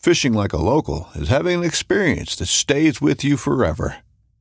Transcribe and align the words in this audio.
Fishing 0.00 0.32
like 0.32 0.54
a 0.54 0.56
local 0.56 1.10
is 1.14 1.28
having 1.28 1.58
an 1.58 1.64
experience 1.64 2.34
that 2.36 2.46
stays 2.46 3.02
with 3.02 3.22
you 3.22 3.36
forever. 3.36 3.96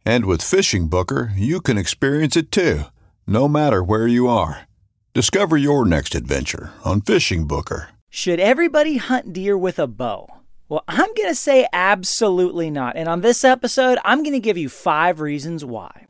And 0.06 0.24
with 0.24 0.42
Fishing 0.42 0.88
Booker, 0.88 1.34
you 1.36 1.60
can 1.60 1.78
experience 1.78 2.38
it 2.38 2.50
too, 2.50 2.84
no 3.28 3.50
matter 3.50 3.84
where 3.84 4.08
you 4.08 4.30
are. 4.30 4.70
Discover 5.14 5.58
your 5.58 5.86
next 5.86 6.16
adventure 6.16 6.72
on 6.86 7.02
Fishing 7.02 7.46
Booker. 7.46 7.90
Should 8.10 8.40
everybody 8.40 8.96
hunt 8.96 9.34
deer 9.34 9.58
with 9.58 9.80
a 9.80 9.88
bow? 9.88 10.30
Well, 10.70 10.86
I'm 10.88 11.14
going 11.14 11.28
to 11.28 11.36
say 11.36 11.68
absolutely 11.74 12.72
not. 12.72 12.96
And 12.96 13.10
on 13.10 13.20
this 13.20 13.44
episode, 13.44 13.98
I'm 14.06 14.24
going 14.24 14.32
to 14.32 14.40
give 14.40 14.58
you 14.58 14.70
five 14.70 15.20
reasons 15.20 15.66
why. 15.66 16.06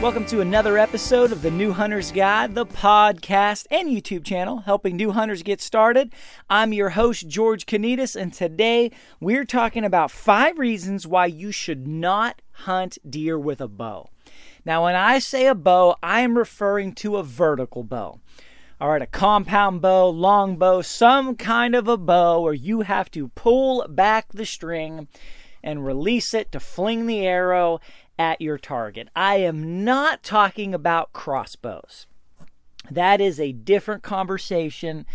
Welcome 0.00 0.26
to 0.26 0.42
another 0.42 0.76
episode 0.76 1.32
of 1.32 1.40
the 1.40 1.50
New 1.50 1.72
Hunter's 1.72 2.12
Guide, 2.12 2.54
the 2.54 2.66
podcast 2.66 3.66
and 3.70 3.88
YouTube 3.88 4.24
channel 4.24 4.58
helping 4.58 4.94
new 4.94 5.12
hunters 5.12 5.42
get 5.42 5.62
started. 5.62 6.12
I'm 6.50 6.74
your 6.74 6.90
host, 6.90 7.28
George 7.28 7.64
Kanitas, 7.64 8.14
and 8.14 8.30
today 8.30 8.90
we're 9.20 9.46
talking 9.46 9.86
about 9.86 10.10
five 10.10 10.58
reasons 10.58 11.06
why 11.06 11.26
you 11.26 11.50
should 11.50 11.88
not 11.88 12.42
hunt 12.52 12.98
deer 13.08 13.38
with 13.38 13.58
a 13.62 13.68
bow. 13.68 14.10
Now, 14.66 14.84
when 14.84 14.94
I 14.94 15.18
say 15.18 15.46
a 15.46 15.54
bow, 15.54 15.96
I 16.02 16.20
am 16.20 16.36
referring 16.36 16.92
to 16.96 17.16
a 17.16 17.22
vertical 17.22 17.82
bow. 17.82 18.20
All 18.78 18.90
right, 18.90 19.00
a 19.00 19.06
compound 19.06 19.80
bow, 19.80 20.10
long 20.10 20.58
bow, 20.58 20.82
some 20.82 21.36
kind 21.36 21.74
of 21.74 21.88
a 21.88 21.96
bow 21.96 22.42
where 22.42 22.52
you 22.52 22.82
have 22.82 23.10
to 23.12 23.28
pull 23.28 23.86
back 23.88 24.26
the 24.30 24.44
string 24.44 25.08
and 25.64 25.84
release 25.84 26.34
it 26.34 26.52
to 26.52 26.60
fling 26.60 27.06
the 27.06 27.26
arrow 27.26 27.80
at 28.18 28.40
your 28.40 28.58
target. 28.58 29.08
I 29.14 29.36
am 29.36 29.84
not 29.84 30.22
talking 30.22 30.74
about 30.74 31.12
crossbows. 31.12 32.06
That 32.90 33.20
is 33.20 33.40
a 33.40 33.52
different 33.52 34.02
conversation, 34.02 35.06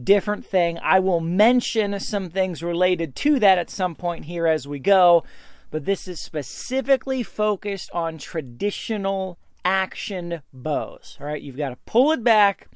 different 0.00 0.44
thing. 0.44 0.78
I 0.82 1.00
will 1.00 1.20
mention 1.20 1.98
some 2.00 2.30
things 2.30 2.62
related 2.62 3.16
to 3.16 3.38
that 3.40 3.58
at 3.58 3.70
some 3.70 3.94
point 3.94 4.26
here 4.26 4.46
as 4.46 4.68
we 4.68 4.78
go, 4.78 5.24
but 5.70 5.84
this 5.84 6.06
is 6.06 6.20
specifically 6.20 7.22
focused 7.22 7.90
on 7.92 8.18
traditional 8.18 9.38
action 9.64 10.42
bows. 10.52 11.16
All 11.20 11.26
right, 11.26 11.42
you've 11.42 11.56
got 11.56 11.70
to 11.70 11.76
pull 11.86 12.12
it 12.12 12.22
back, 12.22 12.68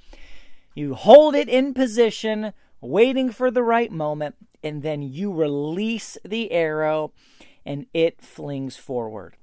you 0.74 0.94
hold 0.94 1.34
it 1.34 1.48
in 1.48 1.74
position, 1.74 2.52
waiting 2.80 3.30
for 3.30 3.50
the 3.50 3.62
right 3.62 3.90
moment, 3.90 4.36
and 4.62 4.82
then 4.82 5.02
you 5.02 5.32
release 5.32 6.16
the 6.24 6.50
arrow 6.52 7.12
and 7.64 7.86
it 7.92 8.22
flings 8.22 8.76
forward. 8.76 9.36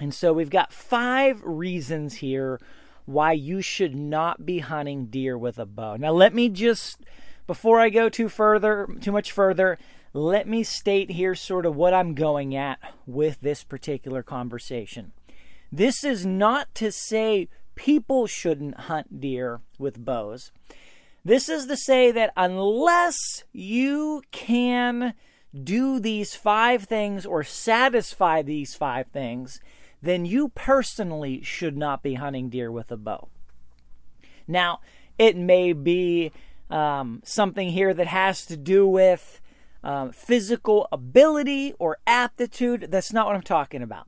And 0.00 0.12
so 0.12 0.32
we've 0.32 0.50
got 0.50 0.72
five 0.72 1.40
reasons 1.42 2.16
here 2.16 2.60
why 3.06 3.32
you 3.32 3.62
should 3.62 3.94
not 3.94 4.44
be 4.44 4.58
hunting 4.58 5.06
deer 5.06 5.38
with 5.38 5.58
a 5.58 5.66
bow. 5.66 5.96
Now 5.96 6.12
let 6.12 6.34
me 6.34 6.48
just 6.48 7.00
before 7.46 7.80
I 7.80 7.88
go 7.88 8.08
too 8.08 8.28
further 8.28 8.88
too 9.00 9.12
much 9.12 9.32
further, 9.32 9.78
let 10.12 10.48
me 10.48 10.62
state 10.62 11.10
here 11.10 11.34
sort 11.34 11.66
of 11.66 11.76
what 11.76 11.94
I'm 11.94 12.14
going 12.14 12.56
at 12.56 12.78
with 13.06 13.40
this 13.40 13.64
particular 13.64 14.22
conversation. 14.22 15.12
This 15.70 16.04
is 16.04 16.26
not 16.26 16.74
to 16.76 16.90
say 16.90 17.48
people 17.74 18.26
shouldn't 18.26 18.80
hunt 18.80 19.20
deer 19.20 19.60
with 19.78 20.04
bows. 20.04 20.50
This 21.24 21.48
is 21.48 21.66
to 21.66 21.76
say 21.76 22.10
that 22.12 22.32
unless 22.36 23.44
you 23.52 24.22
can 24.30 25.14
do 25.64 26.00
these 26.00 26.34
five 26.34 26.84
things 26.84 27.26
or 27.26 27.42
satisfy 27.42 28.42
these 28.42 28.74
five 28.74 29.08
things, 29.08 29.60
then 30.02 30.24
you 30.24 30.48
personally 30.50 31.42
should 31.42 31.76
not 31.76 32.02
be 32.02 32.14
hunting 32.14 32.48
deer 32.48 32.70
with 32.70 32.90
a 32.90 32.96
bow. 32.96 33.28
Now, 34.46 34.80
it 35.18 35.36
may 35.36 35.72
be 35.72 36.32
um, 36.70 37.22
something 37.24 37.70
here 37.70 37.94
that 37.94 38.06
has 38.06 38.44
to 38.46 38.56
do 38.56 38.86
with 38.86 39.40
um, 39.82 40.12
physical 40.12 40.88
ability 40.92 41.72
or 41.78 41.98
aptitude. 42.06 42.88
That's 42.90 43.12
not 43.12 43.26
what 43.26 43.36
I'm 43.36 43.42
talking 43.42 43.82
about. 43.82 44.06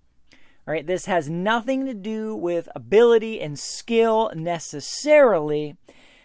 All 0.66 0.74
right, 0.74 0.86
this 0.86 1.06
has 1.06 1.30
nothing 1.30 1.86
to 1.86 1.94
do 1.94 2.36
with 2.36 2.68
ability 2.74 3.40
and 3.40 3.58
skill 3.58 4.30
necessarily. 4.34 5.76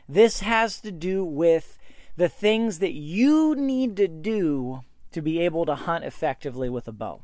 This 0.09 0.41
has 0.41 0.81
to 0.81 0.91
do 0.91 1.23
with 1.23 1.77
the 2.17 2.27
things 2.27 2.79
that 2.79 2.93
you 2.93 3.55
need 3.55 3.95
to 3.97 4.07
do 4.07 4.81
to 5.13 5.21
be 5.21 5.39
able 5.39 5.65
to 5.65 5.75
hunt 5.75 6.03
effectively 6.03 6.69
with 6.69 6.87
a 6.87 6.91
bow. 6.91 7.21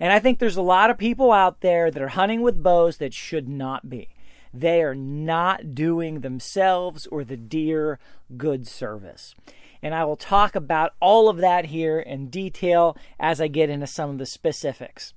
And 0.00 0.12
I 0.12 0.18
think 0.18 0.38
there's 0.38 0.56
a 0.56 0.62
lot 0.62 0.90
of 0.90 0.98
people 0.98 1.32
out 1.32 1.60
there 1.60 1.90
that 1.90 2.02
are 2.02 2.08
hunting 2.08 2.42
with 2.42 2.62
bows 2.62 2.96
that 2.98 3.14
should 3.14 3.48
not 3.48 3.88
be. 3.88 4.08
They 4.54 4.82
are 4.82 4.94
not 4.94 5.74
doing 5.74 6.20
themselves 6.20 7.06
or 7.06 7.24
the 7.24 7.36
deer 7.36 7.98
good 8.36 8.66
service. 8.66 9.34
And 9.82 9.94
I 9.94 10.04
will 10.04 10.16
talk 10.16 10.54
about 10.54 10.94
all 11.00 11.28
of 11.28 11.38
that 11.38 11.66
here 11.66 11.98
in 11.98 12.28
detail 12.28 12.96
as 13.18 13.40
I 13.40 13.48
get 13.48 13.70
into 13.70 13.86
some 13.86 14.10
of 14.10 14.18
the 14.18 14.26
specifics. 14.26 15.14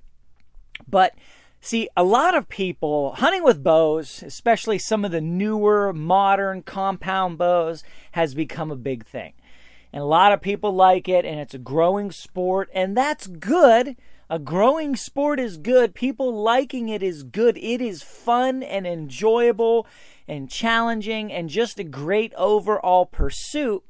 But 0.88 1.14
see, 1.62 1.90
a 1.96 2.04
lot 2.04 2.36
of 2.36 2.50
people 2.50 3.14
hunting 3.16 3.44
with 3.44 3.64
bows, 3.64 4.24
especially 4.24 4.80
some 4.80 5.06
of 5.06 5.12
the 5.12 5.22
newer 5.22 5.94
modern 5.94 6.64
compound 6.64 7.38
bows, 7.38 7.84
has 8.14 8.34
become 8.34 8.72
a 8.72 8.76
big 8.76 9.06
thing. 9.06 9.34
And 9.94 10.02
a 10.02 10.08
lot 10.08 10.34
of 10.34 10.42
people 10.42 10.74
like 10.74 11.08
it, 11.08 11.26
and 11.26 11.40
it's 11.40 11.54
a 11.54 11.60
growing 11.60 12.12
sport, 12.12 12.70
and 12.74 12.98
that's 12.98 13.28
good 13.28 13.96
a 14.30 14.40
growing 14.40 14.96
sport 14.96 15.40
is 15.40 15.58
good. 15.58 15.94
People 15.94 16.34
liking 16.34 16.90
it 16.90 17.04
is 17.04 17.24
good. 17.24 17.58
It 17.58 17.82
is 17.82 18.02
fun 18.02 18.64
and 18.64 18.88
enjoyable 18.88 19.86
and 20.28 20.50
challenging 20.50 21.32
and 21.32 21.50
just 21.50 21.80
a 21.80 21.84
great 21.84 22.34
overall 22.36 23.06
pursuit. 23.06 23.84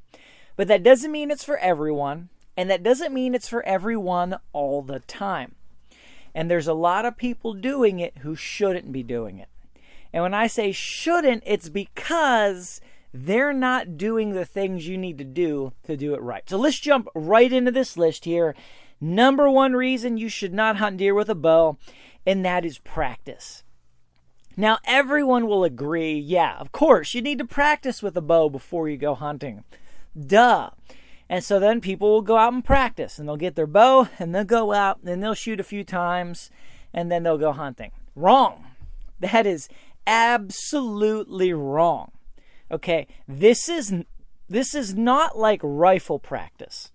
But 0.57 0.67
that 0.67 0.83
doesn't 0.83 1.11
mean 1.11 1.31
it's 1.31 1.43
for 1.43 1.57
everyone. 1.57 2.29
And 2.57 2.69
that 2.69 2.83
doesn't 2.83 3.13
mean 3.13 3.35
it's 3.35 3.49
for 3.49 3.63
everyone 3.63 4.37
all 4.53 4.81
the 4.81 4.99
time. 4.99 5.55
And 6.33 6.51
there's 6.51 6.67
a 6.67 6.73
lot 6.73 7.05
of 7.05 7.17
people 7.17 7.53
doing 7.53 7.99
it 7.99 8.19
who 8.19 8.35
shouldn't 8.35 8.91
be 8.91 9.03
doing 9.03 9.39
it. 9.39 9.49
And 10.11 10.23
when 10.23 10.33
I 10.33 10.47
say 10.47 10.71
shouldn't, 10.71 11.43
it's 11.45 11.69
because 11.69 12.79
they're 13.13 13.53
not 13.53 13.97
doing 13.97 14.31
the 14.31 14.45
things 14.45 14.87
you 14.87 14.97
need 14.97 15.17
to 15.17 15.23
do 15.23 15.71
to 15.83 15.95
do 15.95 16.13
it 16.13 16.21
right. 16.21 16.49
So 16.49 16.57
let's 16.57 16.79
jump 16.79 17.07
right 17.15 17.51
into 17.51 17.71
this 17.71 17.97
list 17.97 18.25
here 18.25 18.55
Number 19.05 19.47
one 19.47 19.73
reason 19.73 20.17
you 20.17 20.29
should 20.29 20.51
not 20.51 20.77
hunt 20.77 20.97
deer 20.97 21.13
with 21.13 21.29
a 21.29 21.35
bow, 21.35 21.77
and 22.25 22.43
that 22.43 22.65
is 22.65 22.79
practice. 22.79 23.63
Now, 24.57 24.79
everyone 24.83 25.45
will 25.45 25.63
agree, 25.63 26.17
yeah, 26.17 26.57
of 26.57 26.71
course, 26.71 27.13
you 27.13 27.21
need 27.21 27.37
to 27.37 27.45
practice 27.45 28.01
with 28.01 28.17
a 28.17 28.21
bow 28.21 28.49
before 28.49 28.89
you 28.89 28.97
go 28.97 29.13
hunting. 29.13 29.63
Duh. 30.19 30.71
And 31.29 31.43
so 31.43 31.59
then 31.59 31.81
people 31.81 32.09
will 32.09 32.23
go 32.23 32.37
out 32.37 32.53
and 32.53 32.65
practice 32.65 33.19
and 33.19 33.29
they'll 33.29 33.37
get 33.37 33.55
their 33.55 33.67
bow 33.67 34.09
and 34.17 34.33
they'll 34.33 34.43
go 34.43 34.73
out 34.73 35.01
and 35.05 35.21
they'll 35.21 35.35
shoot 35.35 35.59
a 35.59 35.63
few 35.63 35.83
times 35.83 36.49
and 36.91 37.11
then 37.11 37.21
they'll 37.21 37.37
go 37.37 37.51
hunting. 37.51 37.91
Wrong. 38.15 38.65
That 39.19 39.45
is 39.45 39.69
absolutely 40.07 41.53
wrong. 41.53 42.11
Okay, 42.71 43.05
this 43.27 43.69
is 43.69 43.93
this 44.49 44.73
is 44.73 44.95
not 44.95 45.37
like 45.37 45.59
rifle 45.63 46.17
practice. 46.17 46.91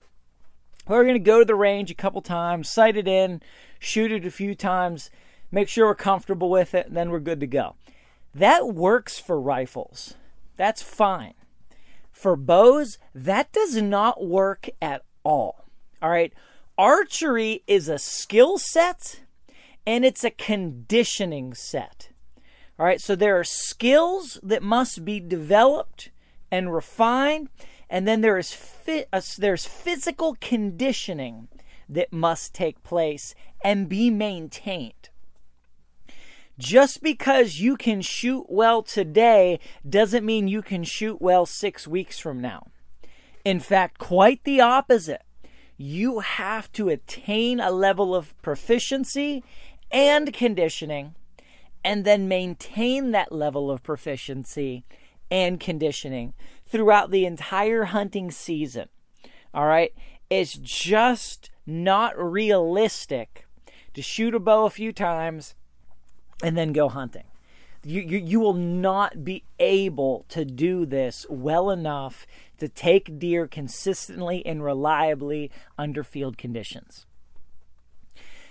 We're 0.91 1.05
going 1.05 1.15
to 1.15 1.21
go 1.21 1.39
to 1.39 1.45
the 1.45 1.55
range 1.55 1.91
a 1.91 1.95
couple 1.95 2.21
times, 2.21 2.69
sight 2.69 2.97
it 2.97 3.07
in, 3.07 3.41
shoot 3.79 4.11
it 4.11 4.27
a 4.27 4.31
few 4.31 4.55
times, 4.55 5.11
make 5.53 5.69
sure 5.69 5.87
we're 5.87 5.95
comfortable 5.95 6.51
with 6.51 6.75
it, 6.75 6.89
and 6.89 6.97
then 6.97 7.11
we're 7.11 7.21
good 7.21 7.41
to 7.41 7.47
go. 7.47 7.77
That 8.35 8.75
works 8.75 9.19
for 9.19 9.41
rifles. 9.41 10.15
That's 10.57 10.83
fine. 10.83 11.35
For 12.11 12.37
bows, 12.37 12.99
that 13.15 13.53
does 13.53 13.81
not 13.81 14.25
work 14.25 14.69
at 14.83 15.05
all. 15.23 15.65
All 16.03 16.11
right. 16.11 16.33
Archery 16.77 17.63
is 17.67 17.89
a 17.89 17.99
skill 17.99 18.59
set 18.59 19.21
and 19.87 20.05
it's 20.05 20.25
a 20.25 20.31
conditioning 20.31 21.55
set. 21.55 22.11
All 22.79 22.87
right. 22.87 23.01
So 23.01 23.15
there 23.15 23.39
are 23.39 23.45
skills 23.45 24.39
that 24.43 24.63
must 24.63 25.05
be 25.05 25.21
developed 25.21 26.11
and 26.51 26.75
refined, 26.75 27.49
and 27.91 28.07
then 28.07 28.21
there 28.21 28.39
is 28.39 28.53
fi- 28.53 29.07
uh, 29.13 29.21
there's 29.37 29.67
physical 29.67 30.37
conditioning 30.41 31.49
that 31.89 32.13
must 32.13 32.55
take 32.55 32.83
place 32.85 33.35
and 33.63 33.89
be 33.89 34.09
maintained. 34.09 35.11
Just 36.57 37.03
because 37.03 37.59
you 37.59 37.77
can 37.77 38.01
shoot 38.01 38.47
well 38.49 38.83
today 38.83 39.59
doesn't 39.89 40.25
mean 40.25 40.47
you 40.47 40.63
can 40.63 40.85
shoot 40.85 41.21
well 41.21 41.47
six 41.47 41.89
weeks 41.89 42.19
from 42.19 42.41
now. 42.41 42.69
In 43.45 43.59
fact, 43.59 43.99
quite 43.99 44.45
the 44.45 44.61
opposite. 44.61 45.23
You 45.77 46.21
have 46.21 46.71
to 46.73 46.91
attain 46.91 47.59
a 47.59 47.71
level 47.71 48.15
of 48.15 48.41
proficiency 48.43 49.43
and 49.91 50.33
conditioning 50.33 51.15
and 51.83 52.05
then 52.05 52.29
maintain 52.29 53.13
that 53.13 53.33
level 53.33 53.71
of 53.71 53.83
proficiency 53.83 54.85
and 55.31 55.59
conditioning 55.59 56.35
throughout 56.70 57.11
the 57.11 57.26
entire 57.26 57.84
hunting 57.84 58.31
season. 58.31 58.88
All 59.52 59.67
right? 59.67 59.93
It's 60.31 60.55
just 60.55 61.50
not 61.67 62.17
realistic 62.17 63.46
to 63.94 64.02
shoot 64.02 64.34
a 64.34 64.38
bow 64.38 64.64
a 64.64 64.70
few 64.70 64.93
times 64.93 65.55
and 66.43 66.56
then 66.56 66.72
go 66.72 66.88
hunting. 66.88 67.25
You, 67.82 68.02
you, 68.02 68.19
you 68.19 68.40
will 68.40 68.55
not 68.55 69.25
be 69.25 69.44
able 69.58 70.26
to 70.28 70.44
do 70.44 70.84
this 70.87 71.26
well 71.28 71.70
enough 71.70 72.26
to 72.58 72.69
take 72.69 73.19
deer 73.19 73.49
consistently 73.49 74.44
and 74.44 74.62
reliably 74.62 75.50
under 75.78 76.05
field 76.05 76.37
conditions. 76.37 77.06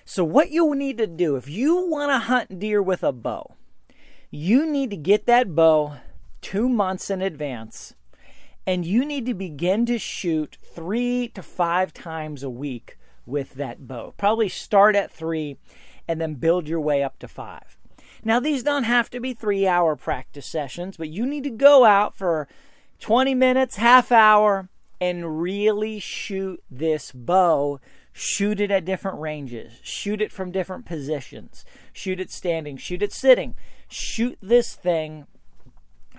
So, 0.03 0.23
what 0.23 0.49
you 0.49 0.73
need 0.73 0.97
to 0.97 1.05
do 1.05 1.35
if 1.35 1.47
you 1.47 1.87
want 1.87 2.11
to 2.11 2.17
hunt 2.17 2.57
deer 2.57 2.81
with 2.81 3.03
a 3.03 3.11
bow, 3.11 3.55
you 4.31 4.65
need 4.65 4.89
to 4.89 4.97
get 4.97 5.27
that 5.27 5.53
bow 5.53 5.97
two 6.41 6.67
months 6.67 7.11
in 7.11 7.21
advance 7.21 7.93
and 8.69 8.85
you 8.85 9.03
need 9.03 9.25
to 9.25 9.33
begin 9.33 9.83
to 9.83 9.97
shoot 9.97 10.59
three 10.61 11.27
to 11.29 11.41
five 11.41 11.91
times 11.91 12.43
a 12.43 12.51
week 12.51 12.99
with 13.25 13.55
that 13.55 13.87
bow. 13.87 14.13
Probably 14.15 14.47
start 14.47 14.95
at 14.95 15.11
three 15.11 15.57
and 16.07 16.21
then 16.21 16.35
build 16.35 16.67
your 16.67 16.79
way 16.79 17.01
up 17.01 17.17
to 17.17 17.27
five. 17.27 17.79
Now, 18.23 18.39
these 18.39 18.61
don't 18.61 18.83
have 18.83 19.09
to 19.09 19.19
be 19.19 19.33
three 19.33 19.65
hour 19.65 19.95
practice 19.95 20.45
sessions, 20.45 20.97
but 20.97 21.09
you 21.09 21.25
need 21.25 21.45
to 21.45 21.49
go 21.49 21.83
out 21.83 22.15
for 22.15 22.47
20 22.99 23.33
minutes, 23.33 23.77
half 23.77 24.11
hour, 24.11 24.69
and 25.01 25.41
really 25.41 25.97
shoot 25.97 26.61
this 26.69 27.11
bow. 27.11 27.79
Shoot 28.13 28.59
it 28.59 28.69
at 28.69 28.85
different 28.85 29.17
ranges, 29.17 29.79
shoot 29.81 30.21
it 30.21 30.31
from 30.31 30.51
different 30.51 30.85
positions, 30.85 31.65
shoot 31.91 32.19
it 32.19 32.29
standing, 32.29 32.77
shoot 32.77 33.01
it 33.01 33.13
sitting. 33.13 33.55
Shoot 33.87 34.37
this 34.41 34.75
thing, 34.75 35.25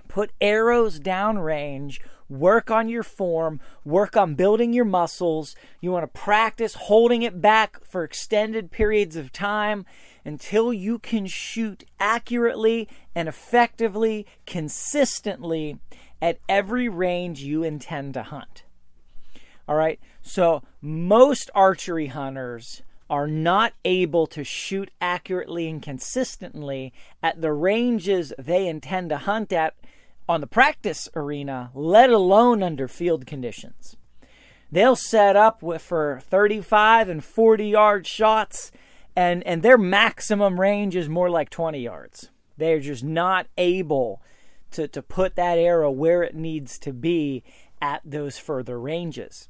put 0.08 0.32
arrows 0.41 0.99
downrange, 0.99 2.00
work 2.31 2.71
on 2.71 2.88
your 2.88 3.03
form, 3.03 3.61
work 3.85 4.17
on 4.17 4.35
building 4.35 4.73
your 4.73 4.85
muscles. 4.85 5.55
You 5.81 5.91
want 5.91 6.05
to 6.05 6.21
practice 6.21 6.75
holding 6.75 7.23
it 7.23 7.41
back 7.41 7.85
for 7.85 8.05
extended 8.05 8.71
periods 8.71 9.17
of 9.17 9.32
time 9.32 9.85
until 10.25 10.73
you 10.73 10.99
can 10.99 11.27
shoot 11.27 11.85
accurately 11.99 12.88
and 13.15 13.29
effectively, 13.29 14.27
consistently 14.47 15.79
at 16.23 16.38
every 16.49 16.88
range 16.88 17.43
you 17.43 17.62
intend 17.62 18.15
to 18.15 18.23
hunt. 18.23 18.65
All 19.69 19.76
right, 19.76 20.00
so 20.23 20.62
most 20.81 21.50
archery 21.55 22.09
hunters 22.09 22.83
are 23.09 23.26
not 23.26 23.73
able 23.85 24.26
to 24.29 24.44
shoot 24.44 24.91
accurately 25.00 25.69
and 25.69 25.83
consistently 25.83 26.93
at 27.23 27.41
the 27.41 27.53
ranges 27.53 28.33
they 28.38 28.69
intend 28.69 29.11
to 29.11 29.19
hunt 29.19 29.53
at 29.53 29.75
on 30.31 30.41
the 30.41 30.47
practice 30.47 31.09
arena, 31.15 31.71
let 31.75 32.11
alone 32.11 32.62
under 32.62 32.88
field 32.88 33.27
conditions. 33.27 33.97
They'll 34.73 34.97
set 34.97 35.37
up 35.37 35.62
with, 35.62 35.82
for 35.82 36.23
35 36.29 37.09
and 37.09 37.25
40 37.25 37.67
yard 37.67 38.06
shots 38.06 38.71
and 39.17 39.44
and 39.47 39.62
their 39.62 39.79
maximum 39.79 40.61
range 40.61 40.97
is 40.97 41.09
more 41.09 41.29
like 41.29 41.50
20 41.50 41.81
yards. 41.81 42.31
They're 42.56 42.81
just 42.81 43.05
not 43.05 43.47
able 43.59 44.23
to 44.71 44.87
to 44.88 45.03
put 45.03 45.37
that 45.37 45.59
arrow 45.59 45.91
where 45.91 46.23
it 46.23 46.35
needs 46.35 46.79
to 46.81 46.93
be 46.93 47.43
at 47.83 48.03
those 48.05 48.38
further 48.38 48.79
ranges. 48.79 49.49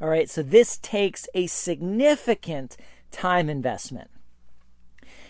All 0.00 0.08
right, 0.08 0.28
so 0.28 0.42
this 0.42 0.78
takes 0.78 1.26
a 1.34 1.46
significant 1.46 2.76
time 3.10 3.48
investment. 3.48 4.10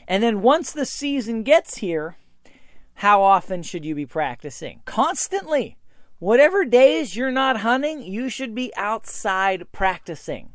And 0.07 0.23
then 0.23 0.43
once 0.43 0.73
the 0.73 0.87
season 0.87 1.43
gets 1.43 1.79
here, 1.79 2.17
how 2.95 3.23
often 3.23 3.63
should 3.63 3.85
you 3.85 3.95
be 3.95 4.07
practicing? 4.07 4.83
Constantly. 4.85 5.77
Whatever 6.19 6.65
days 6.65 7.17
you're 7.17 7.33
not 7.33 7.61
hunting, 7.61 8.03
you 8.03 8.29
should 8.29 8.55
be 8.55 8.73
outside 8.77 9.73
practicing. 9.73 10.55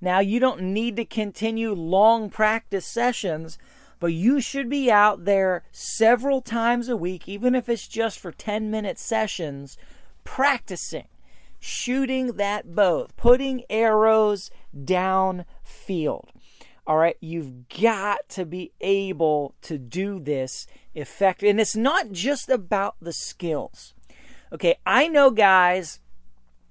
Now, 0.00 0.18
you 0.18 0.40
don't 0.40 0.60
need 0.60 0.96
to 0.96 1.04
continue 1.04 1.72
long 1.72 2.30
practice 2.30 2.84
sessions, 2.84 3.58
but 4.00 4.12
you 4.12 4.40
should 4.40 4.68
be 4.68 4.90
out 4.90 5.24
there 5.24 5.62
several 5.70 6.42
times 6.42 6.88
a 6.88 6.96
week, 6.96 7.28
even 7.28 7.54
if 7.54 7.68
it's 7.68 7.88
just 7.88 8.18
for 8.18 8.32
10 8.32 8.70
minute 8.70 8.98
sessions, 8.98 9.78
practicing, 10.24 11.08
shooting 11.58 12.32
that 12.32 12.74
bow, 12.74 13.06
putting 13.16 13.62
arrows 13.70 14.50
down 14.84 15.46
field. 15.62 16.33
All 16.86 16.98
right, 16.98 17.16
you've 17.20 17.68
got 17.68 18.28
to 18.30 18.44
be 18.44 18.72
able 18.80 19.54
to 19.62 19.78
do 19.78 20.18
this 20.18 20.66
effectively. 20.94 21.50
And 21.50 21.60
it's 21.60 21.76
not 21.76 22.12
just 22.12 22.50
about 22.50 22.96
the 23.00 23.12
skills. 23.12 23.94
Okay, 24.52 24.76
I 24.84 25.08
know 25.08 25.30
guys 25.30 26.00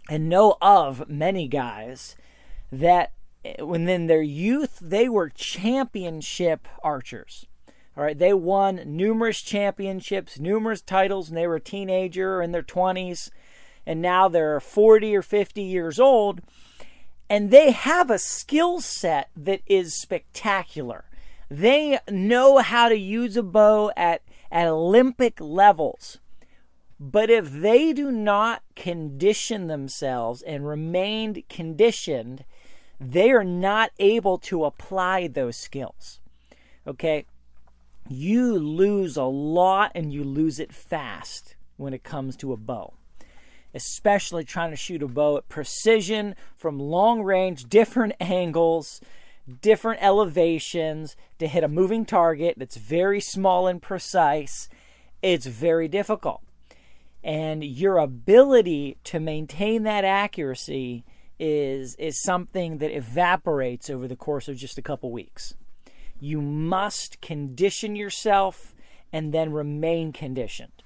and 0.10 0.29
know 0.29 0.58
of 0.62 1.10
many 1.10 1.48
guys 1.48 2.15
that 2.72 3.13
eh, 3.43 3.62
when 3.62 3.88
in 3.89 4.08
their 4.08 4.22
youth 4.22 4.79
they 4.82 5.10
were 5.10 5.29
championship 5.29 6.67
archers. 6.84 7.48
All 7.96 8.03
right, 8.03 8.17
they 8.17 8.34
won 8.34 8.82
numerous 8.86 9.41
championships, 9.41 10.39
numerous 10.39 10.82
titles, 10.82 11.29
and 11.29 11.38
they 11.38 11.46
were 11.46 11.58
a 11.58 11.62
teenager 11.62 12.38
or 12.38 12.41
in 12.41 12.51
their 12.51 12.63
20s, 12.63 13.29
and 13.86 14.01
now 14.01 14.27
they're 14.27 14.60
40 14.60 15.15
or 15.15 15.22
50 15.22 15.62
years 15.62 16.00
old, 16.00 16.41
and 17.33 17.49
they 17.49 17.71
have 17.71 18.11
a 18.11 18.19
skill 18.19 18.79
set 18.79 19.27
that 19.35 19.61
is 19.65 19.99
spectacular. 19.99 21.05
They 21.49 21.97
know 22.07 22.59
how 22.59 22.89
to 22.89 22.95
use 22.95 23.35
a 23.35 23.41
bow 23.41 23.91
at, 23.97 24.21
at 24.51 24.67
Olympic 24.67 25.41
levels. 25.41 26.19
But 26.99 27.31
if 27.31 27.51
they 27.51 27.91
do 27.91 28.11
not 28.11 28.61
condition 28.75 29.65
themselves 29.65 30.43
and 30.43 30.67
remain 30.67 31.43
conditioned, 31.49 32.45
they 32.99 33.31
are 33.31 33.43
not 33.43 33.89
able 33.97 34.37
to 34.37 34.65
apply 34.65 35.27
those 35.27 35.57
skills. 35.57 36.19
Okay? 36.85 37.25
You 38.07 38.59
lose 38.59 39.17
a 39.17 39.23
lot 39.23 39.91
and 39.95 40.13
you 40.13 40.23
lose 40.23 40.59
it 40.59 40.71
fast 40.71 41.55
when 41.77 41.95
it 41.95 42.03
comes 42.03 42.35
to 42.37 42.53
a 42.53 42.57
bow. 42.57 42.93
Especially 43.74 44.44
trying 44.44 44.72
to 44.72 44.75
shoot 44.75 45.01
a 45.01 45.08
bow 45.08 45.38
at 45.38 45.50
precision 45.50 46.36
from 46.56 46.80
long 46.80 47.24
range, 47.24 47.65
different 47.65 48.13
angles, 48.20 49.01
different 49.62 50.01
elevations 50.01 51.15
to 51.39 51.48
hit 51.48 51.63
a 51.63 51.68
moving 51.68 52.06
target 52.06 52.56
that's 52.58 52.77
very 52.77 53.20
small 53.20 53.68
and 53.68 53.82
precise. 53.82 54.70
It's 55.22 55.46
very 55.46 55.88
difficult. 55.88 56.42
And 57.24 57.63
your 57.63 57.98
ability 57.98 58.98
to 59.06 59.20
maintain 59.20 59.84
that 59.84 60.03
accuracy 60.03 61.06
is 61.39 61.96
is 61.96 62.22
something 62.22 62.77
that 62.77 62.96
evaporates 62.96 63.89
over 63.89 64.08
the 64.08 64.15
course 64.15 64.48
of 64.48 64.56
just 64.56 64.77
a 64.77 64.82
couple 64.82 65.12
weeks. 65.12 65.56
You 66.20 66.42
must 66.42 67.22
condition 67.22 67.96
yourself 67.96 68.75
and 69.12 69.34
then 69.34 69.51
remain 69.51 70.13
conditioned. 70.13 70.84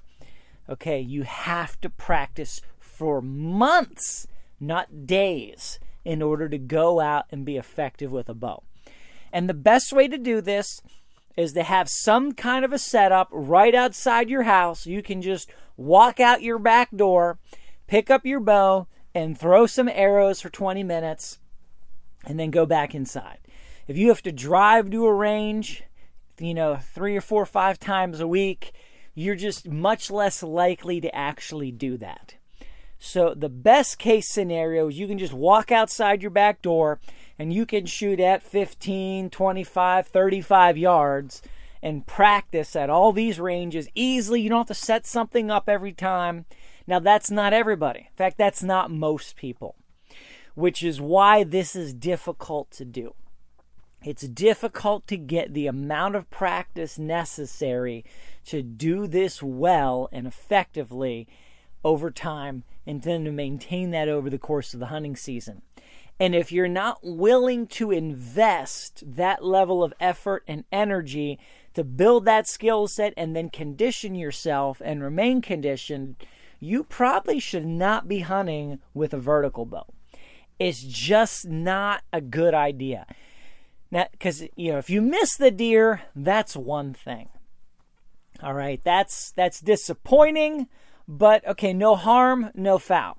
Okay, 0.69 0.99
you 0.99 1.23
have 1.23 1.79
to 1.81 1.89
practice 1.89 2.61
for 2.97 3.21
months, 3.21 4.25
not 4.59 5.05
days, 5.05 5.79
in 6.03 6.23
order 6.23 6.49
to 6.49 6.57
go 6.57 6.99
out 6.99 7.25
and 7.31 7.45
be 7.45 7.55
effective 7.55 8.11
with 8.11 8.27
a 8.27 8.33
bow. 8.33 8.63
And 9.31 9.47
the 9.47 9.53
best 9.53 9.93
way 9.93 10.07
to 10.07 10.17
do 10.17 10.41
this 10.41 10.81
is 11.35 11.53
to 11.53 11.61
have 11.61 11.87
some 11.87 12.31
kind 12.31 12.65
of 12.65 12.73
a 12.73 12.79
setup 12.79 13.29
right 13.31 13.75
outside 13.75 14.29
your 14.29 14.43
house. 14.43 14.87
You 14.87 15.03
can 15.03 15.21
just 15.21 15.51
walk 15.75 16.19
out 16.19 16.41
your 16.41 16.57
back 16.57 16.89
door, 16.95 17.37
pick 17.85 18.09
up 18.09 18.25
your 18.25 18.39
bow, 18.39 18.87
and 19.13 19.37
throw 19.37 19.67
some 19.67 19.89
arrows 19.89 20.41
for 20.41 20.49
20 20.49 20.81
minutes, 20.81 21.37
and 22.25 22.39
then 22.39 22.49
go 22.49 22.65
back 22.65 22.95
inside. 22.95 23.37
If 23.87 23.95
you 23.95 24.07
have 24.09 24.23
to 24.23 24.31
drive 24.31 24.89
to 24.89 25.05
a 25.05 25.13
range, 25.13 25.83
you 26.39 26.55
know, 26.55 26.77
three 26.77 27.15
or 27.15 27.21
four 27.21 27.43
or 27.43 27.45
five 27.45 27.77
times 27.79 28.19
a 28.19 28.27
week, 28.27 28.73
you're 29.13 29.35
just 29.35 29.67
much 29.67 30.09
less 30.09 30.41
likely 30.41 30.99
to 31.01 31.15
actually 31.15 31.71
do 31.71 31.97
that. 31.97 32.36
So, 32.99 33.33
the 33.35 33.49
best 33.49 33.99
case 33.99 34.27
scenario 34.27 34.87
is 34.87 34.97
you 34.97 35.07
can 35.07 35.19
just 35.19 35.33
walk 35.33 35.71
outside 35.71 36.21
your 36.21 36.31
back 36.31 36.61
door 36.61 36.99
and 37.37 37.53
you 37.53 37.65
can 37.65 37.85
shoot 37.85 38.19
at 38.19 38.41
15, 38.41 39.29
25, 39.29 40.07
35 40.07 40.77
yards 40.77 41.41
and 41.83 42.07
practice 42.07 42.75
at 42.75 42.89
all 42.89 43.11
these 43.11 43.39
ranges 43.39 43.87
easily. 43.93 44.41
You 44.41 44.49
don't 44.49 44.67
have 44.67 44.67
to 44.67 44.73
set 44.73 45.05
something 45.05 45.51
up 45.51 45.69
every 45.69 45.93
time. 45.93 46.45
Now, 46.87 46.99
that's 46.99 47.29
not 47.29 47.53
everybody. 47.53 47.99
In 47.99 48.15
fact, 48.15 48.37
that's 48.37 48.63
not 48.63 48.89
most 48.89 49.35
people, 49.35 49.75
which 50.55 50.81
is 50.81 50.99
why 50.99 51.43
this 51.43 51.75
is 51.75 51.93
difficult 51.93 52.71
to 52.71 52.85
do. 52.85 53.13
It's 54.03 54.27
difficult 54.27 55.07
to 55.07 55.17
get 55.17 55.53
the 55.53 55.67
amount 55.67 56.15
of 56.15 56.29
practice 56.29 56.97
necessary 56.97 58.05
to 58.45 58.61
do 58.63 59.07
this 59.07 59.43
well 59.43 60.07
and 60.11 60.25
effectively 60.25 61.27
over 61.87 62.11
time 62.11 62.65
and 62.85 63.01
then 63.03 63.23
to 63.23 63.31
maintain 63.31 63.91
that 63.91 64.09
over 64.09 64.29
the 64.29 64.37
course 64.37 64.73
of 64.73 64.81
the 64.81 64.87
hunting 64.87 65.15
season. 65.15 65.61
And 66.19 66.35
if 66.35 66.51
you're 66.51 66.67
not 66.67 66.99
willing 67.01 67.65
to 67.67 67.91
invest 67.91 69.03
that 69.05 69.41
level 69.41 69.81
of 69.81 69.93
effort 69.97 70.43
and 70.49 70.65
energy 70.69 71.39
to 71.75 71.85
build 71.85 72.25
that 72.25 72.45
skill 72.45 72.87
set 72.87 73.13
and 73.15 73.33
then 73.33 73.49
condition 73.49 74.15
yourself 74.15 74.81
and 74.83 75.01
remain 75.01 75.41
conditioned, 75.41 76.17
you 76.59 76.83
probably 76.83 77.39
should 77.39 77.65
not 77.65 78.05
be 78.05 78.19
hunting 78.19 78.79
with 78.93 79.13
a 79.13 79.19
vertical 79.19 79.65
bow. 79.65 79.85
It's 80.59 80.83
just 80.83 81.47
not 81.47 82.03
a 82.11 82.19
good 82.19 82.53
idea. 82.53 83.05
Now, 83.91 84.07
because 84.11 84.41
you 84.57 84.73
know, 84.73 84.77
if 84.77 84.89
you 84.89 85.01
miss 85.01 85.37
the 85.37 85.51
deer, 85.51 86.01
that's 86.13 86.57
one 86.57 86.93
thing. 86.93 87.29
All 88.43 88.53
right, 88.53 88.81
that's 88.83 89.31
that's 89.31 89.61
disappointing, 89.61 90.67
but 91.07 91.47
okay, 91.47 91.73
no 91.73 91.95
harm, 91.95 92.51
no 92.53 92.77
foul. 92.77 93.17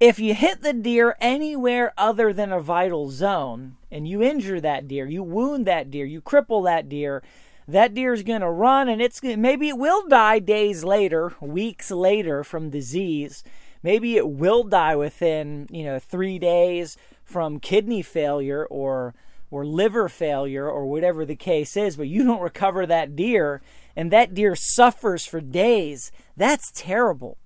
If 0.00 0.18
you 0.18 0.34
hit 0.34 0.60
the 0.60 0.72
deer 0.72 1.16
anywhere 1.20 1.92
other 1.96 2.32
than 2.32 2.52
a 2.52 2.60
vital 2.60 3.10
zone 3.10 3.76
and 3.90 4.08
you 4.08 4.22
injure 4.22 4.60
that 4.60 4.88
deer, 4.88 5.06
you 5.06 5.22
wound 5.22 5.66
that 5.66 5.90
deer, 5.90 6.04
you 6.04 6.20
cripple 6.20 6.64
that 6.64 6.88
deer, 6.88 7.22
that 7.68 7.94
deer 7.94 8.12
is 8.12 8.22
going 8.22 8.40
to 8.40 8.50
run 8.50 8.88
and 8.88 9.00
it's 9.00 9.22
maybe 9.22 9.68
it 9.68 9.78
will 9.78 10.06
die 10.08 10.40
days 10.40 10.84
later, 10.84 11.34
weeks 11.40 11.90
later 11.90 12.42
from 12.44 12.70
disease. 12.70 13.44
Maybe 13.82 14.16
it 14.16 14.28
will 14.28 14.64
die 14.64 14.96
within, 14.96 15.68
you 15.70 15.84
know, 15.84 15.98
3 15.98 16.38
days 16.38 16.96
from 17.22 17.60
kidney 17.60 18.02
failure 18.02 18.66
or 18.66 19.14
or 19.50 19.64
liver 19.64 20.08
failure 20.08 20.68
or 20.68 20.86
whatever 20.86 21.24
the 21.24 21.36
case 21.36 21.76
is, 21.76 21.96
but 21.96 22.08
you 22.08 22.24
don't 22.24 22.40
recover 22.40 22.84
that 22.86 23.14
deer 23.14 23.62
and 23.96 24.10
that 24.10 24.34
deer 24.34 24.54
suffers 24.56 25.26
for 25.26 25.40
days. 25.40 26.12
That's 26.36 26.72
terrible. 26.74 27.38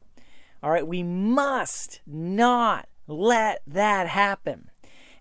All 0.62 0.70
right, 0.70 0.86
we 0.86 1.02
must 1.02 2.00
not 2.06 2.88
let 3.06 3.62
that 3.66 4.08
happen. 4.08 4.70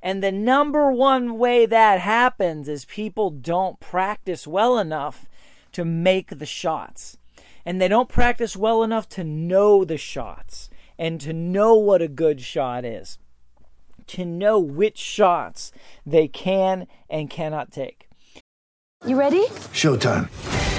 And 0.02 0.24
the 0.24 0.32
number 0.32 0.92
one 0.92 1.38
way 1.38 1.66
that 1.66 2.00
happens 2.00 2.68
is 2.68 2.86
people 2.86 3.30
don't 3.30 3.80
practice 3.80 4.48
well 4.48 4.78
enough 4.78 5.28
to 5.74 5.84
make 5.84 6.40
the 6.40 6.46
shots. 6.46 7.18
And 7.66 7.82
they 7.82 7.88
don't 7.88 8.10
practice 8.10 8.56
well 8.56 8.84
enough 8.84 9.10
to 9.10 9.24
know 9.24 9.84
the 9.84 9.98
shots 9.98 10.70
and 10.98 11.20
to 11.22 11.34
know 11.34 11.76
what 11.76 12.02
a 12.02 12.08
good 12.08 12.42
shot 12.42 12.86
is, 12.86 13.18
to 14.08 14.24
know 14.26 14.60
which 14.60 14.98
shots 14.98 15.72
they 16.06 16.28
can 16.28 16.88
and 17.10 17.30
cannot 17.30 17.72
take. 17.72 18.08
You 19.06 19.20
ready? 19.20 19.46
Showtime. 19.74 20.30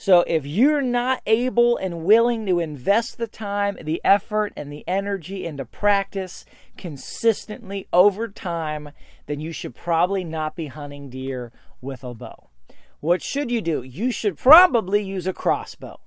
So 0.00 0.20
if 0.28 0.46
you're 0.46 0.80
not 0.80 1.22
able 1.26 1.76
and 1.76 2.04
willing 2.04 2.46
to 2.46 2.60
invest 2.60 3.18
the 3.18 3.26
time, 3.26 3.76
the 3.82 4.00
effort, 4.04 4.52
and 4.56 4.72
the 4.72 4.84
energy 4.86 5.44
into 5.44 5.64
practice 5.64 6.44
consistently 6.76 7.88
over 7.92 8.28
time, 8.28 8.90
then 9.26 9.40
you 9.40 9.50
should 9.50 9.74
probably 9.74 10.22
not 10.22 10.54
be 10.54 10.68
hunting 10.68 11.10
deer 11.10 11.50
with 11.80 12.04
a 12.04 12.14
bow. 12.14 12.48
What 13.00 13.22
should 13.22 13.50
you 13.50 13.60
do? 13.60 13.82
You 13.82 14.12
should 14.12 14.38
probably 14.38 15.02
use 15.02 15.26
a 15.26 15.32
crossbow. 15.32 15.98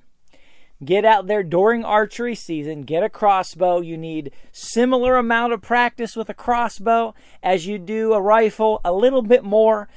Get 0.84 1.04
out 1.04 1.28
there 1.28 1.44
during 1.44 1.84
archery 1.84 2.34
season, 2.34 2.84
get 2.84 3.04
a 3.04 3.10
crossbow. 3.10 3.82
You 3.82 3.98
need 3.98 4.32
similar 4.54 5.18
amount 5.18 5.52
of 5.52 5.62
practice 5.62 6.16
with 6.16 6.30
a 6.30 6.34
crossbow 6.34 7.14
as 7.44 7.68
you 7.68 7.78
do 7.78 8.14
a 8.14 8.22
rifle, 8.22 8.80
a 8.86 8.94
little 8.94 9.22
bit 9.22 9.44
more 9.44 9.90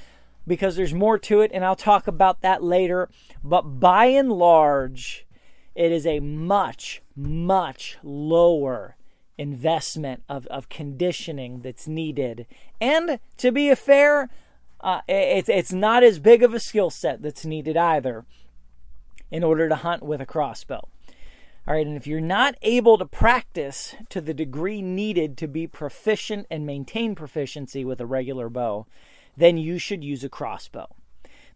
because 0.47 0.77
there's 0.77 0.95
more 0.95 1.19
to 1.19 1.41
it, 1.41 1.51
and 1.55 1.65
I'll 1.65 1.77
talk 1.77 2.07
about 2.07 2.43
that 2.43 2.63
later. 2.63 3.09
But 3.43 3.81
by 3.81 4.07
and 4.07 4.33
large, 4.33 5.27
it 5.75 5.91
is 5.91 6.07
a 6.07 6.21
much, 6.21 7.03
much 7.17 7.99
lower 8.03 8.97
investment 9.37 10.23
of, 10.29 10.47
of 10.47 10.69
conditioning 10.69 11.61
that's 11.61 11.89
needed. 11.89 12.47
And 12.81 13.19
to 13.39 13.51
be 13.51 13.75
fair, 13.75 14.31
uh, 14.81 15.01
it's, 15.09 15.49
it's 15.49 15.73
not 15.73 16.03
as 16.03 16.19
big 16.19 16.43
of 16.43 16.55
a 16.55 16.61
skill 16.61 16.91
set 16.91 17.23
that's 17.23 17.45
needed 17.45 17.77
either 17.77 18.25
in 19.31 19.43
order 19.43 19.69
to 19.69 19.77
hunt 19.77 20.03
with 20.03 20.21
a 20.21 20.27
crossbow. 20.27 20.89
All 21.67 21.75
right, 21.75 21.87
and 21.87 21.97
if 21.97 22.07
you're 22.07 22.21
not 22.21 22.57
able 22.61 22.99
to 22.99 23.07
practice 23.07 23.95
to 24.11 24.21
the 24.21 24.35
degree 24.35 24.83
needed 24.83 25.39
to 25.39 25.49
be 25.49 25.67
proficient 25.67 26.47
and 26.51 26.67
maintain 26.67 27.15
proficiency 27.15 27.87
with 27.87 28.01
a 28.01 28.07
regular 28.07 28.51
bow, 28.51 28.87
then 29.37 29.57
you 29.57 29.79
should 29.79 30.05
use 30.05 30.25
a 30.25 30.29
crossbow. 30.29 30.87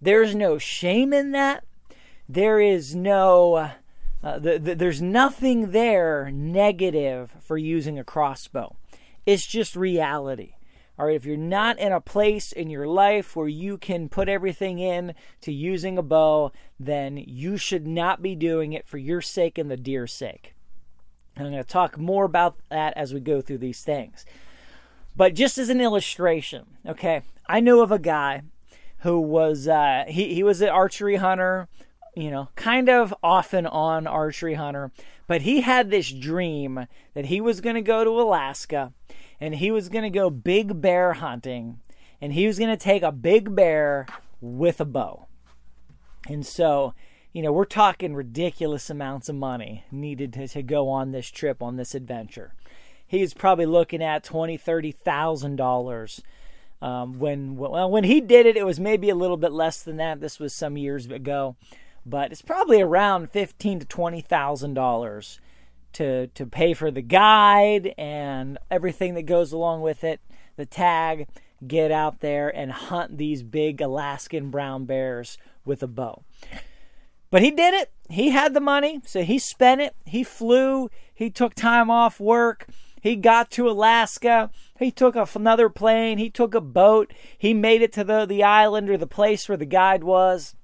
There's 0.01 0.35
no 0.35 0.59
shame 0.59 1.13
in 1.13 1.33
that. 1.33 1.65
There 2.29 2.61
is 2.61 2.95
no, 2.95 3.55
uh, 4.23 4.39
the, 4.39 4.59
the, 4.59 4.75
there's 4.75 5.03
nothing 5.03 5.71
there 5.71 6.31
negative 6.31 7.35
for 7.41 7.57
using 7.57 7.99
a 7.99 8.05
crossbow. 8.05 8.77
It's 9.27 9.47
just 9.47 9.77
reality. 9.77 10.55
All 10.99 11.07
right, 11.07 11.15
if 11.15 11.25
you're 11.25 11.37
not 11.37 11.79
in 11.79 11.93
a 11.93 12.01
place 12.01 12.51
in 12.51 12.71
your 12.71 12.89
life 12.89 13.37
where 13.37 13.47
you 13.47 13.79
can 13.79 14.09
put 14.09 14.29
everything 14.29 14.81
in 14.81 15.15
to 15.43 15.53
using 15.53 15.97
a 15.97 16.03
bow, 16.03 16.51
then 16.79 17.17
you 17.17 17.57
should 17.57 17.87
not 17.87 18.21
be 18.21 18.35
doing 18.35 18.73
it 18.73 18.89
for 18.89 18.99
your 18.99 19.21
sake 19.21 19.59
and 19.59 19.71
the 19.71 19.77
deer's 19.77 20.13
sake. 20.13 20.55
I'm 21.37 21.45
going 21.45 21.57
to 21.57 21.63
talk 21.63 21.97
more 21.99 22.25
about 22.25 22.57
that 22.71 22.95
as 22.97 23.15
we 23.15 23.21
go 23.21 23.41
through 23.41 23.59
these 23.59 23.83
things. 23.83 24.27
But 25.19 25.35
just 25.35 25.59
as 25.59 25.69
an 25.69 25.81
illustration, 25.81 26.65
okay, 26.87 27.23
I 27.49 27.59
know 27.59 27.81
of 27.81 27.91
a 27.91 27.99
guy 27.99 28.43
who 28.99 29.21
was 29.21 29.67
uh, 29.67 30.05
he 30.07 30.33
he 30.33 30.45
was 30.45 30.63
an 30.63 30.69
archery 30.69 31.17
hunter, 31.17 31.67
you 32.15 32.31
know, 32.31 32.51
kind 32.55 32.89
of 32.89 33.13
off 33.21 33.53
and 33.53 33.67
on 33.67 34.07
archery 34.07 34.55
hunter, 34.55 34.93
but 35.27 35.43
he 35.43 35.63
had 35.63 35.91
this 35.91 36.13
dream 36.13 36.87
that 37.15 37.27
he 37.27 37.41
was 37.41 37.61
going 37.61 37.75
to 37.75 37.83
go 37.83 38.05
to 38.05 38.11
Alaska 38.11 38.93
and 39.41 39.57
he 39.57 39.73
was 39.73 39.89
going 39.89 40.05
to 40.05 40.19
go 40.19 40.31
big 40.31 40.81
bear 40.81 41.15
hunting 41.15 41.81
and 42.21 42.33
he 42.33 42.47
was 42.47 42.61
going 42.61 42.71
to 42.71 42.77
take 42.77 43.03
a 43.03 43.11
big 43.11 43.57
bear 43.57 44.07
with 44.41 44.81
a 44.81 44.85
bow. 44.85 45.27
And 46.29 46.47
so, 46.47 46.95
you 47.33 47.43
know, 47.43 47.51
we're 47.51 47.65
talking 47.65 48.15
ridiculous 48.15 48.89
amounts 48.89 49.29
of 49.29 49.35
money 49.35 49.83
needed 49.91 50.33
to, 50.35 50.47
to 50.47 50.63
go 50.63 50.89
on 50.89 51.11
this 51.11 51.29
trip, 51.29 51.61
on 51.61 51.75
this 51.75 51.97
adventure. 51.97 52.55
He 53.09 53.23
was 53.23 53.35
probably 53.35 53.67
looking 53.67 54.03
at 54.03 54.23
twenty, 54.23 54.57
thirty 54.57 54.93
thousand 54.93 55.57
dollars. 55.57 56.23
Um, 56.81 57.19
when 57.19 57.57
well, 57.57 57.91
when 57.91 58.05
he 58.05 58.21
did 58.21 58.47
it, 58.47 58.57
it 58.57 58.67
was 58.67 58.79
maybe 58.79 59.09
a 59.11 59.17
little 59.17 59.39
bit 59.39 59.51
less 59.51 59.83
than 59.83 59.97
that. 59.97 60.21
This 60.21 60.39
was 60.39 60.55
some 60.55 60.77
years 60.77 61.07
ago, 61.07 61.57
but 62.07 62.31
it's 62.31 62.43
probably 62.43 62.81
around 62.81 63.31
fifteen 63.31 63.81
to 63.81 63.87
twenty 63.87 64.21
thousand 64.21 64.75
dollars 64.75 65.41
to 65.95 66.29
to 66.29 66.47
pay 66.47 66.75
for 66.75 66.91
the 66.91 67.03
guide 67.03 67.95
and 67.99 68.59
everything 68.71 69.15
that 69.15 69.23
goes 69.23 69.53
along 69.53 69.81
with 69.81 70.05
it, 70.05 70.21
the 70.57 70.67
tag, 70.67 71.27
get 71.67 71.91
out 71.91 72.21
there 72.21 72.55
and 72.55 72.71
hunt 72.71 73.19
these 73.19 73.43
big 73.43 73.81
Alaskan 73.81 74.51
brown 74.51 74.85
bears 74.85 75.39
with 75.65 75.83
a 75.83 75.89
bow. 75.89 76.23
But 77.31 77.43
he 77.43 77.51
did 77.51 77.75
it. 77.75 77.91
He 78.09 78.31
had 78.31 78.55
the 78.55 78.61
money, 78.61 79.01
so 79.05 79.23
he 79.23 79.39
spent 79.39 79.81
it. 79.81 79.95
He 80.07 80.23
flew. 80.23 80.91
He 81.13 81.31
took 81.31 81.55
time 81.55 81.91
off 81.91 82.21
work. 82.21 82.67
He 83.01 83.17
got 83.17 83.51
to 83.53 83.69
Alaska. 83.69 84.51
He 84.79 84.91
took 84.91 85.17
another 85.17 85.69
plane. 85.69 86.19
He 86.19 86.31
took 86.31 86.55
a 86.55 86.61
boat. 86.61 87.13
He 87.37 87.55
made 87.55 87.83
it 87.83 87.93
to 87.95 88.05
the, 88.05 88.27
the 88.27 88.43
island 88.43 88.91
or 88.91 88.97
the 88.97 89.07
place 89.07 89.49
where 89.49 89.59
the 89.59 89.67
guide 89.67 90.05
was. 90.05 90.55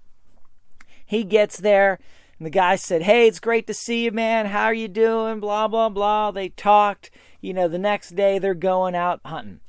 He 1.05 1.25
gets 1.25 1.59
there, 1.59 1.99
and 2.39 2.47
the 2.47 2.51
guy 2.51 2.77
said, 2.77 3.03
Hey, 3.03 3.27
it's 3.27 3.41
great 3.41 3.67
to 3.67 3.75
see 3.75 4.05
you, 4.05 4.13
man. 4.13 4.47
How 4.47 4.65
are 4.65 4.75
you 4.75 4.89
doing? 4.89 5.41
Blah, 5.41 5.69
blah, 5.69 5.89
blah. 5.89 6.31
They 6.31 6.49
talked. 6.49 7.11
You 7.41 7.53
know, 7.53 7.69
the 7.69 7.79
next 7.79 8.17
day 8.17 8.39
they're 8.39 8.55
going 8.55 8.95
out 8.95 9.21
hunting. 9.25 9.61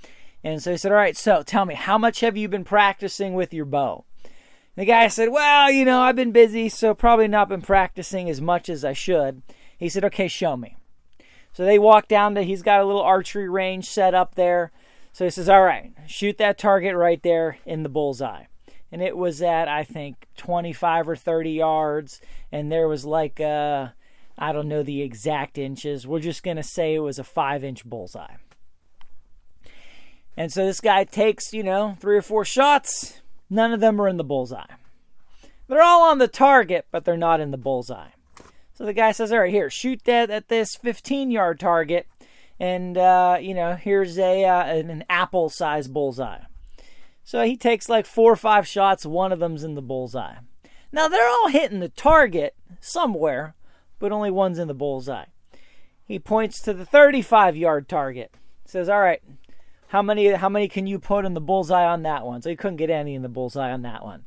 And 0.44 0.62
so 0.62 0.72
he 0.72 0.78
said, 0.78 0.92
All 0.92 0.98
right, 0.98 1.18
so 1.18 1.44
tell 1.44 1.66
me, 1.66 1.76
how 1.76 1.98
much 1.98 2.22
have 2.22 2.38
you 2.38 2.48
been 2.48 2.64
practicing 2.64 3.34
with 3.34 3.54
your 3.54 3.66
bow? 3.66 4.06
The 4.76 4.86
guy 4.86 5.08
said, 5.08 5.30
Well, 5.30 5.72
you 5.72 5.86
know, 5.86 6.02
I've 6.02 6.16
been 6.16 6.32
busy, 6.32 6.70
so 6.70 6.94
probably 6.94 7.28
not 7.28 7.50
been 7.50 7.62
practicing 7.62 8.30
as 8.30 8.42
much 8.42 8.70
as 8.70 8.86
I 8.86 8.94
should. 8.94 9.42
He 9.78 9.90
said, 9.90 10.06
Okay, 10.06 10.28
show 10.28 10.56
me. 10.56 10.78
So 11.56 11.66
they 11.66 11.80
walk 11.80 12.08
down 12.08 12.36
to, 12.36 12.44
he's 12.44 12.62
got 12.62 12.82
a 12.82 12.86
little 12.86 13.02
archery 13.02 13.50
range 13.50 13.90
set 13.90 14.14
up 14.14 14.36
there. 14.36 14.72
So 15.14 15.24
he 15.24 15.32
says, 15.32 15.50
All 15.50 15.64
right, 15.64 15.94
shoot 16.06 16.38
that 16.38 16.58
target 16.58 16.96
right 16.96 17.22
there 17.24 17.58
in 17.66 17.84
the 17.84 17.90
bullseye. 17.90 18.44
And 18.92 19.02
it 19.02 19.18
was 19.18 19.42
at, 19.42 19.68
I 19.68 19.84
think, 19.84 20.28
25 20.38 21.10
or 21.10 21.16
30 21.16 21.52
yards. 21.52 22.22
And 22.52 22.72
there 22.72 22.88
was 22.88 23.06
like, 23.06 23.40
uh, 23.40 23.90
I 24.38 24.52
don't 24.52 24.68
know 24.68 24.84
the 24.84 25.02
exact 25.02 25.58
inches. 25.58 26.06
We're 26.06 26.20
just 26.20 26.44
going 26.44 26.58
to 26.58 26.64
say 26.64 26.94
it 26.94 27.00
was 27.00 27.18
a 27.18 27.24
five 27.24 27.64
inch 27.64 27.86
bullseye. 27.86 28.36
And 30.38 30.52
so 30.52 30.66
this 30.66 30.82
guy 30.82 31.06
takes, 31.06 31.54
you 31.54 31.64
know, 31.64 31.98
three 32.00 32.18
or 32.18 32.22
four 32.22 32.44
shots 32.44 33.22
None 33.50 33.74
of 33.74 33.80
them 33.80 34.02
are 34.02 34.08
in 34.08 34.18
the 34.18 34.24
bullseye. 34.24 34.66
They're 35.68 35.82
all 35.82 36.10
on 36.10 36.18
the 36.18 36.28
target, 36.28 36.86
but 36.92 37.06
they're 37.06 37.18
not 37.18 37.40
in 37.40 37.52
the 37.52 37.58
bullseye. 37.58 38.10
So 38.76 38.86
the 38.86 38.94
guy 38.94 39.12
says, 39.12 39.32
"All 39.32 39.40
right, 39.40 39.52
here, 39.52 39.70
shoot 39.70 40.02
that 40.06 40.30
at 40.30 40.50
this 40.50 40.78
15-yard 40.78 41.60
target, 41.60 42.08
and 42.60 42.98
uh, 42.98 43.38
you 43.42 43.54
know, 43.54 43.76
here's 43.76 44.20
a 44.20 44.46
uh, 44.46 44.66
an 44.66 45.04
apple-sized 45.10 45.94
bullseye." 45.94 46.42
So 47.24 47.44
he 47.44 47.58
takes 47.58 47.90
like 47.90 48.06
four 48.06 48.32
or 48.34 48.38
five 48.38 48.68
shots. 48.68 49.06
One 49.06 49.32
of 49.32 49.40
them's 49.40 49.64
in 49.64 49.76
the 49.76 49.82
bullseye. 49.82 50.36
Now 50.92 51.08
they're 51.08 51.28
all 51.28 51.50
hitting 51.50 51.80
the 51.80 51.90
target 51.90 52.56
somewhere, 52.80 53.56
but 53.98 54.12
only 54.12 54.30
one's 54.30 54.60
in 54.60 54.68
the 54.68 54.74
bullseye. 54.74 55.26
He 56.04 56.20
points 56.20 56.62
to 56.62 56.74
the 56.74 56.86
35-yard 56.86 57.90
target. 57.90 58.32
Says, 58.66 58.90
"All 58.90 59.02
right, 59.02 59.22
how 59.88 60.02
many 60.02 60.32
how 60.34 60.50
many 60.50 60.68
can 60.68 60.88
you 60.88 61.00
put 61.00 61.26
in 61.26 61.34
the 61.34 61.42
bullseye 61.42 61.86
on 61.86 62.04
that 62.04 62.26
one? 62.26 62.42
So 62.42 62.50
he 62.50 62.56
couldn't 62.56 62.76
get 62.76 62.90
any 62.90 63.16
in 63.16 63.22
the 63.22 63.30
bullseye 63.30 63.72
on 63.72 63.84
that 63.84 64.04
one. 64.04 64.26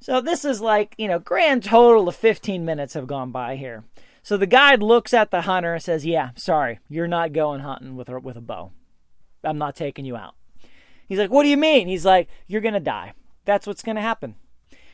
So 0.00 0.20
this 0.20 0.44
is 0.44 0.60
like, 0.60 0.94
you 0.96 1.08
know, 1.08 1.18
grand 1.18 1.64
total 1.64 2.08
of 2.08 2.16
15 2.16 2.64
minutes 2.64 2.94
have 2.94 3.06
gone 3.06 3.32
by 3.32 3.56
here. 3.56 3.84
So 4.22 4.36
the 4.36 4.46
guide 4.46 4.82
looks 4.82 5.14
at 5.14 5.30
the 5.30 5.42
hunter 5.42 5.74
and 5.74 5.82
says, 5.82 6.04
"Yeah, 6.04 6.30
sorry, 6.36 6.80
you're 6.88 7.08
not 7.08 7.32
going 7.32 7.60
hunting 7.60 7.96
with 7.96 8.08
a, 8.08 8.20
with 8.20 8.36
a 8.36 8.42
bow. 8.42 8.72
I'm 9.42 9.58
not 9.58 9.74
taking 9.74 10.04
you 10.04 10.16
out." 10.16 10.34
He's 11.08 11.18
like, 11.18 11.30
"What 11.30 11.44
do 11.44 11.48
you 11.48 11.56
mean?" 11.56 11.88
He's 11.88 12.04
like, 12.04 12.28
"You're 12.46 12.60
to 12.74 12.80
die. 12.80 13.14
That's 13.44 13.66
what's 13.66 13.82
to 13.96 14.02
happen. 14.02 14.34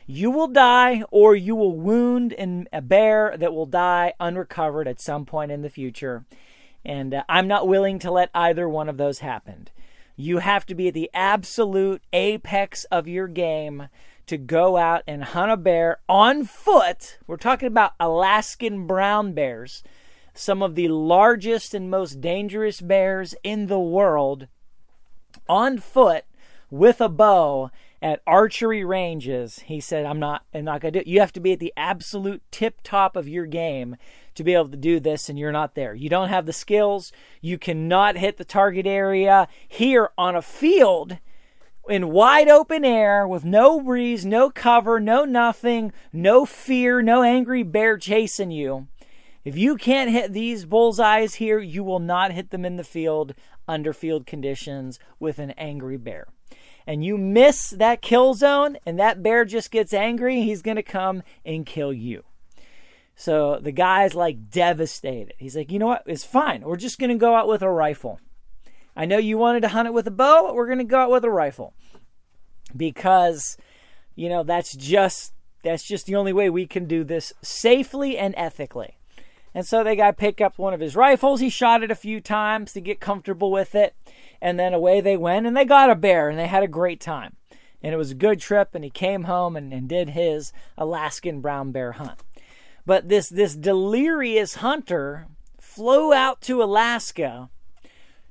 You 0.07 0.31
will 0.31 0.47
die 0.47 1.03
or 1.11 1.35
you 1.35 1.55
will 1.55 1.75
wound 1.75 2.31
in 2.31 2.69
a 2.71 2.81
bear 2.81 3.35
that 3.37 3.53
will 3.53 3.65
die 3.65 4.13
unrecovered 4.19 4.87
at 4.87 5.01
some 5.01 5.25
point 5.25 5.51
in 5.51 5.61
the 5.61 5.69
future." 5.69 6.25
And 6.85 7.13
uh, 7.13 7.23
I'm 7.27 7.47
not 7.47 7.67
willing 7.67 7.99
to 7.99 8.11
let 8.11 8.29
either 8.33 8.69
one 8.69 8.87
of 8.87 8.97
those 8.97 9.19
happen. 9.19 9.67
You 10.15 10.37
have 10.37 10.65
to 10.67 10.75
be 10.75 10.87
at 10.87 10.93
the 10.93 11.09
absolute 11.13 12.01
apex 12.13 12.85
of 12.85 13.07
your 13.07 13.27
game 13.27 13.89
to 14.27 14.37
go 14.37 14.77
out 14.77 15.03
and 15.07 15.23
hunt 15.23 15.51
a 15.51 15.57
bear 15.57 15.99
on 16.09 16.45
foot. 16.45 17.17
We're 17.27 17.37
talking 17.37 17.67
about 17.67 17.93
Alaskan 17.99 18.87
brown 18.87 19.33
bears, 19.33 19.83
some 20.33 20.61
of 20.61 20.75
the 20.75 20.87
largest 20.87 21.73
and 21.73 21.89
most 21.89 22.21
dangerous 22.21 22.81
bears 22.81 23.35
in 23.43 23.67
the 23.67 23.79
world, 23.79 24.47
on 25.47 25.77
foot 25.77 26.25
with 26.69 26.99
a 27.01 27.09
bow 27.09 27.71
at 28.01 28.21
archery 28.27 28.83
ranges. 28.83 29.59
He 29.59 29.79
said, 29.79 30.05
I'm 30.05 30.19
not 30.19 30.43
I'm 30.53 30.65
not 30.65 30.81
gonna 30.81 30.91
do 30.91 30.99
it. 30.99 31.07
You 31.07 31.19
have 31.19 31.33
to 31.33 31.39
be 31.39 31.53
at 31.53 31.59
the 31.59 31.73
absolute 31.75 32.43
tip 32.51 32.81
top 32.83 33.15
of 33.15 33.27
your 33.27 33.45
game 33.45 33.95
to 34.35 34.43
be 34.43 34.53
able 34.53 34.69
to 34.69 34.77
do 34.77 34.99
this 34.99 35.29
and 35.29 35.39
you're 35.39 35.51
not 35.51 35.75
there. 35.75 35.93
You 35.93 36.09
don't 36.09 36.29
have 36.29 36.45
the 36.45 36.53
skills. 36.53 37.11
You 37.41 37.57
cannot 37.57 38.17
hit 38.17 38.37
the 38.37 38.45
target 38.45 38.85
area 38.85 39.47
here 39.67 40.11
on 40.17 40.35
a 40.35 40.41
field 40.41 41.17
in 41.89 42.09
wide 42.09 42.49
open 42.49 42.83
air 42.83 43.27
with 43.27 43.45
no 43.45 43.79
breeze, 43.79 44.25
no 44.25 44.49
cover, 44.49 44.99
no 44.99 45.25
nothing, 45.25 45.91
no 46.11 46.45
fear, 46.45 47.01
no 47.01 47.23
angry 47.23 47.63
bear 47.63 47.97
chasing 47.97 48.51
you. 48.51 48.87
If 49.43 49.57
you 49.57 49.75
can't 49.75 50.09
hit 50.09 50.33
these 50.33 50.65
bullseyes 50.65 51.35
here, 51.35 51.59
you 51.59 51.83
will 51.83 51.99
not 51.99 52.31
hit 52.31 52.49
them 52.49 52.65
in 52.65 52.77
the 52.77 52.83
field 52.83 53.35
under 53.67 53.93
field 53.93 54.25
conditions 54.25 54.99
with 55.19 55.37
an 55.37 55.51
angry 55.51 55.97
bear. 55.97 56.27
And 56.87 57.03
you 57.03 57.17
miss 57.17 57.69
that 57.71 58.01
kill 58.01 58.33
zone, 58.33 58.77
and 58.85 58.99
that 58.99 59.23
bear 59.23 59.45
just 59.45 59.71
gets 59.71 59.93
angry, 59.93 60.41
he's 60.41 60.61
going 60.61 60.77
to 60.77 60.83
come 60.83 61.23
and 61.45 61.65
kill 61.65 61.93
you. 61.93 62.23
So 63.15 63.59
the 63.59 63.71
guy's 63.71 64.13
like 64.13 64.49
devastated. 64.49 65.33
He's 65.37 65.55
like, 65.55 65.71
you 65.71 65.79
know 65.79 65.87
what? 65.87 66.03
It's 66.05 66.25
fine. 66.25 66.61
We're 66.61 66.75
just 66.75 66.99
going 66.99 67.11
to 67.11 67.15
go 67.15 67.35
out 67.35 67.47
with 67.47 67.61
a 67.61 67.69
rifle. 67.69 68.19
I 68.95 69.05
know 69.05 69.17
you 69.17 69.37
wanted 69.37 69.61
to 69.61 69.69
hunt 69.69 69.87
it 69.87 69.93
with 69.93 70.07
a 70.07 70.11
bow, 70.11 70.43
but 70.45 70.55
we're 70.55 70.67
going 70.67 70.77
to 70.79 70.83
go 70.83 70.99
out 70.99 71.11
with 71.11 71.25
a 71.25 71.29
rifle 71.29 71.73
because, 72.75 73.57
you 74.15 74.29
know, 74.29 74.43
that's 74.43 74.75
just 74.75 75.33
that's 75.63 75.83
just 75.83 76.05
the 76.05 76.15
only 76.15 76.31
way 76.31 76.49
we 76.49 76.67
can 76.67 76.85
do 76.85 77.03
this 77.03 77.33
safely 77.41 78.17
and 78.17 78.33
ethically. 78.37 78.97
And 79.53 79.65
so 79.65 79.83
the 79.83 79.95
guy 79.95 80.11
picked 80.11 80.41
up 80.41 80.57
one 80.57 80.73
of 80.73 80.79
his 80.79 80.95
rifles. 80.95 81.39
He 81.39 81.49
shot 81.49 81.81
it 81.81 81.89
a 81.89 81.95
few 81.95 82.21
times 82.21 82.73
to 82.73 82.81
get 82.81 82.99
comfortable 82.99 83.51
with 83.51 83.73
it, 83.73 83.95
and 84.41 84.59
then 84.59 84.73
away 84.73 85.01
they 85.01 85.17
went 85.17 85.47
and 85.47 85.57
they 85.57 85.65
got 85.65 85.89
a 85.89 85.95
bear 85.95 86.29
and 86.29 86.37
they 86.37 86.47
had 86.47 86.63
a 86.63 86.67
great 86.67 87.01
time. 87.01 87.35
And 87.81 87.93
it 87.93 87.97
was 87.97 88.11
a 88.11 88.15
good 88.15 88.39
trip. 88.39 88.75
And 88.75 88.83
he 88.83 88.89
came 88.89 89.23
home 89.23 89.55
and, 89.55 89.73
and 89.73 89.87
did 89.87 90.09
his 90.09 90.51
Alaskan 90.77 91.41
brown 91.41 91.71
bear 91.71 91.93
hunt. 91.93 92.19
But 92.85 93.09
this 93.09 93.29
this 93.29 93.55
delirious 93.55 94.55
hunter 94.55 95.27
flew 95.59 96.13
out 96.13 96.41
to 96.41 96.61
Alaska 96.61 97.49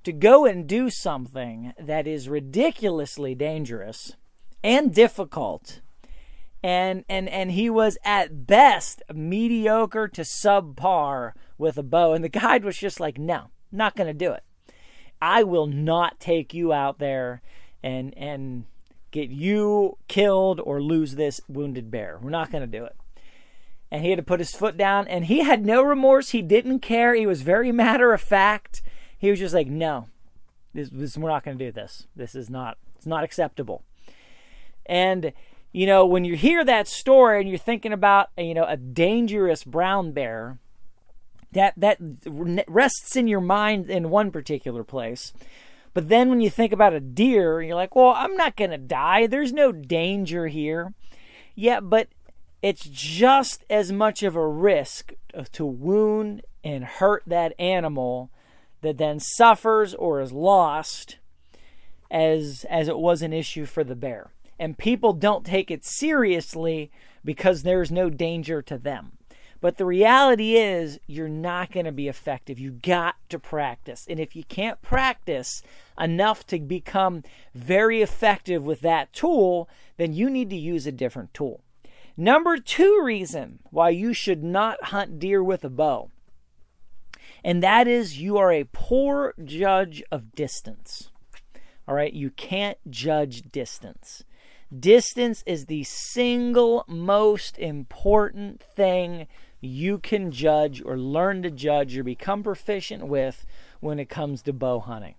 to 0.05 0.13
go 0.13 0.45
and 0.45 0.69
do 0.69 0.91
something 0.91 1.73
that 1.79 2.07
is 2.07 2.29
ridiculously 2.29 3.35
dangerous 3.35 4.17
and 4.63 4.95
difficult. 4.95 5.81
And 6.63 7.05
and 7.09 7.29
and 7.29 7.51
he 7.51 7.69
was 7.69 7.99
at 8.05 8.47
best 8.47 9.03
mediocre 9.13 10.09
to 10.09 10.23
subpar 10.23 11.33
with 11.59 11.77
a 11.77 11.83
bow 11.83 12.13
and 12.13 12.25
the 12.25 12.29
guide 12.31 12.65
was 12.65 12.79
just 12.79 13.01
like, 13.01 13.19
"No, 13.19 13.51
not 13.71 13.97
going 13.97 14.07
to 14.07 14.15
do 14.15 14.33
it. 14.33 14.45
I 15.21 15.43
will 15.43 15.67
not 15.67 16.21
take 16.21 16.55
you 16.55 16.73
out 16.73 16.99
there 16.99 17.43
and 17.83 18.17
and 18.17 18.65
get 19.11 19.29
you 19.29 19.99
killed 20.09 20.61
or 20.61 20.83
lose 20.83 21.15
this 21.15 21.41
wounded 21.49 21.91
bear. 21.91 22.19
We're 22.21 22.31
not 22.31 22.51
going 22.51 22.63
to 22.63 22.79
do 22.79 22.85
it." 22.85 22.97
and 23.91 24.03
he 24.03 24.11
had 24.11 24.17
to 24.17 24.25
put 24.25 24.41
his 24.41 24.57
foot 24.57 24.77
down 24.77 25.07
and 25.07 25.27
he 25.27 25.41
had 25.41 25.65
no 25.65 25.81
remorse 25.81 26.31
he 26.31 26.43
didn't 26.43 26.81
care 26.81 27.15
he 27.15 27.27
was 27.27 27.43
very 27.43 27.71
matter 27.71 28.13
of 28.13 28.21
fact 28.21 28.83
he 29.25 29.31
was 29.31 29.41
just 29.41 29.55
like 29.55 29.69
no 29.69 30.07
this, 30.75 30.91
this 30.91 31.17
we're 31.17 31.31
not 31.31 31.45
going 31.45 31.57
to 31.57 31.65
do 31.65 31.73
this. 31.73 32.07
This 32.15 32.35
is 32.35 32.51
not 32.51 32.77
it's 32.97 33.07
not 33.07 33.25
acceptable. 33.25 33.83
And 34.85 35.33
you 35.73 35.87
know 35.87 36.05
when 36.05 36.25
you 36.25 36.37
hear 36.37 36.65
that 36.65 36.89
story 36.89 37.41
and 37.41 37.49
you're 37.49 37.59
thinking 37.59 37.93
about 37.93 38.31
you 38.37 38.55
know 38.55 38.67
a 38.67 38.77
dangerous 38.77 39.65
brown 39.65 40.13
bear 40.13 40.59
that 41.53 41.75
that 41.77 41.99
rests 42.67 43.17
in 43.17 43.29
your 43.29 43.41
mind 43.41 43.89
in 43.89 44.11
one 44.11 44.31
particular 44.31 44.85
place. 44.85 45.33
But 45.95 46.09
then 46.09 46.29
when 46.29 46.41
you 46.41 46.51
think 46.51 46.73
about 46.73 46.93
a 46.93 47.01
deer 47.01 47.63
you're 47.63 47.77
like 47.77 47.95
well 47.95 48.15
i'm 48.17 48.37
not 48.37 48.57
going 48.57 48.73
to 48.73 48.79
die. 48.79 49.27
There's 49.27 49.53
no 49.53 49.73
danger 49.73 50.49
here. 50.49 50.93
Yeah 51.55 51.81
but 51.81 52.09
it's 52.63 52.89
just 52.89 53.65
as 53.71 53.93
much 53.93 54.23
of 54.23 54.35
a 54.35 54.47
risk 54.47 55.13
to 55.53 55.65
wound 55.65 56.43
and 56.65 56.85
hurt 56.85 57.23
that 57.27 57.53
animal 57.61 58.31
that 58.85 58.99
then 58.99 59.19
suffers 59.19 59.95
or 59.95 60.21
is 60.21 60.33
lost 60.33 61.19
as 62.11 62.65
as 62.71 62.89
it 62.89 62.99
was 62.99 63.23
an 63.23 63.33
issue 63.33 63.67
for 63.67 63.83
the 63.83 63.97
bear. 63.97 64.31
And 64.59 64.79
people 64.79 65.13
don't 65.13 65.45
take 65.45 65.71
it 65.71 65.85
seriously 65.85 66.93
because 67.25 67.63
there's 67.63 67.91
no 67.91 68.09
danger 68.09 68.63
to 68.63 68.79
them. 68.79 69.13
But 69.61 69.79
the 69.79 69.87
reality 69.87 70.57
is, 70.57 71.01
you're 71.07 71.27
not 71.27 71.73
going 71.73 71.87
to 71.87 71.93
be 71.93 72.07
effective. 72.07 72.59
You 72.59 72.73
got 72.73 73.15
to 73.31 73.39
practice. 73.39 74.07
And 74.09 74.21
if 74.21 74.37
you 74.37 74.45
can't 74.45 74.83
practice 74.83 75.63
enough 75.99 76.47
to 76.49 76.59
become 76.59 77.23
very 77.55 78.03
effective 78.03 78.63
with 78.63 78.81
that 78.83 79.13
tool, 79.15 79.69
then 79.97 80.13
you 80.13 80.29
need 80.29 80.51
to 80.51 80.57
use 80.57 80.87
a 80.87 80.93
different 80.93 81.33
tool. 81.33 81.63
Number 82.17 82.59
two 82.59 83.01
reason 83.03 83.61
why 83.71 83.89
you 83.89 84.13
should 84.13 84.45
not 84.45 84.85
hunt 84.85 85.19
deer 85.19 85.43
with 85.43 85.65
a 85.65 85.71
bow, 85.71 86.11
and 87.45 87.63
that 87.63 87.87
is 87.87 88.19
you 88.19 88.39
are 88.39 88.51
a 88.51 88.65
poor 88.73 89.35
judge 89.45 90.03
of 90.11 90.33
distance. 90.33 91.11
All 91.87 91.95
right, 91.95 92.13
you 92.13 92.31
can't 92.31 92.79
judge 92.91 93.43
distance. 93.53 94.25
Distance 94.77 95.45
is 95.47 95.67
the 95.67 95.85
single 95.85 96.85
most 96.89 97.59
important 97.59 98.63
thing 98.63 99.27
you 99.61 99.99
can 99.99 100.31
judge 100.31 100.83
or 100.85 100.97
learn 100.97 101.43
to 101.43 101.51
judge 101.51 101.97
or 101.97 102.03
become 102.03 102.43
proficient 102.43 103.07
with 103.07 103.45
when 103.81 103.99
it 103.99 104.09
comes 104.09 104.43
to 104.43 104.53
bow 104.53 104.81
hunting. 104.81 105.15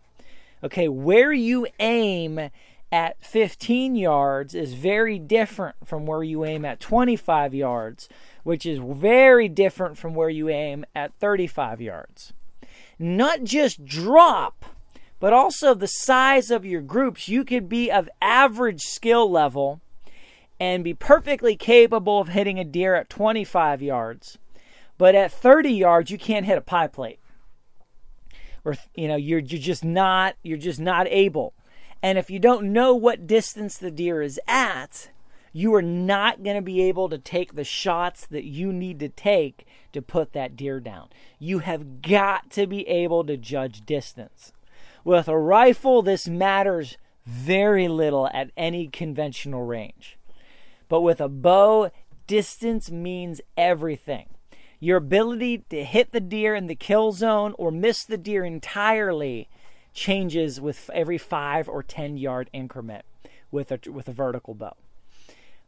Okay, 0.63 0.87
where 0.87 1.31
you 1.31 1.67
aim 1.79 2.49
at 2.91 3.23
15 3.23 3.95
yards 3.95 4.55
is 4.55 4.73
very 4.73 5.19
different 5.19 5.75
from 5.85 6.05
where 6.05 6.23
you 6.23 6.45
aim 6.45 6.65
at 6.65 6.79
25 6.79 7.53
yards, 7.53 8.07
which 8.43 8.65
is 8.65 8.79
very 8.79 9.49
different 9.49 9.97
from 9.97 10.13
where 10.13 10.29
you 10.29 10.49
aim 10.49 10.85
at 10.95 11.13
35 11.15 11.81
yards. 11.81 12.33
Not 12.97 13.43
just 13.43 13.85
drop, 13.85 14.65
but 15.19 15.33
also 15.33 15.73
the 15.73 15.87
size 15.87 16.51
of 16.51 16.65
your 16.65 16.81
groups. 16.81 17.27
You 17.27 17.43
could 17.43 17.67
be 17.67 17.91
of 17.91 18.09
average 18.21 18.81
skill 18.81 19.29
level 19.29 19.81
and 20.59 20.83
be 20.83 20.93
perfectly 20.93 21.55
capable 21.55 22.19
of 22.19 22.29
hitting 22.29 22.59
a 22.59 22.63
deer 22.63 22.95
at 22.95 23.09
25 23.09 23.81
yards. 23.81 24.37
But 24.97 25.15
at 25.15 25.31
30 25.31 25.71
yards, 25.71 26.11
you 26.11 26.17
can't 26.17 26.45
hit 26.45 26.57
a 26.57 26.61
pie 26.61 26.87
plate. 26.87 27.19
Or 28.63 28.75
you 28.95 29.07
know, 29.07 29.15
you're 29.15 29.39
you're 29.39 29.61
just 29.61 29.83
not 29.83 30.35
you're 30.41 30.57
just 30.57 30.79
not 30.79 31.07
able. 31.09 31.53
And 32.05 32.19
if 32.19 32.29
you 32.29 32.37
don't 32.37 32.71
know 32.71 32.93
what 32.93 33.25
distance 33.25 33.79
the 33.79 33.89
deer 33.89 34.21
is 34.21 34.39
at, 34.47 35.09
you 35.51 35.73
are 35.73 35.81
not 35.81 36.43
going 36.43 36.55
to 36.55 36.61
be 36.61 36.83
able 36.83 37.09
to 37.09 37.17
take 37.17 37.55
the 37.55 37.63
shots 37.63 38.27
that 38.27 38.43
you 38.43 38.71
need 38.71 38.99
to 38.99 39.09
take 39.09 39.65
to 39.91 40.03
put 40.03 40.31
that 40.33 40.55
deer 40.55 40.79
down. 40.79 41.09
You 41.39 41.59
have 41.59 42.03
got 42.03 42.51
to 42.51 42.67
be 42.67 42.87
able 42.87 43.23
to 43.23 43.37
judge 43.37 43.87
distance. 43.87 44.53
With 45.03 45.27
a 45.27 45.35
rifle, 45.35 46.03
this 46.03 46.27
matters 46.27 46.99
very 47.25 47.87
little 47.87 48.27
at 48.27 48.51
any 48.55 48.87
conventional 48.87 49.63
range. 49.63 50.19
But 50.87 51.01
with 51.01 51.19
a 51.19 51.27
bow, 51.27 51.89
distance 52.27 52.91
means 52.91 53.41
everything. 53.57 54.27
Your 54.79 54.97
ability 54.97 55.65
to 55.71 55.83
hit 55.83 56.11
the 56.11 56.19
deer 56.19 56.53
in 56.53 56.67
the 56.67 56.75
kill 56.75 57.13
zone 57.13 57.55
or 57.57 57.71
miss 57.71 58.05
the 58.05 58.19
deer 58.19 58.45
entirely 58.45 59.49
changes 59.95 60.61
with 60.61 60.89
every 60.93 61.17
five 61.17 61.67
or 61.67 61.81
10 61.81 62.17
yard 62.17 62.49
increment 62.53 63.05
with 63.49 63.71
a, 63.71 63.79
with 63.89 64.07
a 64.07 64.13
vertical 64.13 64.53
bow. 64.53 64.75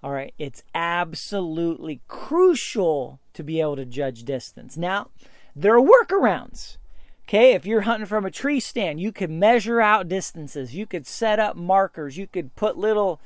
All 0.04 0.12
right, 0.12 0.34
it's 0.38 0.64
absolutely 0.76 2.02
crucial 2.08 3.20
to 3.34 3.44
be 3.44 3.60
able 3.60 3.78
to 3.78 3.86
judge 3.86 4.24
distance. 4.24 4.78
Now, 4.78 5.10
there 5.56 5.76
are 5.76 5.82
workarounds. 5.82 6.78
Okay, 7.24 7.54
if 7.54 7.66
you're 7.66 7.82
hunting 7.82 8.06
from 8.06 8.26
a 8.26 8.32
tree 8.32 8.60
stand, 8.60 9.02
you 9.02 9.12
could 9.12 9.32
measure 9.32 9.82
out 9.82 10.08
distances. 10.08 10.76
You 10.76 10.86
could 10.86 11.08
set 11.08 11.40
up 11.40 11.56
markers. 11.58 12.16
You 12.16 12.28
could 12.28 12.56
put 12.56 12.78
little 12.78 13.20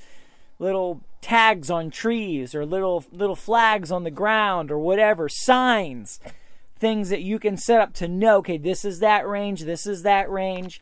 little 0.58 1.02
tags 1.22 1.70
on 1.70 1.92
trees 1.92 2.56
or 2.56 2.66
little 2.66 3.04
little 3.12 3.36
flags 3.36 3.92
on 3.92 4.04
the 4.04 4.12
ground 4.12 4.72
or 4.72 4.80
whatever, 4.80 5.30
signs, 5.30 6.20
things 6.82 7.10
that 7.10 7.22
you 7.22 7.38
can 7.38 7.56
set 7.56 7.80
up 7.80 7.94
to 7.94 8.08
know, 8.08 8.38
okay, 8.38 8.58
this 8.58 8.84
is 8.84 9.00
that 9.00 9.28
range, 9.28 9.62
this 9.62 9.86
is 9.86 10.02
that 10.02 10.30
range. 10.30 10.82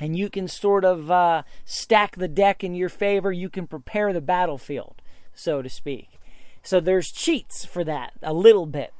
And 0.00 0.16
you 0.16 0.30
can 0.30 0.48
sort 0.48 0.86
of 0.86 1.10
uh, 1.10 1.42
stack 1.66 2.16
the 2.16 2.26
deck 2.26 2.64
in 2.64 2.74
your 2.74 2.88
favor. 2.88 3.30
You 3.30 3.50
can 3.50 3.66
prepare 3.66 4.12
the 4.12 4.22
battlefield, 4.22 5.02
so 5.34 5.60
to 5.60 5.68
speak. 5.68 6.18
So 6.62 6.80
there's 6.80 7.12
cheats 7.12 7.66
for 7.66 7.84
that, 7.84 8.14
a 8.22 8.32
little 8.32 8.64
bit. 8.64 8.94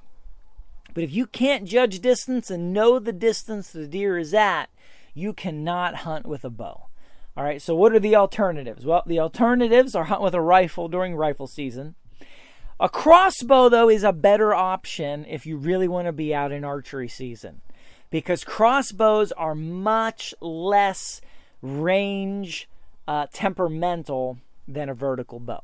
But 0.93 1.03
if 1.03 1.13
you 1.13 1.27
can't 1.27 1.65
judge 1.65 2.01
distance 2.01 2.51
and 2.51 2.75
know 2.75 2.99
the 2.99 3.15
distance 3.15 3.71
the 3.71 3.87
deer 3.87 4.19
is 4.19 4.35
at, 4.35 4.69
you 5.15 5.33
cannot 5.33 5.97
hunt 5.97 6.27
with 6.27 6.45
a 6.45 6.51
bow. 6.51 6.89
All 7.35 7.45
right, 7.45 7.63
so 7.63 7.75
what 7.75 7.95
are 7.95 8.01
the 8.01 8.17
alternatives? 8.17 8.85
Well, 8.85 9.03
the 9.07 9.19
alternatives 9.19 9.95
are 9.95 10.05
hunt 10.05 10.21
with 10.21 10.35
a 10.35 10.43
rifle 10.43 10.89
during 10.89 11.17
rifle 11.17 11.47
season. 11.47 11.95
A 12.83 12.89
crossbow, 12.89 13.69
though, 13.69 13.89
is 13.89 14.03
a 14.03 14.13
better 14.13 14.53
option 14.53 15.25
if 15.29 15.47
you 15.47 15.57
really 15.57 15.87
want 15.87 16.07
to 16.07 16.13
be 16.13 16.35
out 16.35 16.51
in 16.51 16.65
archery 16.65 17.07
season 17.07 17.61
because 18.11 18.43
crossbows 18.43 19.31
are 19.31 19.55
much 19.55 20.35
less 20.41 21.21
range 21.63 22.69
uh, 23.07 23.29
temperamental 23.33 24.39
than 24.67 24.89
a 24.89 24.95
vertical 24.95 25.39
bow. 25.39 25.63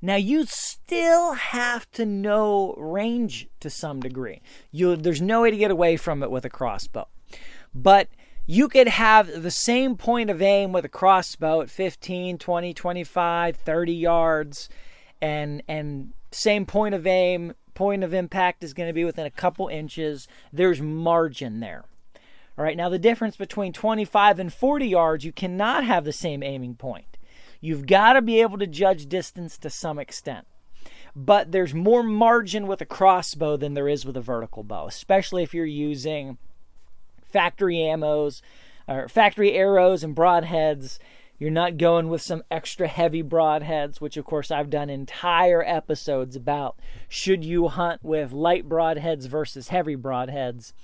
Now 0.00 0.14
you 0.14 0.46
still 0.46 1.32
have 1.32 1.90
to 1.90 2.06
know 2.06 2.74
range 2.78 3.48
to 3.58 3.68
some 3.68 3.98
degree. 3.98 4.40
You, 4.70 4.94
there's 4.94 5.20
no 5.20 5.42
way 5.42 5.50
to 5.50 5.56
get 5.56 5.72
away 5.72 5.96
from 5.96 6.22
it 6.22 6.30
with 6.30 6.44
a 6.44 6.50
crossbow. 6.50 7.08
But 7.74 8.06
you 8.46 8.68
could 8.68 8.86
have 8.86 9.42
the 9.42 9.50
same 9.50 9.96
point 9.96 10.30
of 10.30 10.40
aim 10.40 10.70
with 10.70 10.84
a 10.84 10.88
crossbow 10.88 11.62
at 11.62 11.68
15, 11.70 12.38
20, 12.38 12.74
25, 12.74 13.56
30 13.56 13.92
yards 13.92 14.68
and 15.20 15.62
and 15.66 16.12
same 16.30 16.66
point 16.66 16.94
of 16.94 17.06
aim, 17.06 17.54
point 17.74 18.04
of 18.04 18.14
impact 18.14 18.62
is 18.62 18.74
going 18.74 18.88
to 18.88 18.92
be 18.92 19.04
within 19.04 19.26
a 19.26 19.30
couple 19.30 19.68
inches. 19.68 20.28
There's 20.52 20.80
margin 20.80 21.60
there. 21.60 21.84
All 22.58 22.64
right, 22.64 22.76
now 22.76 22.88
the 22.88 22.98
difference 22.98 23.36
between 23.36 23.72
25 23.72 24.38
and 24.38 24.52
40 24.52 24.86
yards, 24.86 25.24
you 25.24 25.32
cannot 25.32 25.84
have 25.84 26.04
the 26.04 26.12
same 26.12 26.42
aiming 26.42 26.74
point. 26.74 27.16
You've 27.60 27.86
got 27.86 28.14
to 28.14 28.22
be 28.22 28.40
able 28.40 28.58
to 28.58 28.66
judge 28.66 29.06
distance 29.06 29.56
to 29.58 29.70
some 29.70 29.98
extent. 29.98 30.46
But 31.16 31.52
there's 31.52 31.74
more 31.74 32.02
margin 32.02 32.66
with 32.66 32.80
a 32.80 32.86
crossbow 32.86 33.56
than 33.56 33.74
there 33.74 33.88
is 33.88 34.04
with 34.04 34.16
a 34.16 34.20
vertical 34.20 34.62
bow, 34.62 34.86
especially 34.86 35.42
if 35.42 35.52
you're 35.52 35.66
using 35.66 36.38
factory 37.24 37.76
ammos 37.76 38.42
or 38.86 39.08
factory 39.08 39.52
arrows 39.52 40.04
and 40.04 40.14
broadheads. 40.14 40.98
You're 41.40 41.50
not 41.50 41.78
going 41.78 42.10
with 42.10 42.20
some 42.20 42.44
extra 42.50 42.86
heavy 42.86 43.22
broadheads, 43.22 43.98
which 43.98 44.18
of 44.18 44.26
course 44.26 44.50
I've 44.50 44.68
done 44.68 44.90
entire 44.90 45.64
episodes 45.66 46.36
about. 46.36 46.76
Should 47.08 47.46
you 47.46 47.68
hunt 47.68 48.04
with 48.04 48.30
light 48.30 48.68
broadheads 48.68 49.26
versus 49.26 49.68
heavy 49.68 49.96
broadheads? 49.96 50.74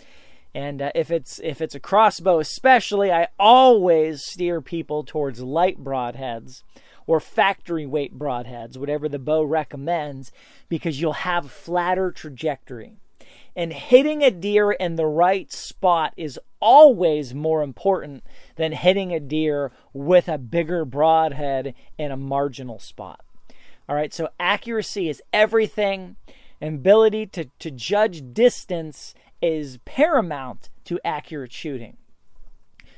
And 0.55 0.81
uh, 0.81 0.93
if 0.95 1.11
it's 1.11 1.39
if 1.45 1.61
it's 1.61 1.75
a 1.75 1.81
crossbow, 1.81 2.39
especially, 2.39 3.13
I 3.13 3.29
always 3.39 4.25
steer 4.25 4.63
people 4.63 5.05
towards 5.05 5.43
light 5.43 5.85
broadheads 5.85 6.63
or 7.07 7.21
factory 7.21 7.85
weight 7.85 8.19
broadheads, 8.19 8.79
whatever 8.79 9.11
the 9.11 9.19
bow 9.19 9.43
recommends, 9.43 10.33
because 10.71 11.03
you'll 11.03 11.13
have 11.13 11.51
flatter 11.51 12.11
trajectory. 12.11 12.97
And 13.57 13.73
hitting 13.73 14.23
a 14.23 14.31
deer 14.31 14.71
in 14.71 14.97
the 14.97 15.07
right 15.07 15.51
spot 15.51 16.13
is 16.17 16.39
always 16.61 17.35
more 17.35 17.63
important 17.63 18.23
than 18.57 18.73
hitting 18.73 19.15
a 19.15 19.21
deer 19.21 19.73
with 19.95 20.29
a 20.29 20.37
bigger 20.37 20.85
broadhead 20.85 21.75
in 21.97 22.11
a 22.11 22.17
marginal 22.19 22.79
spot. 22.79 23.25
All 23.89 23.97
right, 23.97 24.13
so 24.13 24.29
accuracy 24.39 25.09
is 25.09 25.23
everything. 25.33 26.17
Ability 26.61 27.27
to, 27.29 27.47
to 27.61 27.71
judge 27.71 28.23
distance 28.33 29.15
is 29.41 29.79
paramount 29.85 30.69
to 30.85 31.01
accurate 31.05 31.53
shooting. 31.53 31.97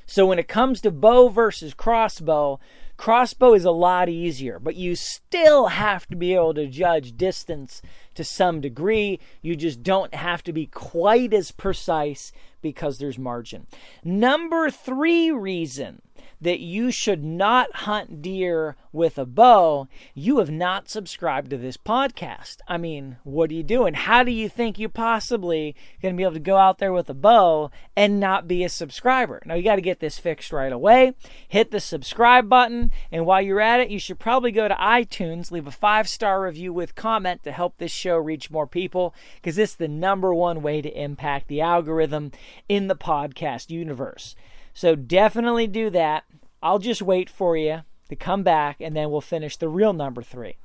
So 0.06 0.24
when 0.24 0.38
it 0.38 0.48
comes 0.48 0.80
to 0.80 0.90
bow 0.90 1.28
versus 1.28 1.74
crossbow, 1.74 2.58
crossbow 2.98 3.54
is 3.54 3.64
a 3.64 3.70
lot 3.70 4.10
easier, 4.10 4.58
but 4.58 4.76
you 4.76 4.94
still 4.94 5.68
have 5.68 6.06
to 6.08 6.16
be 6.16 6.34
able 6.34 6.52
to 6.52 6.66
judge 6.66 7.16
distance 7.16 7.80
to 8.14 8.24
some 8.24 8.60
degree. 8.60 9.18
You 9.40 9.56
just 9.56 9.82
don't 9.82 10.14
have 10.14 10.42
to 10.42 10.52
be 10.52 10.66
quite 10.66 11.32
as 11.32 11.50
precise 11.50 12.32
because 12.60 12.98
there's 12.98 13.18
margin. 13.18 13.66
Number 14.04 14.68
three 14.68 15.30
reason 15.30 16.02
that 16.40 16.60
you 16.60 16.90
should 16.90 17.24
not 17.24 17.74
hunt 17.74 18.22
deer 18.22 18.76
with 18.92 19.18
a 19.18 19.26
bow, 19.26 19.88
you 20.14 20.38
have 20.38 20.50
not 20.50 20.88
subscribed 20.88 21.50
to 21.50 21.56
this 21.56 21.76
podcast. 21.76 22.58
I 22.66 22.78
mean, 22.78 23.16
what 23.24 23.50
are 23.50 23.54
you 23.54 23.62
doing? 23.62 23.94
How 23.94 24.22
do 24.22 24.32
you 24.32 24.48
think 24.48 24.78
you're 24.78 24.88
possibly 24.88 25.76
going 26.00 26.14
to 26.14 26.16
be 26.16 26.22
able 26.22 26.34
to 26.34 26.40
go 26.40 26.56
out 26.56 26.78
there 26.78 26.92
with 26.92 27.10
a 27.10 27.14
bow 27.14 27.70
and 27.96 28.18
not 28.18 28.48
be 28.48 28.64
a 28.64 28.68
subscriber? 28.68 29.42
Now, 29.44 29.54
you 29.54 29.62
got 29.62 29.76
to 29.76 29.82
get 29.82 30.00
this 30.00 30.18
fixed 30.18 30.52
right 30.52 30.72
away. 30.72 31.14
Hit 31.48 31.70
the 31.70 31.80
subscribe 31.80 32.48
button, 32.48 32.90
and 33.12 33.26
while 33.26 33.42
you're 33.42 33.60
at 33.60 33.80
it, 33.80 33.90
you 33.90 33.98
should 33.98 34.18
probably 34.18 34.52
go 34.52 34.68
to 34.68 34.74
iTunes, 34.74 35.50
leave 35.50 35.66
a 35.66 35.72
five 35.72 36.08
star 36.08 36.42
review 36.42 36.72
with 36.72 36.94
comment 36.94 37.42
to 37.44 37.52
help 37.52 37.78
this 37.78 37.92
show 37.92 38.16
reach 38.16 38.50
more 38.50 38.66
people 38.66 39.14
because 39.36 39.58
is 39.58 39.76
the 39.76 39.88
number 39.88 40.34
one 40.34 40.62
way 40.62 40.80
to 40.82 41.00
impact 41.00 41.48
the 41.48 41.60
algorithm 41.60 42.32
in 42.68 42.88
the 42.88 42.96
podcast 42.96 43.70
universe. 43.70 44.34
So 44.78 44.94
definitely 44.94 45.66
do 45.66 45.90
that. 45.90 46.22
I'll 46.62 46.78
just 46.78 47.02
wait 47.02 47.28
for 47.28 47.56
you 47.56 47.80
to 48.08 48.14
come 48.14 48.44
back 48.44 48.76
and 48.80 48.94
then 48.94 49.10
we'll 49.10 49.20
finish 49.20 49.56
the 49.56 49.68
real 49.68 49.92
number 49.92 50.22
three. 50.22 50.58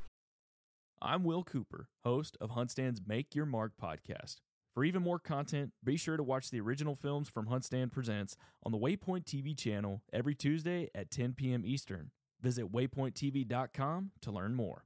I'm 1.02 1.23
Will 1.23 1.43
Cooper, 1.43 1.88
host 2.04 2.38
of 2.39 2.52
HuntStand's 2.52 3.02
Make 3.08 3.34
Your 3.34 3.47
Mark 3.47 3.71
podcast. 3.82 4.36
For 4.76 4.84
even 4.84 5.02
more 5.02 5.17
content, 5.17 5.71
be 5.84 5.97
sure 5.97 6.15
to 6.15 6.21
watch 6.21 6.52
the 6.52 6.62
original 6.62 6.93
films 6.93 7.28
from 7.28 7.47
HuntStand 7.47 7.91
Presents 7.91 8.38
on 8.62 8.71
the 8.71 8.78
Waypoint 8.78 9.26
TV 9.26 9.58
channel 9.58 10.04
every 10.13 10.36
Tuesday 10.36 10.91
at 10.93 11.10
10 11.10 11.34
p.m. 11.34 11.63
Eastern. 11.65 12.12
Visit 12.39 12.71
waypointtv.com 12.71 14.12
to 14.21 14.32
learn 14.32 14.54
more. 14.54 14.86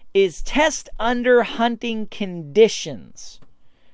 is 0.13 0.41
test 0.41 0.89
under 0.99 1.43
hunting 1.43 2.07
conditions. 2.07 3.39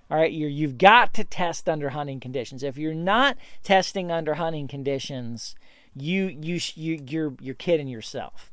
All 0.10 0.17
right, 0.17 0.32
you've 0.32 0.77
got 0.77 1.13
to 1.15 1.23
test 1.23 1.67
under 1.67 1.89
hunting 1.89 2.19
conditions. 2.19 2.63
If 2.63 2.77
you're 2.77 2.93
not 2.93 3.38
testing 3.62 4.10
under 4.10 4.36
hunting 4.36 4.67
conditions, 4.67 5.53
you 5.93 6.27
you 6.27 6.60
you 6.75 7.03
you're 7.06 7.34
you're 7.41 7.56
kidding 7.56 7.88
yourself. 7.88 8.51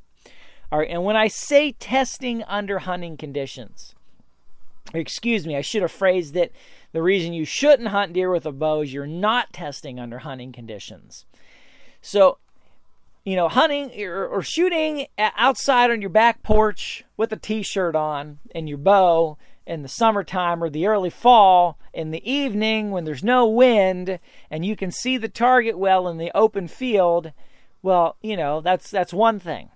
All 0.73 0.81
right, 0.81 0.91
and 0.91 1.05
when 1.05 1.17
I 1.17 1.29
say 1.29 1.73
testing 1.73 2.43
under 2.45 2.81
hunting 2.81 3.17
conditions, 3.17 3.95
excuse 4.93 5.47
me, 5.47 5.57
I 5.57 5.61
should 5.61 5.83
have 5.83 5.93
phrased 5.93 6.35
it. 6.35 6.53
The 6.93 7.03
reason 7.03 7.33
you 7.33 7.45
shouldn't 7.45 7.89
hunt 7.89 8.13
deer 8.15 8.31
with 8.31 8.47
a 8.47 8.53
bow 8.53 8.81
is 8.81 8.93
you're 8.93 9.07
not 9.07 9.53
testing 9.53 10.01
under 10.01 10.21
hunting 10.21 10.51
conditions. 10.51 11.25
So 12.01 12.39
you 13.25 13.37
know, 13.37 13.49
hunting 13.49 13.91
or, 14.03 14.27
or 14.27 14.43
shooting 14.43 15.07
outside 15.19 15.91
on 15.91 16.01
your 16.01 16.11
back 16.11 16.43
porch 16.43 17.05
with 17.17 17.33
a 17.33 17.37
t-shirt 17.37 17.97
on 17.97 18.39
and 18.55 18.69
your 18.69 18.79
bow 18.79 19.39
in 19.67 19.83
the 19.83 19.89
summertime 19.89 20.63
or 20.63 20.69
the 20.69 20.87
early 20.87 21.09
fall 21.09 21.79
in 21.95 22.11
the 22.11 22.31
evening 22.31 22.91
when 22.91 23.05
there's 23.05 23.25
no 23.25 23.47
wind 23.47 24.19
and 24.51 24.67
you 24.67 24.77
can 24.77 24.91
see 24.91 25.17
the 25.17 25.29
target 25.29 25.79
well 25.79 26.07
in 26.07 26.19
the 26.19 26.31
open 26.35 26.69
field, 26.69 27.33
well, 27.83 28.17
you 28.21 28.37
know, 28.37 28.61
that's 28.61 28.91
that's 28.91 29.13
one 29.13 29.41
thing. 29.41 29.71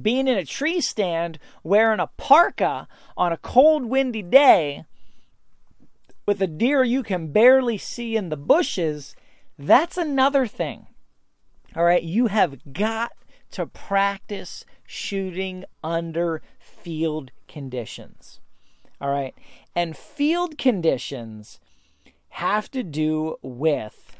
Being 0.00 0.28
in 0.28 0.36
a 0.36 0.44
tree 0.44 0.80
stand 0.80 1.38
wearing 1.62 2.00
a 2.00 2.10
parka 2.16 2.88
on 3.16 3.32
a 3.32 3.36
cold 3.36 3.84
windy 3.86 4.22
day 4.22 4.84
with 6.26 6.42
a 6.42 6.46
deer 6.46 6.82
you 6.82 7.02
can 7.02 7.32
barely 7.32 7.78
see 7.78 8.16
in 8.16 8.28
the 8.28 8.36
bushes, 8.36 9.14
that's 9.58 9.96
another 9.96 10.46
thing. 10.46 10.86
All 11.76 11.84
right, 11.84 12.02
you 12.02 12.26
have 12.26 12.72
got 12.72 13.12
to 13.52 13.66
practice 13.66 14.64
shooting 14.86 15.64
under 15.84 16.42
field 16.58 17.30
conditions. 17.48 18.40
All 19.00 19.10
right, 19.10 19.34
and 19.74 19.96
field 19.96 20.58
conditions 20.58 21.60
have 22.30 22.70
to 22.72 22.82
do 22.82 23.36
with 23.42 24.16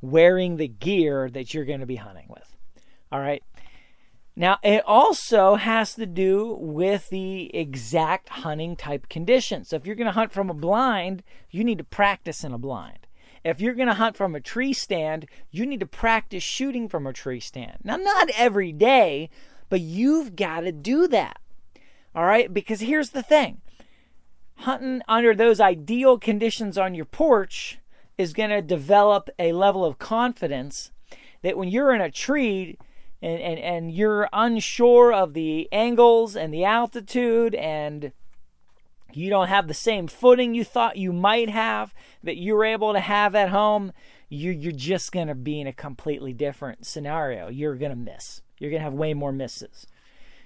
wearing 0.00 0.56
the 0.56 0.68
gear 0.68 1.30
that 1.30 1.54
you're 1.54 1.64
going 1.64 1.80
to 1.80 1.86
be 1.86 1.96
hunting 1.96 2.26
with. 2.28 2.56
All 3.10 3.20
right. 3.20 3.42
Now, 4.34 4.58
it 4.62 4.82
also 4.86 5.56
has 5.56 5.94
to 5.96 6.06
do 6.06 6.56
with 6.58 7.10
the 7.10 7.54
exact 7.54 8.30
hunting 8.30 8.76
type 8.76 9.08
conditions. 9.10 9.68
So, 9.68 9.76
if 9.76 9.86
you're 9.86 9.94
going 9.94 10.06
to 10.06 10.12
hunt 10.12 10.32
from 10.32 10.48
a 10.48 10.54
blind, 10.54 11.22
you 11.50 11.62
need 11.64 11.78
to 11.78 11.84
practice 11.84 12.42
in 12.42 12.52
a 12.52 12.58
blind. 12.58 13.06
If 13.44 13.60
you're 13.60 13.74
going 13.74 13.88
to 13.88 13.94
hunt 13.94 14.16
from 14.16 14.34
a 14.34 14.40
tree 14.40 14.72
stand, 14.72 15.26
you 15.50 15.66
need 15.66 15.80
to 15.80 15.86
practice 15.86 16.42
shooting 16.42 16.88
from 16.88 17.06
a 17.06 17.12
tree 17.12 17.40
stand. 17.40 17.78
Now, 17.82 17.96
not 17.96 18.30
every 18.36 18.72
day, 18.72 19.30
but 19.68 19.80
you've 19.80 20.36
got 20.36 20.60
to 20.60 20.72
do 20.72 21.08
that. 21.08 21.40
All 22.14 22.24
right? 22.24 22.52
Because 22.52 22.80
here's 22.80 23.10
the 23.10 23.22
thing 23.22 23.60
hunting 24.56 25.02
under 25.08 25.34
those 25.34 25.60
ideal 25.60 26.18
conditions 26.18 26.78
on 26.78 26.94
your 26.94 27.04
porch 27.04 27.78
is 28.16 28.32
going 28.32 28.50
to 28.50 28.62
develop 28.62 29.28
a 29.38 29.52
level 29.52 29.84
of 29.84 29.98
confidence 29.98 30.92
that 31.42 31.56
when 31.56 31.68
you're 31.68 31.94
in 31.94 32.00
a 32.00 32.10
tree 32.10 32.78
and, 33.20 33.40
and, 33.40 33.58
and 33.58 33.92
you're 33.92 34.28
unsure 34.32 35.12
of 35.12 35.34
the 35.34 35.68
angles 35.72 36.36
and 36.36 36.52
the 36.54 36.64
altitude 36.64 37.54
and 37.56 38.12
you 39.16 39.30
don't 39.30 39.48
have 39.48 39.68
the 39.68 39.74
same 39.74 40.06
footing 40.06 40.54
you 40.54 40.64
thought 40.64 40.96
you 40.96 41.12
might 41.12 41.50
have 41.50 41.94
that 42.22 42.36
you 42.36 42.54
were 42.54 42.64
able 42.64 42.92
to 42.92 43.00
have 43.00 43.34
at 43.34 43.50
home, 43.50 43.92
you're, 44.28 44.52
you're 44.52 44.72
just 44.72 45.12
going 45.12 45.28
to 45.28 45.34
be 45.34 45.60
in 45.60 45.66
a 45.66 45.72
completely 45.72 46.32
different 46.32 46.86
scenario. 46.86 47.48
You're 47.48 47.76
going 47.76 47.90
to 47.90 47.96
miss. 47.96 48.42
You're 48.58 48.70
going 48.70 48.80
to 48.80 48.84
have 48.84 48.94
way 48.94 49.14
more 49.14 49.32
misses. 49.32 49.86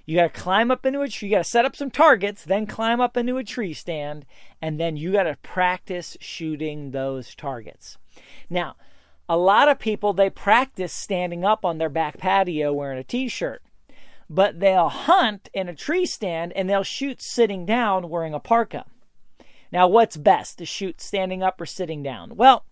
You 0.05 0.15
got 0.15 0.33
to 0.33 0.41
climb 0.41 0.71
up 0.71 0.85
into 0.85 1.01
a 1.01 1.09
tree. 1.09 1.27
You 1.27 1.35
got 1.35 1.43
to 1.43 1.49
set 1.49 1.65
up 1.65 1.75
some 1.75 1.91
targets, 1.91 2.43
then 2.45 2.65
climb 2.65 3.01
up 3.01 3.17
into 3.17 3.37
a 3.37 3.43
tree 3.43 3.73
stand, 3.73 4.25
and 4.61 4.79
then 4.79 4.95
you 4.95 5.11
got 5.11 5.23
to 5.23 5.37
practice 5.43 6.15
shooting 6.21 6.91
those 6.91 7.35
targets. 7.35 7.97
Now, 8.49 8.77
a 9.29 9.37
lot 9.37 9.67
of 9.67 9.79
people 9.79 10.13
they 10.13 10.29
practice 10.29 10.93
standing 10.93 11.43
up 11.43 11.65
on 11.65 11.77
their 11.77 11.89
back 11.89 12.17
patio 12.17 12.71
wearing 12.71 12.97
a 12.97 13.03
t-shirt 13.03 13.61
but 14.29 14.59
they'll 14.59 14.89
hunt 14.89 15.49
in 15.53 15.69
a 15.69 15.75
tree 15.75 16.05
stand 16.05 16.53
and 16.53 16.69
they'll 16.69 16.83
shoot 16.83 17.21
sitting 17.21 17.65
down 17.65 18.09
wearing 18.09 18.33
a 18.33 18.39
parka. 18.39 18.85
Now, 19.71 19.87
what's 19.87 20.17
best 20.17 20.57
to 20.57 20.65
shoot 20.65 21.01
standing 21.01 21.43
up 21.43 21.59
or 21.59 21.65
sitting 21.65 22.03
down? 22.03 22.35
Well, 22.35 22.65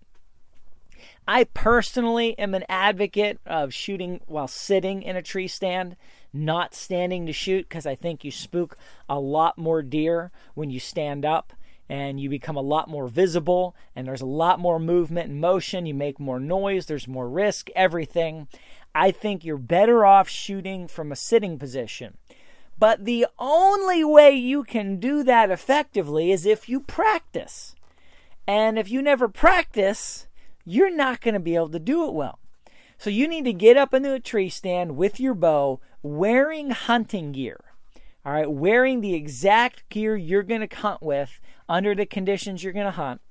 I 1.27 1.45
personally 1.45 2.37
am 2.37 2.53
an 2.53 2.63
advocate 2.69 3.39
of 3.45 3.73
shooting 3.73 4.21
while 4.27 4.47
sitting 4.47 5.01
in 5.01 5.15
a 5.15 5.21
tree 5.21 5.47
stand, 5.47 5.95
not 6.31 6.75
standing 6.75 7.25
to 7.25 7.33
shoot, 7.33 7.67
because 7.67 7.85
I 7.85 7.95
think 7.95 8.23
you 8.23 8.31
spook 8.31 8.77
a 9.09 9.19
lot 9.19 9.57
more 9.57 9.81
deer 9.81 10.31
when 10.53 10.69
you 10.69 10.79
stand 10.79 11.25
up 11.25 11.53
and 11.89 12.19
you 12.19 12.29
become 12.29 12.55
a 12.55 12.61
lot 12.61 12.89
more 12.89 13.07
visible 13.07 13.75
and 13.95 14.07
there's 14.07 14.21
a 14.21 14.25
lot 14.25 14.59
more 14.59 14.79
movement 14.79 15.29
and 15.29 15.41
motion. 15.41 15.85
You 15.85 15.93
make 15.93 16.19
more 16.19 16.39
noise, 16.39 16.85
there's 16.85 17.07
more 17.07 17.29
risk, 17.29 17.69
everything. 17.75 18.47
I 18.95 19.11
think 19.11 19.43
you're 19.43 19.57
better 19.57 20.05
off 20.05 20.29
shooting 20.29 20.87
from 20.87 21.11
a 21.11 21.17
sitting 21.17 21.59
position. 21.59 22.17
But 22.79 23.03
the 23.03 23.27
only 23.37 24.05
way 24.05 24.31
you 24.31 24.63
can 24.63 24.99
do 24.99 25.21
that 25.23 25.51
effectively 25.51 26.31
is 26.31 26.45
if 26.45 26.69
you 26.69 26.79
practice. 26.79 27.75
And 28.47 28.79
if 28.79 28.89
you 28.89 29.01
never 29.01 29.27
practice, 29.27 30.27
you're 30.65 30.95
not 30.95 31.19
going 31.19 31.33
to 31.33 31.39
be 31.41 31.55
able 31.55 31.69
to 31.69 31.79
do 31.79 32.05
it 32.05 32.13
well. 32.13 32.39
So 32.97 33.09
you 33.09 33.27
need 33.27 33.43
to 33.45 33.53
get 33.53 33.75
up 33.75 33.93
into 33.93 34.13
a 34.13 34.19
tree 34.19 34.49
stand 34.49 34.95
with 34.95 35.19
your 35.19 35.33
bow 35.33 35.81
wearing 36.01 36.69
hunting 36.69 37.33
gear. 37.33 37.59
All 38.25 38.33
right, 38.33 38.49
wearing 38.49 39.01
the 39.01 39.13
exact 39.13 39.87
gear 39.89 40.15
you're 40.15 40.41
going 40.41 40.67
to 40.67 40.75
hunt 40.75 41.03
with 41.03 41.39
under 41.67 41.93
the 41.93 42.05
conditions 42.05 42.63
you're 42.63 42.73
going 42.73 42.85
to 42.85 42.91
hunt. 42.91 43.21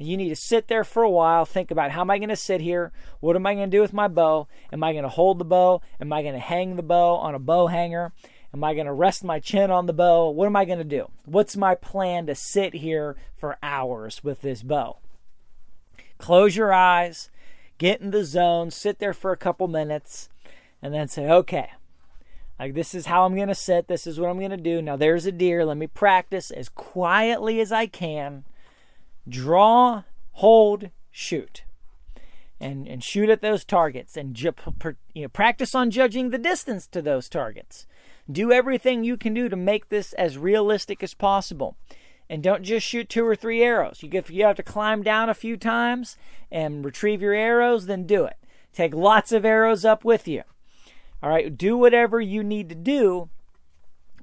And 0.00 0.08
you 0.08 0.16
need 0.16 0.30
to 0.30 0.36
sit 0.36 0.68
there 0.68 0.82
for 0.82 1.02
a 1.02 1.10
while, 1.10 1.44
think 1.44 1.70
about 1.70 1.90
how 1.90 2.00
am 2.00 2.10
I 2.10 2.16
going 2.16 2.30
to 2.30 2.36
sit 2.36 2.62
here? 2.62 2.90
What 3.20 3.36
am 3.36 3.44
I 3.44 3.54
going 3.54 3.70
to 3.70 3.76
do 3.76 3.82
with 3.82 3.92
my 3.92 4.08
bow? 4.08 4.48
Am 4.72 4.82
I 4.82 4.92
going 4.92 5.02
to 5.02 5.10
hold 5.10 5.38
the 5.38 5.44
bow? 5.44 5.82
Am 6.00 6.10
I 6.10 6.22
going 6.22 6.32
to 6.32 6.40
hang 6.40 6.76
the 6.76 6.82
bow 6.82 7.16
on 7.16 7.34
a 7.34 7.38
bow 7.38 7.66
hanger? 7.66 8.14
Am 8.54 8.64
I 8.64 8.72
going 8.72 8.86
to 8.86 8.94
rest 8.94 9.22
my 9.22 9.40
chin 9.40 9.70
on 9.70 9.84
the 9.84 9.92
bow? 9.92 10.30
What 10.30 10.46
am 10.46 10.56
I 10.56 10.64
going 10.64 10.78
to 10.78 10.84
do? 10.84 11.10
What's 11.26 11.54
my 11.54 11.74
plan 11.74 12.26
to 12.28 12.34
sit 12.34 12.76
here 12.76 13.14
for 13.36 13.58
hours 13.62 14.24
with 14.24 14.40
this 14.40 14.62
bow? 14.62 14.96
Close 16.16 16.56
your 16.56 16.72
eyes, 16.72 17.28
get 17.76 18.00
in 18.00 18.10
the 18.10 18.24
zone, 18.24 18.70
sit 18.70 19.00
there 19.00 19.12
for 19.12 19.32
a 19.32 19.36
couple 19.36 19.68
minutes, 19.68 20.30
and 20.80 20.94
then 20.94 21.08
say, 21.08 21.28
okay, 21.28 21.72
like 22.58 22.72
this 22.72 22.94
is 22.94 23.04
how 23.04 23.26
I'm 23.26 23.36
going 23.36 23.48
to 23.48 23.54
sit. 23.54 23.86
This 23.86 24.06
is 24.06 24.18
what 24.18 24.30
I'm 24.30 24.38
going 24.38 24.50
to 24.50 24.56
do. 24.56 24.80
Now 24.80 24.96
there's 24.96 25.26
a 25.26 25.32
deer. 25.32 25.62
Let 25.62 25.76
me 25.76 25.86
practice 25.86 26.50
as 26.50 26.70
quietly 26.70 27.60
as 27.60 27.70
I 27.70 27.86
can 27.86 28.44
draw, 29.30 30.02
hold, 30.32 30.90
shoot. 31.10 31.62
and, 32.60 32.86
and 32.86 33.02
shoot 33.02 33.30
at 33.30 33.40
those 33.40 33.64
targets 33.64 34.16
and 34.16 34.34
ju- 34.34 34.52
you 35.14 35.22
know, 35.22 35.28
practice 35.28 35.74
on 35.74 35.90
judging 35.90 36.30
the 36.30 36.38
distance 36.38 36.86
to 36.88 37.00
those 37.00 37.28
targets. 37.28 37.86
Do 38.30 38.52
everything 38.52 39.02
you 39.02 39.16
can 39.16 39.32
do 39.34 39.48
to 39.48 39.56
make 39.56 39.88
this 39.88 40.12
as 40.12 40.36
realistic 40.38 41.02
as 41.02 41.14
possible. 41.14 41.76
And 42.28 42.42
don't 42.42 42.62
just 42.62 42.86
shoot 42.86 43.08
two 43.08 43.26
or 43.26 43.34
three 43.34 43.62
arrows. 43.62 44.02
You, 44.02 44.10
if 44.12 44.30
you 44.30 44.44
have 44.44 44.56
to 44.56 44.62
climb 44.62 45.02
down 45.02 45.28
a 45.28 45.34
few 45.34 45.56
times 45.56 46.16
and 46.52 46.84
retrieve 46.84 47.22
your 47.22 47.34
arrows, 47.34 47.86
then 47.86 48.06
do 48.06 48.24
it. 48.24 48.36
Take 48.72 48.94
lots 48.94 49.32
of 49.32 49.44
arrows 49.44 49.84
up 49.84 50.04
with 50.04 50.28
you. 50.28 50.42
All 51.22 51.30
right, 51.30 51.56
do 51.56 51.76
whatever 51.76 52.20
you 52.20 52.44
need 52.44 52.68
to 52.68 52.74
do, 52.76 53.30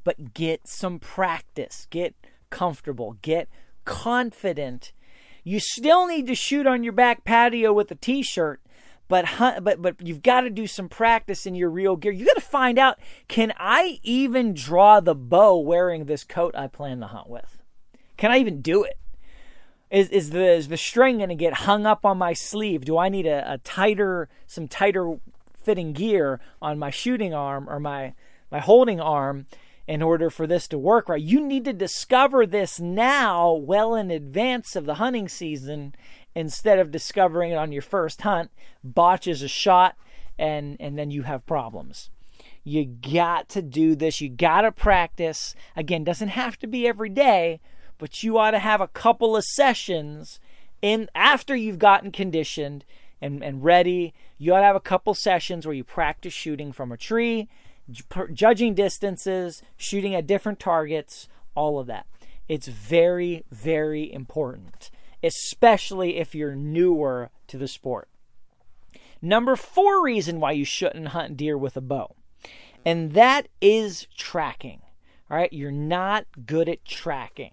but 0.04 0.34
get 0.34 0.68
some 0.68 1.00
practice. 1.00 1.86
Get 1.90 2.16
comfortable. 2.50 3.18
Get 3.22 3.50
confident. 3.84 4.94
You 5.48 5.62
still 5.62 6.08
need 6.08 6.28
to 6.28 6.36
shoot 6.36 6.68
on 6.68 6.84
your 6.84 6.92
back 6.92 7.24
patio 7.24 7.72
with 7.72 7.90
a 7.90 7.96
t-shirt, 7.96 8.60
but 9.08 9.26
but 9.62 9.82
but 9.82 10.06
you've 10.06 10.22
got 10.22 10.42
to 10.42 10.50
do 10.50 10.68
some 10.68 10.90
practice 10.90 11.46
in 11.46 11.56
your 11.56 11.70
real 11.70 11.96
gear. 11.96 12.12
You 12.12 12.26
got 12.26 12.34
to 12.34 12.42
find 12.42 12.78
out 12.78 13.00
can 13.30 13.54
I 13.58 14.02
even 14.04 14.54
draw 14.54 15.00
the 15.00 15.16
bow 15.16 15.58
wearing 15.58 16.04
this 16.04 16.26
coat 16.26 16.54
I 16.54 16.68
plan 16.68 17.00
to 17.00 17.08
hunt 17.08 17.30
with? 17.30 17.64
Can 18.18 18.30
I 18.30 18.40
even 18.40 18.62
do 18.62 18.84
it? 18.84 19.00
Is 19.90 20.10
is 20.10 20.32
the 20.32 20.52
is 20.52 20.68
the 20.68 20.76
string 20.76 21.20
going 21.20 21.30
to 21.30 21.36
get 21.36 21.54
hung 21.54 21.86
up 21.86 22.06
on 22.06 22.18
my 22.18 22.34
sleeve? 22.34 22.84
Do 22.84 22.98
I 22.98 23.08
need 23.08 23.26
a, 23.26 23.54
a 23.54 23.58
tighter 23.60 24.28
some 24.48 24.68
tighter 24.68 25.18
fitting 25.64 25.94
gear 25.94 26.42
on 26.62 26.78
my 26.78 26.90
shooting 26.90 27.34
arm 27.34 27.70
or 27.70 27.80
my 27.80 28.16
my 28.52 28.60
holding 28.60 29.00
arm 29.00 29.46
in 29.88 30.02
order 30.02 30.30
for 30.30 30.46
this 30.46 30.68
to 30.68 30.78
work 30.78 31.10
right? 31.10 31.22
You 31.22 31.40
need 31.40 31.66
to 31.66 31.74
discover 31.74 32.46
this 32.46 32.80
now 32.80 33.54
well 33.54 33.96
in 33.96 34.12
advance 34.12 34.76
of 34.76 34.86
the 34.86 34.96
hunting 34.96 35.30
season 35.30 35.96
instead 36.36 36.78
of 36.78 36.92
discovering 36.92 37.52
it 37.52 37.58
on 37.58 37.72
your 37.72 37.82
first 37.82 38.22
hunt, 38.22 38.52
botches 38.84 39.42
a 39.42 39.48
shot 39.48 39.96
and 40.38 40.78
and 40.80 40.98
then 40.98 41.12
you 41.12 41.24
have 41.24 41.46
problems. 41.46 42.10
You 42.64 42.86
got 42.86 43.48
to 43.50 43.62
do 43.62 43.96
this. 43.96 44.20
You 44.20 44.30
got 44.30 44.62
to 44.62 44.72
practice. 44.74 45.56
Again, 45.76 46.04
doesn't 46.04 46.28
have 46.30 46.60
to 46.60 46.68
be 46.68 46.86
every 46.86 47.10
day, 47.10 47.62
but 47.98 48.24
you 48.24 48.38
ought 48.38 48.52
to 48.52 48.60
have 48.60 48.82
a 48.82 48.90
couple 48.90 49.38
of 49.38 49.46
sessions 49.46 50.40
in 50.82 51.10
after 51.16 51.56
you've 51.56 51.80
gotten 51.80 52.12
conditioned 52.12 52.84
and, 53.22 53.44
and 53.44 53.64
ready. 53.64 54.14
You 54.38 54.54
ought 54.54 54.60
to 54.60 54.66
have 54.66 54.76
a 54.76 54.82
couple 54.82 55.14
sessions 55.14 55.66
where 55.66 55.76
you 55.76 55.84
practice 55.84 56.34
shooting 56.34 56.72
from 56.72 56.92
a 56.92 56.98
tree, 56.98 57.48
judging 58.34 58.74
distances, 58.74 59.62
shooting 59.76 60.16
at 60.16 60.28
different 60.28 60.60
targets, 60.60 61.28
all 61.56 61.80
of 61.80 61.88
that. 61.88 62.06
It's 62.48 62.68
very, 62.68 63.44
very 63.52 64.12
important, 64.12 64.90
especially 65.24 66.18
if 66.18 66.34
you're 66.34 66.56
newer 66.56 67.30
to 67.48 67.58
the 67.58 67.68
sport. 67.68 68.08
Number 69.22 69.56
four 69.56 70.04
reason 70.04 70.40
why 70.40 70.52
you 70.52 70.66
shouldn't 70.66 71.10
hunt 71.10 71.38
deer 71.38 71.58
with 71.58 71.76
a 71.76 71.82
bow, 71.82 72.16
and 72.86 73.14
that 73.14 73.48
is 73.62 74.08
tracking. 74.16 74.82
All 75.30 75.38
right, 75.38 75.52
you're 75.52 75.72
not 75.72 76.26
good 76.46 76.70
at 76.70 76.86
tracking 76.86 77.52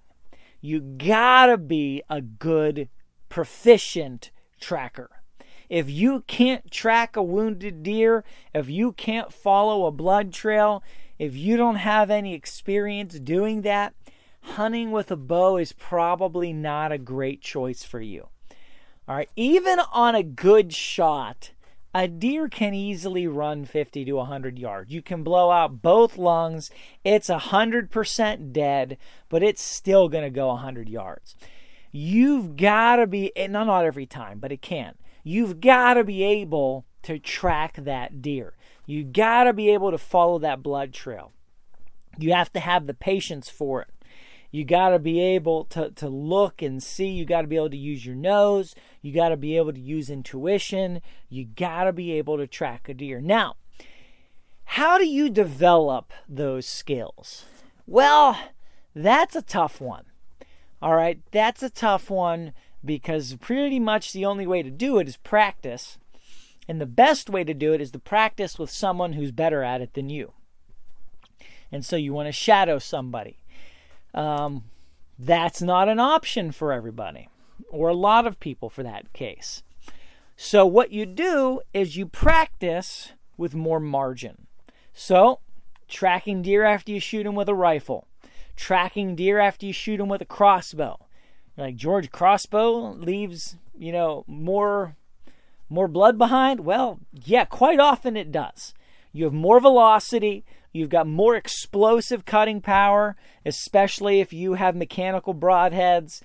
you 0.65 0.81
gotta 0.81 1.59
be 1.59 2.03
a 2.09 2.23
good, 2.23 2.89
proficient 3.29 4.31
tracker. 4.59 5.11
If 5.69 5.89
you 5.91 6.25
can't 6.27 6.71
track 6.71 7.17
a 7.17 7.23
wounded 7.23 7.83
deer, 7.83 8.25
if 8.55 8.69
you 8.69 8.93
can't 8.93 9.33
follow 9.33 9.87
a 9.87 9.91
blood 9.91 10.33
trail, 10.33 10.83
if 11.19 11.37
you 11.37 11.57
don't 11.57 11.77
have 11.77 12.11
any 12.11 12.35
experience 12.35 13.19
doing 13.19 13.63
that, 13.63 13.95
hunting 14.43 14.91
with 14.91 15.11
a 15.11 15.17
bow 15.17 15.57
is 15.57 15.73
probably 15.73 16.53
not 16.53 16.93
a 16.93 16.99
great 16.99 17.41
choice 17.41 17.83
for 17.83 18.01
you. 18.01 18.29
All 19.07 19.17
right, 19.17 19.31
even 19.37 19.81
on 19.93 20.15
a 20.15 20.23
good 20.23 20.73
shot, 20.73 21.51
a 21.95 22.09
deer 22.09 22.49
can 22.49 22.75
easily 22.75 23.27
run 23.27 23.65
50 23.65 24.05
to 24.05 24.13
100 24.15 24.59
yards. 24.59 24.91
You 24.91 25.01
can 25.01 25.23
blow 25.23 25.51
out 25.51 25.81
both 25.81 26.19
lungs. 26.19 26.71
It's 27.05 27.29
100% 27.29 28.53
dead, 28.53 28.99
but 29.29 29.43
it's 29.43 29.63
still 29.63 30.09
going 30.09 30.25
to 30.25 30.31
go 30.31 30.49
100 30.49 30.89
yards. 30.89 31.37
You've 31.97 32.57
got 32.57 32.97
to 32.97 33.07
be, 33.07 33.31
not, 33.37 33.69
not 33.69 33.85
every 33.85 34.05
time, 34.05 34.41
but 34.41 34.51
it 34.51 34.61
can. 34.61 34.97
You've 35.23 35.61
got 35.61 35.95
to 35.95 36.03
be 36.03 36.25
able 36.25 36.87
to 37.03 37.21
track 37.21 37.77
that 37.77 38.21
deer. 38.21 38.55
You 38.85 39.05
got 39.05 39.45
to 39.45 39.53
be 39.53 39.71
able 39.71 39.93
to 39.93 39.99
follow 39.99 40.41
that 40.41 40.61
blood 40.61 40.93
trail. 40.93 41.31
You 42.19 42.33
have 42.33 42.51
to 42.55 42.59
have 42.59 42.89
the 42.89 42.95
patience 42.95 43.49
for 43.49 43.81
it. 43.83 43.91
You 44.51 44.65
got 44.65 44.89
to 44.89 44.99
be 44.99 45.21
able 45.21 45.67
to, 45.67 45.93
to 45.93 46.09
look 46.09 46.63
and 46.63 46.83
see. 46.83 47.07
You 47.07 47.25
got 47.25 47.43
to 47.43 47.47
be 47.47 47.55
able 47.55 47.71
to 47.71 47.77
use 47.77 48.05
your 48.05 48.17
nose. 48.17 48.75
You 49.01 49.15
got 49.15 49.29
to 49.29 49.37
be 49.37 49.57
able 49.57 49.73
to 49.73 49.81
use 49.81 50.11
intuition. 50.11 51.01
You 51.29 51.45
got 51.45 51.85
to 51.85 51.93
be 51.93 52.11
able 52.15 52.39
to 52.39 52.49
track 52.49 52.89
a 52.89 52.95
deer. 52.95 53.21
Now, 53.21 53.55
how 54.65 54.99
do 54.99 55.07
you 55.07 55.31
develop 55.31 56.13
those 56.29 56.67
skills? 56.67 57.45
Well, 57.87 58.37
that's 58.97 59.37
a 59.37 59.43
tough 59.43 59.81
one. 59.81 60.07
All 60.85 60.97
right, 60.97 61.19
that's 61.31 61.63
a 61.63 61.71
tough 61.71 62.11
one 62.11 62.53
because 62.85 63.37
pretty 63.41 63.81
much 63.81 64.13
the 64.13 64.27
only 64.27 64.47
way 64.47 64.63
to 64.63 64.71
do 64.71 64.99
it 64.99 65.09
is 65.09 65.17
practice. 65.17 65.97
And 66.69 66.79
the 66.79 66.85
best 66.85 67.31
way 67.31 67.43
to 67.43 67.55
do 67.55 67.73
it 67.73 67.81
is 67.81 67.91
to 67.93 67.99
practice 67.99 68.59
with 68.59 68.69
someone 68.69 69.15
who's 69.15 69.33
better 69.33 69.63
at 69.63 69.81
it 69.81 69.95
than 69.95 70.11
you. 70.11 70.35
And 71.73 71.87
so 71.87 71.97
you 71.97 72.13
want 72.13 72.29
to 72.29 72.33
shadow 72.33 72.79
somebody. 72.79 73.39
Um, 74.13 74.65
that's 75.19 75.63
not 75.63 75.89
an 75.89 76.01
option 76.01 76.53
for 76.53 76.71
everybody, 76.71 77.31
or 77.71 77.89
a 77.89 77.95
lot 77.95 78.27
of 78.27 78.39
people 78.39 78.69
for 78.69 78.83
that 78.83 79.11
case. 79.15 79.63
So, 80.37 80.67
what 80.67 80.93
you 80.93 81.07
do 81.07 81.63
is 81.73 81.97
you 81.97 82.05
practice 82.05 83.13
with 83.39 83.55
more 83.55 83.81
margin. 83.81 84.49
So, 84.93 85.39
tracking 85.89 86.43
deer 86.43 86.63
after 86.63 86.93
you 86.93 87.01
shoot 87.01 87.23
them 87.23 87.37
with 87.37 87.49
a 87.49 87.55
rifle, 87.55 88.07
tracking 88.57 89.17
deer 89.17 89.39
after 89.39 89.67
you 89.67 89.73
shoot 89.73 89.99
them 89.99 90.09
with 90.09 90.21
a 90.21 90.27
crossbow. 90.27 90.99
Like 91.57 91.77
George 91.77 92.11
crossbow 92.11 92.93
leaves, 92.93 93.57
you 93.77 93.93
know, 93.93 94.25
more 94.27 94.97
more 95.69 95.89
blood 95.89 96.19
behind? 96.19 96.61
Well, 96.61 97.01
yeah, 97.13 97.45
quite 97.45 97.81
often 97.81 98.17
it 98.17 98.31
does. 98.31 98.75
You 99.13 99.25
have 99.25 99.33
more 99.33 99.61
velocity, 99.61 100.45
You've 100.75 100.91
got 100.91 101.07
more 101.07 101.37
explosive 101.37 102.25
cutting 102.25 102.61
power, 102.61 103.15
especially 103.47 104.21
if 104.21 104.33
you 104.33 104.55
have 104.55 104.75
mechanical 104.75 105.33
broadheads. 105.33 106.21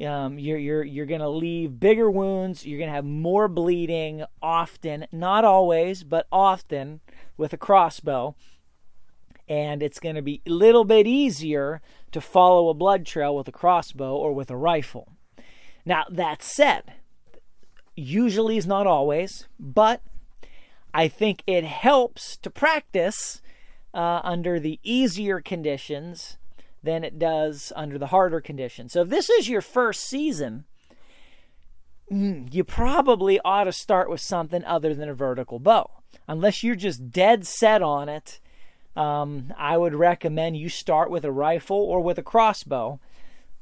Um, 0.00 0.38
you're 0.38 0.56
you're 0.56 0.84
you're 0.84 1.06
to 1.20 1.28
leave 1.28 1.80
bigger 1.80 2.08
wounds. 2.08 2.64
You're 2.64 2.78
to 2.90 2.94
have 2.94 3.04
more 3.04 3.48
bleeding 3.48 4.22
often, 4.40 5.08
not 5.10 5.44
always, 5.44 6.04
but 6.04 6.28
often 6.30 7.00
with 7.36 7.52
a 7.52 7.56
crossbow. 7.56 8.36
And 9.48 9.82
it's 9.82 9.98
going 9.98 10.16
to 10.16 10.22
be 10.22 10.42
a 10.46 10.50
little 10.50 10.84
bit 10.84 11.06
easier 11.06 11.80
to 12.12 12.20
follow 12.20 12.68
a 12.68 12.74
blood 12.74 13.06
trail 13.06 13.34
with 13.34 13.48
a 13.48 13.52
crossbow 13.52 14.14
or 14.14 14.32
with 14.32 14.50
a 14.50 14.56
rifle. 14.56 15.12
Now, 15.84 16.04
that 16.10 16.42
said, 16.42 16.92
usually 17.96 18.56
is 18.56 18.66
not 18.66 18.86
always, 18.86 19.48
but 19.58 20.02
I 20.92 21.08
think 21.08 21.42
it 21.46 21.64
helps 21.64 22.36
to 22.38 22.50
practice 22.50 23.40
uh, 23.94 24.20
under 24.22 24.60
the 24.60 24.78
easier 24.82 25.40
conditions 25.40 26.36
than 26.82 27.04
it 27.04 27.18
does 27.18 27.72
under 27.74 27.98
the 27.98 28.08
harder 28.08 28.40
conditions. 28.40 28.92
So 28.92 29.02
if 29.02 29.08
this 29.08 29.28
is 29.28 29.48
your 29.48 29.60
first 29.60 30.04
season, 30.04 30.64
mm, 32.10 32.52
you 32.52 32.64
probably 32.64 33.40
ought 33.44 33.64
to 33.64 33.72
start 33.72 34.08
with 34.08 34.20
something 34.20 34.64
other 34.64 34.94
than 34.94 35.08
a 35.08 35.14
vertical 35.14 35.58
bow. 35.58 35.90
Unless 36.26 36.62
you're 36.62 36.76
just 36.76 37.10
dead 37.10 37.46
set 37.46 37.82
on 37.82 38.08
it, 38.08 38.40
um, 38.96 39.52
I 39.56 39.76
would 39.76 39.94
recommend 39.94 40.56
you 40.56 40.68
start 40.68 41.10
with 41.10 41.24
a 41.24 41.32
rifle 41.32 41.78
or 41.78 42.00
with 42.00 42.18
a 42.18 42.22
crossbow. 42.22 43.00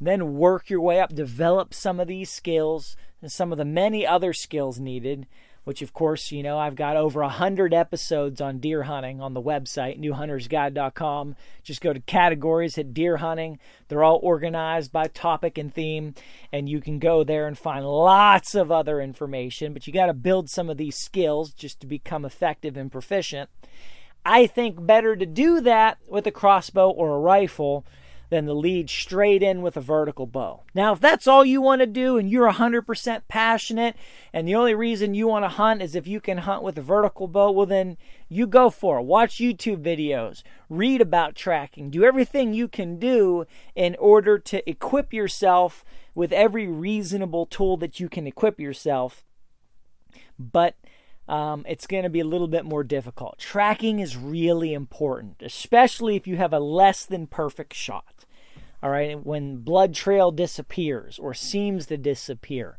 Then 0.00 0.34
work 0.34 0.68
your 0.68 0.80
way 0.80 1.00
up, 1.00 1.14
develop 1.14 1.72
some 1.72 2.00
of 2.00 2.08
these 2.08 2.30
skills 2.30 2.96
and 3.22 3.32
some 3.32 3.52
of 3.52 3.58
the 3.58 3.64
many 3.64 4.06
other 4.06 4.32
skills 4.32 4.78
needed 4.78 5.26
which 5.66 5.82
of 5.82 5.92
course, 5.92 6.30
you 6.30 6.44
know, 6.44 6.56
I've 6.56 6.76
got 6.76 6.96
over 6.96 7.22
a 7.22 7.28
hundred 7.28 7.74
episodes 7.74 8.40
on 8.40 8.60
deer 8.60 8.84
hunting 8.84 9.20
on 9.20 9.34
the 9.34 9.42
website, 9.42 10.00
newhuntersguide.com. 10.00 11.34
Just 11.64 11.80
go 11.80 11.92
to 11.92 11.98
categories, 11.98 12.76
hit 12.76 12.94
deer 12.94 13.16
hunting. 13.16 13.58
They're 13.88 14.04
all 14.04 14.20
organized 14.22 14.92
by 14.92 15.08
topic 15.08 15.58
and 15.58 15.74
theme, 15.74 16.14
and 16.52 16.68
you 16.68 16.80
can 16.80 17.00
go 17.00 17.24
there 17.24 17.48
and 17.48 17.58
find 17.58 17.84
lots 17.84 18.54
of 18.54 18.70
other 18.70 19.00
information. 19.00 19.72
But 19.72 19.88
you 19.88 19.92
got 19.92 20.06
to 20.06 20.14
build 20.14 20.48
some 20.48 20.70
of 20.70 20.76
these 20.76 20.96
skills 20.96 21.50
just 21.50 21.80
to 21.80 21.88
become 21.88 22.24
effective 22.24 22.76
and 22.76 22.92
proficient. 22.92 23.50
I 24.28 24.48
think 24.48 24.84
better 24.84 25.14
to 25.14 25.24
do 25.24 25.61
that 25.61 25.98
with 26.09 26.26
a 26.26 26.32
crossbow 26.32 26.90
or 26.90 27.14
a 27.14 27.20
rifle 27.20 27.86
than 28.28 28.46
to 28.46 28.55
lead 28.55 28.90
straight 28.90 29.40
in 29.40 29.62
with 29.62 29.76
a 29.76 29.80
vertical 29.80 30.26
bow. 30.26 30.64
Now, 30.74 30.94
if 30.94 31.01
that's 31.01 31.28
all 31.28 31.44
you 31.44 31.62
want 31.62 31.80
to 31.80 31.86
do 31.86 32.18
and 32.18 32.28
you're 32.28 32.51
100% 32.51 33.22
passionate 33.28 33.94
and 34.32 34.48
the 34.48 34.57
only 34.57 34.74
reason 34.74 35.14
you 35.14 35.28
want 35.28 35.44
to 35.44 35.48
hunt 35.51 35.80
is 35.80 35.94
if 35.94 36.09
you 36.09 36.20
can 36.20 36.38
hunt 36.38 36.64
with 36.64 36.76
a 36.76 36.82
vertical 36.82 37.28
bow, 37.28 37.53
well, 37.53 37.66
then 37.66 37.98
you 38.28 38.48
go 38.48 38.68
for 38.68 38.98
it. 38.98 39.05
Watch 39.05 39.36
YouTube 39.36 39.80
videos, 39.80 40.42
read 40.68 41.01
about 41.01 41.36
tracking, 41.36 41.88
do 41.88 42.03
everything 42.03 42.53
you 42.53 42.66
can 42.66 42.98
do 42.98 43.46
in 43.76 43.94
order 44.01 44.40
to 44.40 44.68
equip 44.68 45.12
yourself 45.12 45.84
with 46.16 46.32
every 46.32 46.66
reasonable 46.66 47.46
tool 47.46 47.76
that 47.76 48.01
you 48.01 48.09
can 48.09 48.26
equip 48.26 48.59
yourself. 48.59 49.22
but 50.36 50.74
um, 51.29 51.64
it's 51.68 51.87
going 51.87 52.05
to 52.05 52.11
be 52.11 52.20
a 52.20 52.24
little 52.24 52.49
bit 52.49 52.64
more 52.64 52.85
difficult. 52.85 53.39
Tracking 53.39 53.99
is 53.99 54.16
really 54.16 54.72
important, 54.72 55.43
especially 55.43 56.16
if 56.16 56.27
you 56.27 56.37
have 56.37 56.53
a 56.53 56.61
less 56.61 57.05
than 57.05 57.27
perfect 57.27 57.74
shot. 57.74 58.24
All 58.83 58.91
right, 58.91 59.24
when 59.24 59.59
blood 59.59 59.95
trail 59.95 60.31
disappears 60.31 61.18
or 61.18 61.35
seems 61.35 61.87
to 61.87 61.97
disappear. 61.97 62.79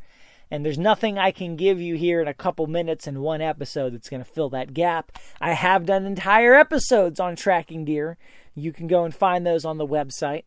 And 0.49 0.63
there's 0.63 0.77
nothing 0.77 1.17
I 1.17 1.31
can 1.31 1.57
give 1.57 1.81
you 1.81 1.95
here 1.95 2.21
in 2.21 2.27
a 2.27 2.33
couple 2.33 2.67
minutes 2.67 3.05
in 3.05 3.19
one 3.19 3.41
episode 3.41 3.93
that's 3.93 4.09
going 4.09 4.23
to 4.23 4.31
fill 4.31 4.49
that 4.51 4.73
gap. 4.73 5.11
I 5.41 5.51
have 5.51 5.85
done 5.85 6.05
entire 6.05 6.53
episodes 6.53 7.19
on 7.19 7.35
tracking 7.35 7.83
deer. 7.83 8.17
You 8.55 8.71
can 8.71 8.87
go 8.87 9.03
and 9.03 9.13
find 9.13 9.45
those 9.45 9.65
on 9.65 9.77
the 9.77 9.87
website. 9.87 10.43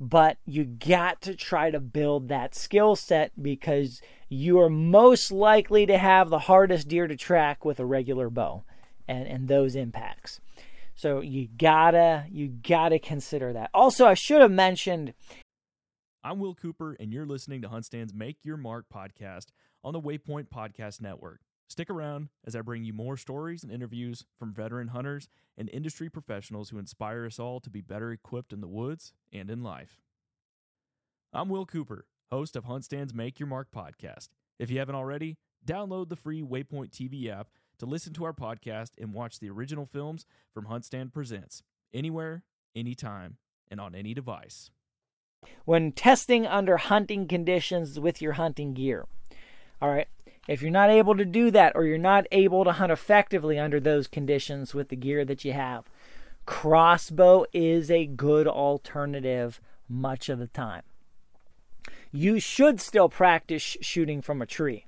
But 0.00 0.38
you 0.46 0.64
got 0.64 1.20
to 1.22 1.34
try 1.34 1.70
to 1.70 1.80
build 1.80 2.28
that 2.28 2.54
skill 2.54 2.94
set 2.94 3.32
because 3.40 4.00
you 4.28 4.60
are 4.60 4.70
most 4.70 5.32
likely 5.32 5.86
to 5.86 5.98
have 5.98 6.30
the 6.30 6.38
hardest 6.38 6.88
deer 6.88 7.08
to 7.08 7.16
track 7.16 7.64
with 7.64 7.80
a 7.80 7.86
regular 7.86 8.30
bow 8.30 8.62
and, 9.08 9.26
and 9.26 9.48
those 9.48 9.74
impacts. 9.74 10.40
So 10.94 11.20
you 11.20 11.48
gotta 11.56 12.26
you 12.28 12.48
gotta 12.48 12.98
consider 12.98 13.52
that. 13.52 13.70
Also, 13.72 14.06
I 14.06 14.14
should 14.14 14.40
have 14.40 14.50
mentioned 14.50 15.14
I'm 16.24 16.40
Will 16.40 16.54
Cooper, 16.54 16.96
and 16.98 17.12
you're 17.12 17.26
listening 17.26 17.62
to 17.62 17.68
HuntStand's 17.68 18.12
Make 18.12 18.38
Your 18.42 18.56
Mark 18.56 18.86
podcast 18.92 19.46
on 19.84 19.92
the 19.92 20.00
Waypoint 20.00 20.48
Podcast 20.48 21.00
Network. 21.00 21.40
Stick 21.68 21.90
around 21.90 22.30
as 22.46 22.56
I 22.56 22.62
bring 22.62 22.84
you 22.84 22.94
more 22.94 23.18
stories 23.18 23.62
and 23.62 23.70
interviews 23.70 24.24
from 24.38 24.54
veteran 24.54 24.88
hunters 24.88 25.28
and 25.56 25.68
industry 25.68 26.08
professionals 26.08 26.70
who 26.70 26.78
inspire 26.78 27.26
us 27.26 27.38
all 27.38 27.60
to 27.60 27.68
be 27.68 27.82
better 27.82 28.10
equipped 28.10 28.54
in 28.54 28.62
the 28.62 28.66
woods 28.66 29.12
and 29.34 29.50
in 29.50 29.62
life. 29.62 30.00
I'm 31.30 31.50
Will 31.50 31.66
Cooper, 31.66 32.06
host 32.30 32.56
of 32.56 32.64
HuntStand's 32.64 33.12
Make 33.12 33.38
Your 33.38 33.48
Mark 33.48 33.68
podcast. 33.70 34.28
If 34.58 34.70
you 34.70 34.78
haven't 34.78 34.94
already, 34.94 35.36
download 35.66 36.08
the 36.08 36.16
free 36.16 36.40
Waypoint 36.40 36.90
TV 36.90 37.28
app 37.28 37.48
to 37.80 37.84
listen 37.86 38.14
to 38.14 38.24
our 38.24 38.32
podcast 38.32 38.92
and 38.98 39.12
watch 39.12 39.38
the 39.38 39.50
original 39.50 39.84
films 39.84 40.24
from 40.54 40.68
HuntStand 40.68 41.12
Presents 41.12 41.62
anywhere, 41.92 42.44
anytime, 42.74 43.36
and 43.70 43.78
on 43.78 43.94
any 43.94 44.14
device. 44.14 44.70
When 45.66 45.92
testing 45.92 46.46
under 46.46 46.78
hunting 46.78 47.28
conditions 47.28 48.00
with 48.00 48.22
your 48.22 48.32
hunting 48.32 48.72
gear, 48.72 49.06
all 49.80 49.90
right, 49.90 50.08
if 50.48 50.62
you're 50.62 50.70
not 50.70 50.90
able 50.90 51.14
to 51.14 51.26
do 51.26 51.50
that 51.50 51.72
or 51.76 51.84
you're 51.84 51.98
not 51.98 52.26
able 52.32 52.64
to 52.64 52.72
hunt 52.72 52.90
effectively 52.90 53.58
under 53.58 53.78
those 53.78 54.08
conditions 54.08 54.74
with 54.74 54.88
the 54.88 54.96
gear 54.96 55.24
that 55.26 55.44
you 55.44 55.52
have, 55.52 55.84
crossbow 56.46 57.44
is 57.52 57.90
a 57.90 58.06
good 58.06 58.48
alternative 58.48 59.60
much 59.88 60.30
of 60.30 60.38
the 60.38 60.46
time. 60.46 60.82
You 62.10 62.40
should 62.40 62.80
still 62.80 63.10
practice 63.10 63.76
shooting 63.82 64.22
from 64.22 64.40
a 64.40 64.46
tree, 64.46 64.86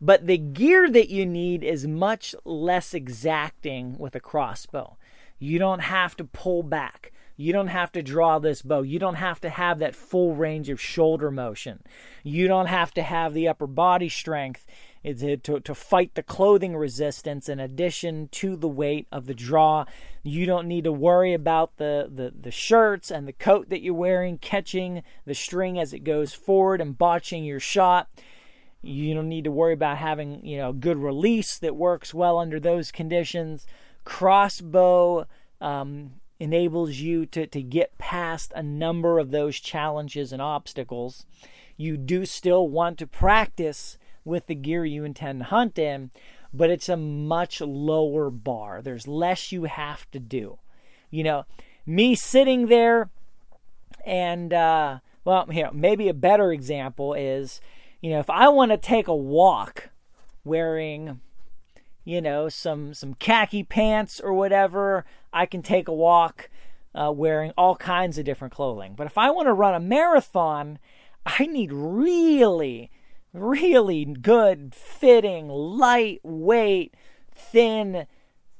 but 0.00 0.26
the 0.26 0.38
gear 0.38 0.88
that 0.90 1.10
you 1.10 1.26
need 1.26 1.62
is 1.62 1.86
much 1.86 2.34
less 2.46 2.94
exacting 2.94 3.98
with 3.98 4.16
a 4.16 4.20
crossbow. 4.20 4.96
You 5.38 5.58
don't 5.58 5.80
have 5.80 6.16
to 6.16 6.24
pull 6.24 6.62
back. 6.62 7.12
You 7.36 7.52
don't 7.52 7.68
have 7.68 7.92
to 7.92 8.02
draw 8.02 8.38
this 8.38 8.62
bow. 8.62 8.82
You 8.82 8.98
don't 8.98 9.16
have 9.16 9.40
to 9.40 9.50
have 9.50 9.78
that 9.80 9.96
full 9.96 10.34
range 10.34 10.68
of 10.68 10.80
shoulder 10.80 11.30
motion. 11.30 11.82
You 12.22 12.46
don't 12.46 12.66
have 12.66 12.92
to 12.94 13.02
have 13.02 13.34
the 13.34 13.48
upper 13.48 13.66
body 13.66 14.08
strength 14.08 14.66
to, 15.04 15.36
to, 15.36 15.60
to 15.60 15.74
fight 15.74 16.14
the 16.14 16.22
clothing 16.22 16.76
resistance 16.76 17.48
in 17.48 17.58
addition 17.58 18.28
to 18.28 18.56
the 18.56 18.68
weight 18.68 19.06
of 19.10 19.26
the 19.26 19.34
draw. 19.34 19.84
You 20.22 20.46
don't 20.46 20.68
need 20.68 20.84
to 20.84 20.92
worry 20.92 21.32
about 21.32 21.76
the, 21.76 22.08
the, 22.12 22.32
the 22.38 22.50
shirts 22.50 23.10
and 23.10 23.26
the 23.26 23.32
coat 23.32 23.68
that 23.70 23.82
you're 23.82 23.94
wearing 23.94 24.38
catching 24.38 25.02
the 25.24 25.34
string 25.34 25.78
as 25.78 25.92
it 25.92 26.00
goes 26.00 26.32
forward 26.32 26.80
and 26.80 26.96
botching 26.96 27.44
your 27.44 27.60
shot. 27.60 28.08
You 28.80 29.14
don't 29.14 29.28
need 29.28 29.44
to 29.44 29.50
worry 29.50 29.74
about 29.74 29.98
having, 29.98 30.44
you 30.44 30.56
know, 30.56 30.72
good 30.72 30.98
release 30.98 31.58
that 31.58 31.76
works 31.76 32.12
well 32.12 32.38
under 32.38 32.58
those 32.58 32.90
conditions. 32.90 33.66
Crossbow 34.04 35.26
um, 35.60 36.14
enables 36.40 36.96
you 36.96 37.24
to, 37.26 37.46
to 37.46 37.62
get 37.62 37.98
past 37.98 38.52
a 38.54 38.62
number 38.62 39.20
of 39.20 39.30
those 39.30 39.60
challenges 39.60 40.32
and 40.32 40.42
obstacles. 40.42 41.24
You 41.76 41.96
do 41.96 42.26
still 42.26 42.68
want 42.68 42.98
to 42.98 43.06
practice 43.06 43.98
with 44.24 44.46
the 44.46 44.54
gear 44.54 44.84
you 44.84 45.04
intend 45.04 45.40
to 45.40 45.44
hunt 45.46 45.78
in, 45.78 46.10
but 46.52 46.70
it's 46.70 46.88
a 46.88 46.96
much 46.96 47.60
lower 47.60 48.30
bar. 48.30 48.82
There's 48.82 49.08
less 49.08 49.52
you 49.52 49.64
have 49.64 50.10
to 50.10 50.18
do. 50.18 50.58
You 51.10 51.24
know, 51.24 51.44
me 51.86 52.14
sitting 52.14 52.66
there 52.66 53.10
and, 54.04 54.52
uh, 54.52 54.98
well, 55.24 55.46
here, 55.46 55.70
maybe 55.72 56.08
a 56.08 56.14
better 56.14 56.52
example 56.52 57.14
is, 57.14 57.60
you 58.00 58.10
know, 58.10 58.18
if 58.18 58.30
I 58.30 58.48
want 58.48 58.72
to 58.72 58.76
take 58.76 59.08
a 59.08 59.14
walk 59.14 59.90
wearing, 60.44 61.20
you 62.04 62.20
know, 62.20 62.48
some 62.48 62.94
some 62.94 63.14
khaki 63.14 63.62
pants 63.62 64.20
or 64.20 64.32
whatever, 64.32 65.04
I 65.32 65.46
can 65.46 65.62
take 65.62 65.86
a 65.86 65.94
walk 65.94 66.50
uh, 66.94 67.12
wearing 67.12 67.52
all 67.56 67.76
kinds 67.76 68.18
of 68.18 68.24
different 68.24 68.52
clothing. 68.52 68.94
But 68.96 69.06
if 69.06 69.16
I 69.16 69.30
want 69.30 69.46
to 69.46 69.52
run 69.52 69.74
a 69.74 69.80
marathon, 69.80 70.78
I 71.24 71.46
need 71.46 71.72
really 71.72 72.90
really 73.32 74.04
good, 74.04 74.74
fitting, 74.74 75.48
lightweight, 75.48 76.94
thin 77.34 78.06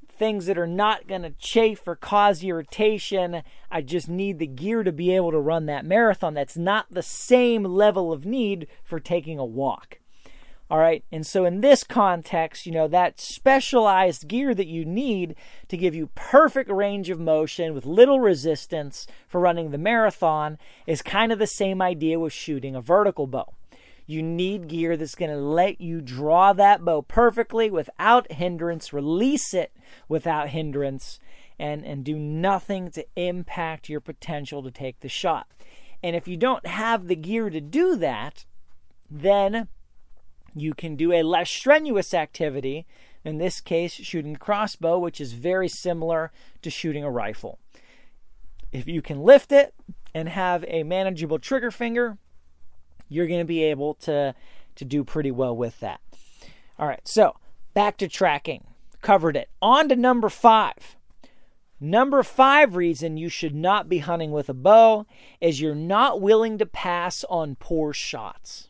things 0.09 0.47
that 0.47 0.59
are 0.59 0.67
not 0.67 1.09
going 1.09 1.23
to 1.23 1.31
chafe 1.31 1.87
or 1.87 1.97
cause 1.97 2.45
irritation. 2.45 3.43
I 3.71 3.81
just 3.81 4.09
need 4.09 4.39
the 4.39 4.47
gear 4.47 4.83
to 4.83 4.93
be 4.93 5.15
able 5.15 5.33
to 5.33 5.39
run 5.41 5.67
that 5.67 5.85
marathon. 5.85 6.35
That's 6.35 6.57
not 6.57 6.87
the 6.91 7.03
same 7.03 7.65
level 7.65 8.13
of 8.13 8.25
need 8.25 8.69
for 8.85 9.01
taking 9.01 9.39
a 9.39 9.45
walk. 9.45 9.99
All 10.71 10.79
right. 10.79 11.05
And 11.13 11.27
so, 11.27 11.45
in 11.45 11.61
this 11.61 11.85
context, 11.85 12.65
you 12.65 12.73
know, 12.73 12.89
that 12.89 13.21
specialized 13.21 14.27
gear 14.27 14.55
that 14.55 14.69
you 14.69 14.87
need 14.87 15.35
to 15.69 15.77
give 15.77 15.95
you 15.95 16.09
perfect 16.15 16.71
range 16.71 17.11
of 17.11 17.21
motion 17.21 17.75
with 17.75 17.85
little 17.85 18.21
resistance 18.21 19.07
for 19.27 19.41
running 19.41 19.71
the 19.71 19.77
marathon 19.77 20.57
is 20.87 21.03
kind 21.03 21.31
of 21.31 21.39
the 21.39 21.47
same 21.47 21.83
idea 21.83 22.19
with 22.19 22.33
shooting 22.33 22.75
a 22.75 22.81
vertical 22.81 23.27
bow. 23.27 23.53
You 24.07 24.23
need 24.23 24.69
gear 24.69 24.97
that's 24.97 25.15
going 25.15 25.31
to 25.31 25.37
let 25.37 25.81
you 25.81 26.01
draw 26.01 26.53
that 26.53 26.85
bow 26.85 27.03
perfectly 27.03 27.71
without 27.71 28.33
hindrance, 28.33 28.93
release 28.93 29.55
it 29.55 29.73
without 30.09 30.49
hindrance, 30.49 31.19
and, 31.59 31.85
and 31.85 32.05
do 32.05 32.19
nothing 32.19 32.91
to 32.91 33.07
impact 33.17 33.89
your 33.89 34.01
potential 34.01 34.63
to 34.63 34.71
take 34.71 35.01
the 35.01 35.09
shot. 35.09 35.47
And 36.03 36.17
if 36.17 36.27
you 36.27 36.37
don't 36.37 36.67
have 36.67 37.07
the 37.07 37.17
gear 37.17 37.49
to 37.49 37.61
do 37.61 37.95
that, 37.97 38.45
then 39.11 39.69
you 40.55 40.75
can 40.75 40.97
do 40.97 41.13
a 41.13 41.23
less 41.23 41.51
strenuous 41.51 42.13
activity, 42.13 42.87
in 43.25 43.39
this 43.39 43.61
case, 43.61 43.93
shooting 43.93 44.35
a 44.35 44.39
crossbow, 44.39 44.99
which 44.99 45.21
is 45.21 45.33
very 45.33 45.69
similar 45.69 46.33
to 46.63 46.71
shooting 46.71 47.05
a 47.05 47.11
rifle. 47.11 47.59
If 48.73 48.89
you 48.89 49.01
can 49.01 49.23
lift 49.23 49.53
it 49.53 49.75
and 50.15 50.29
have 50.29 50.65
a 50.67 50.83
manageable 50.83 51.39
trigger 51.39 51.71
finger, 51.71 52.19
you're 53.13 53.27
going 53.27 53.41
to 53.41 53.45
be 53.45 53.63
able 53.65 53.95
to 53.95 54.35
to 54.75 54.85
do 54.85 55.05
pretty 55.05 55.31
well 55.31 55.55
with 55.55 55.79
that. 55.81 56.01
All 56.79 56.87
right, 56.89 57.07
so 57.07 57.37
back 57.75 57.97
to 57.99 58.09
tracking. 58.09 58.65
Covered 59.03 59.37
it. 59.37 59.51
On 59.61 59.89
to 59.89 59.97
number 59.97 60.29
5. 60.29 60.97
Number 61.81 62.23
5 62.23 62.77
reason 62.77 63.17
you 63.17 63.29
should 63.29 63.55
not 63.55 63.89
be 63.89 63.99
hunting 63.99 64.31
with 64.31 64.49
a 64.49 64.55
bow 64.55 65.05
is 65.41 65.61
you're 65.61 65.75
not 65.75 66.21
willing 66.21 66.57
to 66.59 66.67
pass 66.67 67.25
on 67.29 67.57
poor 67.57 67.93
shots. 67.93 68.69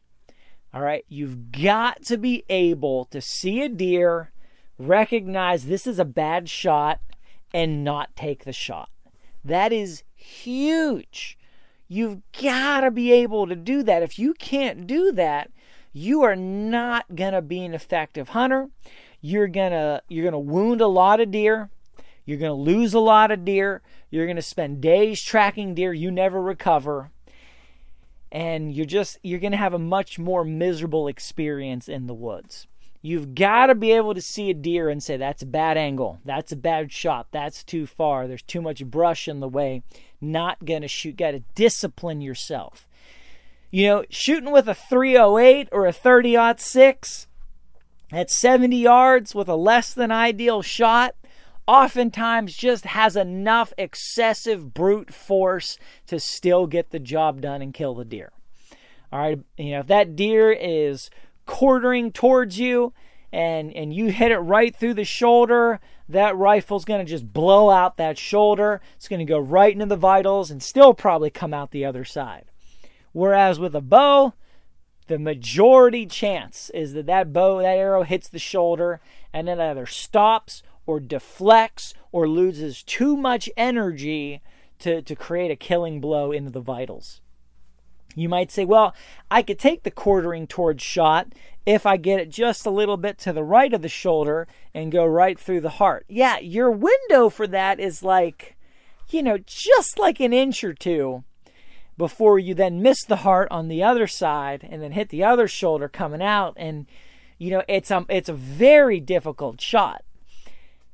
All 0.73 0.81
right, 0.81 1.05
you've 1.09 1.53
got 1.53 2.03
to 2.05 2.17
be 2.17 2.45
able 2.49 3.05
to 3.07 3.21
see 3.21 3.61
a 3.61 3.69
deer, 3.69 4.33
recognize 4.79 5.67
this 5.67 5.87
is 5.87 5.99
a 5.99 6.05
bad 6.07 6.49
shot 6.49 7.01
and 7.53 7.85
not 7.85 8.17
take 8.17 8.45
the 8.45 8.53
shot. 8.55 8.89
That 9.45 9.73
is 9.73 10.05
huge. 10.15 11.37
You've 11.93 12.23
got 12.41 12.81
to 12.81 12.91
be 12.91 13.13
able 13.13 13.47
to 13.47 13.55
do 13.55 13.83
that. 13.83 14.03
If 14.03 14.19
you 14.19 14.33
can't 14.33 14.87
do 14.87 15.13
that, 15.13 15.51
you 15.93 16.23
are 16.23 16.35
not 16.35 17.05
going 17.15 17.35
to 17.35 17.43
be 17.43 17.63
an 17.67 17.75
effective 17.75 18.31
hunter. 18.31 18.71
You're 19.21 19.47
going 19.47 19.73
to 19.73 20.03
you're 20.09 20.23
going 20.23 20.33
to 20.33 20.39
wound 20.39 20.81
a 20.81 20.87
lot 20.87 21.21
of 21.21 21.31
deer. 21.31 21.69
You're 22.25 22.39
going 22.39 22.49
to 22.49 22.55
lose 22.55 22.95
a 22.95 22.99
lot 22.99 23.31
of 23.31 23.45
deer. 23.45 23.83
You're 24.09 24.25
going 24.25 24.37
to 24.37 24.43
spend 24.43 24.81
days 24.81 25.21
tracking 25.21 25.75
deer 25.75 25.93
you 25.93 26.11
never 26.11 26.41
recover. 26.41 27.11
And 28.31 28.73
you're 28.73 28.87
just 28.87 29.19
you're 29.23 29.39
going 29.39 29.53
to 29.53 29.59
have 29.59 29.75
a 29.75 29.79
much 29.79 30.19
more 30.19 30.45
miserable 30.45 31.09
experience 31.09 31.91
in 31.91 32.07
the 32.07 32.15
woods. 32.15 32.67
You've 33.05 33.35
got 33.35 33.67
to 33.67 33.75
be 33.75 33.91
able 33.91 34.15
to 34.15 34.23
see 34.23 34.49
a 34.49 34.55
deer 34.55 34.89
and 34.89 35.03
say, 35.03 35.17
that's 35.17 35.43
a 35.43 35.47
bad 35.47 35.77
angle. 35.77 36.21
That's 36.25 36.53
a 36.53 36.57
bad 36.57 36.93
shot. 36.93 37.27
That's 37.33 37.65
too 37.65 37.85
far. 37.85 38.29
There's 38.29 38.43
too 38.43 38.63
much 38.63 38.85
brush 38.87 39.27
in 39.27 39.41
the 39.41 39.49
way. 39.49 39.83
Not 40.21 40.65
going 40.65 40.83
to 40.83 40.89
shoot. 40.89 41.17
Got 41.17 41.33
to 41.33 41.43
discipline 41.57 42.21
yourself. 42.21 42.87
You 43.73 43.89
know, 43.89 44.05
shooting 44.09 44.53
with 44.53 44.69
a 44.69 44.75
308 44.75 45.69
or 45.73 45.87
a 45.87 45.93
30 45.93 46.37
6 46.57 47.27
at 48.13 48.31
70 48.31 48.77
yards 48.77 49.35
with 49.35 49.49
a 49.49 49.57
less 49.57 49.93
than 49.93 50.13
ideal 50.13 50.63
shot 50.63 51.17
oftentimes 51.67 52.55
just 52.55 52.85
has 52.85 53.17
enough 53.17 53.73
excessive 53.79 54.75
brute 54.75 55.13
force 55.13 55.79
to 56.07 56.21
still 56.21 56.67
get 56.67 56.91
the 56.91 56.99
job 56.99 57.41
done 57.41 57.63
and 57.63 57.75
kill 57.75 57.95
the 57.95 58.05
deer. 58.05 58.31
All 59.13 59.21
right, 59.21 59.41
you 59.57 59.73
know, 59.73 59.81
if 59.81 59.87
that 59.89 60.17
deer 60.17 60.53
is 60.53 61.11
quartering 61.53 62.11
towards 62.11 62.59
you 62.59 62.95
and 63.31 63.77
and 63.77 63.93
you 63.93 64.07
hit 64.07 64.33
it 64.33 64.39
right 64.39 64.75
through 64.75 64.95
the 64.95 65.05
shoulder, 65.05 65.81
that 66.09 66.35
rifle's 66.35 66.87
going 66.87 67.05
to 67.05 67.11
just 67.11 67.31
blow 67.31 67.69
out 67.69 67.99
that 67.99 68.17
shoulder. 68.17 68.81
It's 68.97 69.07
going 69.07 69.21
to 69.21 69.31
go 69.31 69.39
right 69.39 69.73
into 69.73 69.85
the 69.85 69.97
vitals 69.97 70.51
and 70.51 70.63
still 70.63 70.95
probably 70.95 71.29
come 71.29 71.53
out 71.53 71.71
the 71.71 71.85
other 71.85 72.07
side. 72.07 72.47
Whereas 73.13 73.61
with 73.61 73.75
a 73.75 73.83
bow, 73.83 74.33
the 75.09 75.19
majority 75.19 76.07
chance 76.07 76.71
is 76.71 76.95
that 76.95 77.05
that 77.07 77.35
bow, 77.35 77.59
that 77.59 77.77
arrow 77.77 78.03
hits 78.03 78.29
the 78.29 78.39
shoulder 78.39 79.03
and 79.31 79.47
it 79.47 79.61
either 79.61 79.85
stops 79.85 80.63
or 80.87 81.01
deflects 81.01 81.93
or 82.13 82.27
loses 82.27 82.83
too 82.83 83.15
much 83.15 83.51
energy 83.59 84.41
to, 84.79 85.03
to 85.03 85.15
create 85.15 85.51
a 85.51 85.57
killing 85.57 86.01
blow 86.01 86.33
into 86.33 86.51
the 86.51 86.61
vitals. 86.61 87.22
You 88.15 88.29
might 88.29 88.51
say, 88.51 88.65
well, 88.65 88.95
I 89.31 89.43
could 89.43 89.59
take 89.59 89.83
the 89.83 89.91
quartering 89.91 90.47
towards 90.47 90.83
shot 90.83 91.33
if 91.65 91.87
I 91.87 91.97
get 91.97 92.21
it 92.21 92.31
just 92.31 92.67
a 92.67 92.71
little 92.71 92.97
bit 92.97 93.19
to 93.19 93.33
the 93.33 93.45
right 93.45 93.73
of 93.73 93.83
the 93.83 93.89
shoulder 93.89 94.49
and 94.75 94.93
go 94.93 95.05
right 95.05 95.39
through 95.39 95.61
the 95.61 95.71
heart. 95.71 96.05
Yeah, 96.09 96.39
your 96.39 96.71
window 96.71 97.29
for 97.29 97.47
that 97.47 97.81
is 97.81 98.03
like, 98.03 98.57
you 99.11 99.23
know, 99.23 99.39
just 99.39 99.99
like 99.99 100.21
an 100.21 100.33
inch 100.33 100.65
or 100.65 100.75
two 100.75 101.25
before 101.97 102.39
you 102.39 102.55
then 102.55 102.83
miss 102.83 103.05
the 103.05 103.17
heart 103.17 103.49
on 103.51 103.69
the 103.69 103.83
other 103.83 104.07
side 104.07 104.67
and 104.69 104.83
then 104.83 104.93
hit 104.93 105.11
the 105.11 105.23
other 105.23 105.47
shoulder 105.47 105.89
coming 105.89 106.23
out 106.23 106.55
and 106.57 106.87
you 107.39 107.51
know 107.51 107.63
it's 107.69 107.91
um 107.91 108.07
it's 108.09 108.29
a 108.29 108.35
very 108.35 108.99
difficult 108.99 109.61
shot 109.61 110.03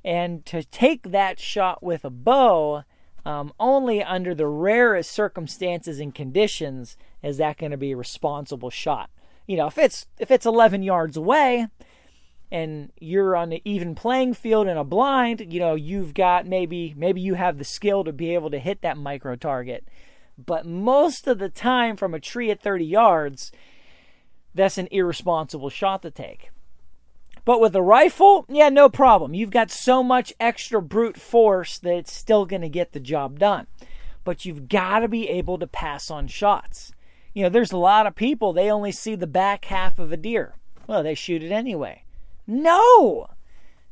and 0.04 0.44
to 0.44 0.62
take 0.64 1.10
that 1.10 1.38
shot 1.38 1.82
with 1.82 2.04
a 2.04 2.10
bow 2.10 2.82
um, 3.24 3.52
only 3.60 4.02
under 4.02 4.34
the 4.34 4.46
rarest 4.46 5.10
circumstances 5.10 6.00
and 6.00 6.14
conditions 6.14 6.96
is 7.22 7.38
that 7.38 7.58
going 7.58 7.70
to 7.70 7.76
be 7.76 7.92
a 7.92 7.96
responsible 7.96 8.70
shot 8.70 9.10
you 9.46 9.56
know 9.56 9.66
if 9.66 9.78
it's 9.78 10.06
if 10.18 10.30
it's 10.30 10.46
11 10.46 10.82
yards 10.82 11.16
away 11.16 11.68
and 12.50 12.90
you're 12.98 13.36
on 13.36 13.52
an 13.52 13.60
even 13.64 13.94
playing 13.94 14.32
field 14.34 14.66
in 14.66 14.76
a 14.76 14.84
blind 14.84 15.52
you 15.52 15.60
know 15.60 15.74
you've 15.74 16.14
got 16.14 16.46
maybe 16.46 16.94
maybe 16.96 17.20
you 17.20 17.34
have 17.34 17.58
the 17.58 17.64
skill 17.64 18.04
to 18.04 18.12
be 18.12 18.34
able 18.34 18.50
to 18.50 18.58
hit 18.58 18.82
that 18.82 18.96
micro 18.96 19.36
target 19.36 19.84
but 20.38 20.64
most 20.64 21.26
of 21.26 21.38
the 21.38 21.48
time, 21.48 21.96
from 21.96 22.14
a 22.14 22.20
tree 22.20 22.50
at 22.50 22.62
30 22.62 22.84
yards, 22.84 23.50
that's 24.54 24.78
an 24.78 24.88
irresponsible 24.92 25.68
shot 25.68 26.02
to 26.02 26.10
take. 26.10 26.50
But 27.44 27.60
with 27.60 27.74
a 27.74 27.82
rifle, 27.82 28.44
yeah, 28.48 28.68
no 28.68 28.88
problem. 28.88 29.34
You've 29.34 29.50
got 29.50 29.70
so 29.70 30.02
much 30.02 30.32
extra 30.38 30.80
brute 30.80 31.18
force 31.18 31.78
that 31.78 31.96
it's 31.96 32.12
still 32.12 32.46
going 32.46 32.62
to 32.62 32.68
get 32.68 32.92
the 32.92 33.00
job 33.00 33.38
done. 33.38 33.66
But 34.22 34.44
you've 34.44 34.68
got 34.68 35.00
to 35.00 35.08
be 35.08 35.28
able 35.28 35.58
to 35.58 35.66
pass 35.66 36.10
on 36.10 36.28
shots. 36.28 36.92
You 37.39 37.45
know, 37.45 37.51
there's 37.51 37.70
a 37.70 37.76
lot 37.76 38.09
of 38.09 38.16
people, 38.16 38.53
they 38.53 38.68
only 38.68 38.91
see 38.91 39.14
the 39.14 39.28
back 39.28 39.66
half 39.66 40.01
of 40.01 40.11
a 40.11 40.16
deer. 40.16 40.57
Well, 40.89 41.05
they 41.05 41.14
shoot 41.14 41.41
it 41.41 41.53
anyway. 41.53 42.03
No! 42.49 43.28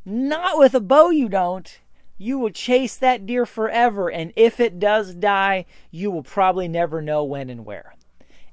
Not 0.05 0.59
with 0.59 0.75
a 0.75 0.81
bow, 0.81 1.11
you 1.11 1.29
don't 1.29 1.79
you 2.19 2.39
will 2.39 2.51
chase 2.51 2.97
that 2.97 3.27
deer 3.27 3.47
forever. 3.47 4.11
And 4.11 4.33
if 4.37 4.59
it 4.61 4.79
does 4.79 5.15
die, 5.15 5.67
you 5.91 6.11
will 6.11 6.23
probably 6.23 6.69
never 6.69 7.03
know 7.03 7.25
when 7.25 7.51
and 7.51 7.65
where. 7.65 7.95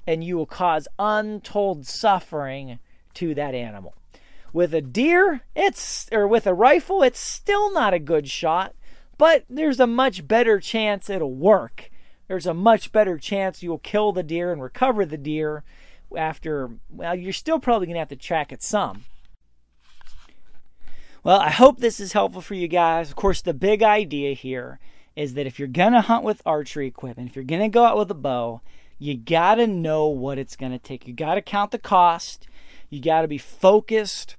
And 0.06 0.22
you 0.22 0.36
will 0.36 0.46
cause 0.46 0.86
untold 0.98 1.86
suffering 1.86 2.78
to 3.14 3.34
that 3.34 3.54
animal. 3.54 3.94
With 4.52 4.74
a 4.74 4.82
deer, 4.82 5.42
it's 5.56 6.06
or 6.12 6.28
with 6.28 6.46
a 6.46 6.54
rifle, 6.54 7.02
it's 7.02 7.18
still 7.18 7.72
not 7.72 7.94
a 7.94 7.98
good 7.98 8.28
shot, 8.28 8.74
but 9.18 9.44
there's 9.48 9.80
a 9.80 9.86
much 9.86 10.28
better 10.28 10.60
chance 10.60 11.10
it'll 11.10 11.34
work. 11.34 11.90
There's 12.28 12.46
a 12.46 12.54
much 12.54 12.92
better 12.92 13.18
chance 13.18 13.62
you'll 13.62 13.78
kill 13.78 14.12
the 14.12 14.22
deer 14.22 14.52
and 14.52 14.62
recover 14.62 15.04
the 15.04 15.18
deer 15.18 15.62
after 16.16 16.70
well, 16.90 17.14
you're 17.14 17.32
still 17.32 17.58
probably 17.58 17.86
going 17.86 17.94
to 17.94 18.00
have 18.00 18.08
to 18.08 18.16
track 18.16 18.52
it 18.52 18.62
some. 18.62 19.04
Well, 21.22 21.40
I 21.40 21.50
hope 21.50 21.78
this 21.78 22.00
is 22.00 22.12
helpful 22.12 22.42
for 22.42 22.54
you 22.54 22.68
guys. 22.68 23.08
Of 23.08 23.16
course, 23.16 23.40
the 23.40 23.54
big 23.54 23.82
idea 23.82 24.34
here 24.34 24.78
is 25.16 25.34
that 25.34 25.46
if 25.46 25.58
you're 25.58 25.68
going 25.68 25.92
to 25.92 26.02
hunt 26.02 26.24
with 26.24 26.42
archery 26.44 26.86
equipment, 26.86 27.30
if 27.30 27.36
you're 27.36 27.44
going 27.44 27.62
to 27.62 27.68
go 27.68 27.84
out 27.84 27.96
with 27.96 28.10
a 28.10 28.14
bow, 28.14 28.60
you 28.98 29.16
got 29.16 29.56
to 29.56 29.66
know 29.66 30.06
what 30.06 30.38
it's 30.38 30.56
going 30.56 30.72
to 30.72 30.78
take. 30.78 31.08
You 31.08 31.14
got 31.14 31.36
to 31.36 31.42
count 31.42 31.70
the 31.70 31.78
cost. 31.78 32.46
You 32.90 33.00
got 33.00 33.22
to 33.22 33.28
be 33.28 33.38
focused 33.38 34.36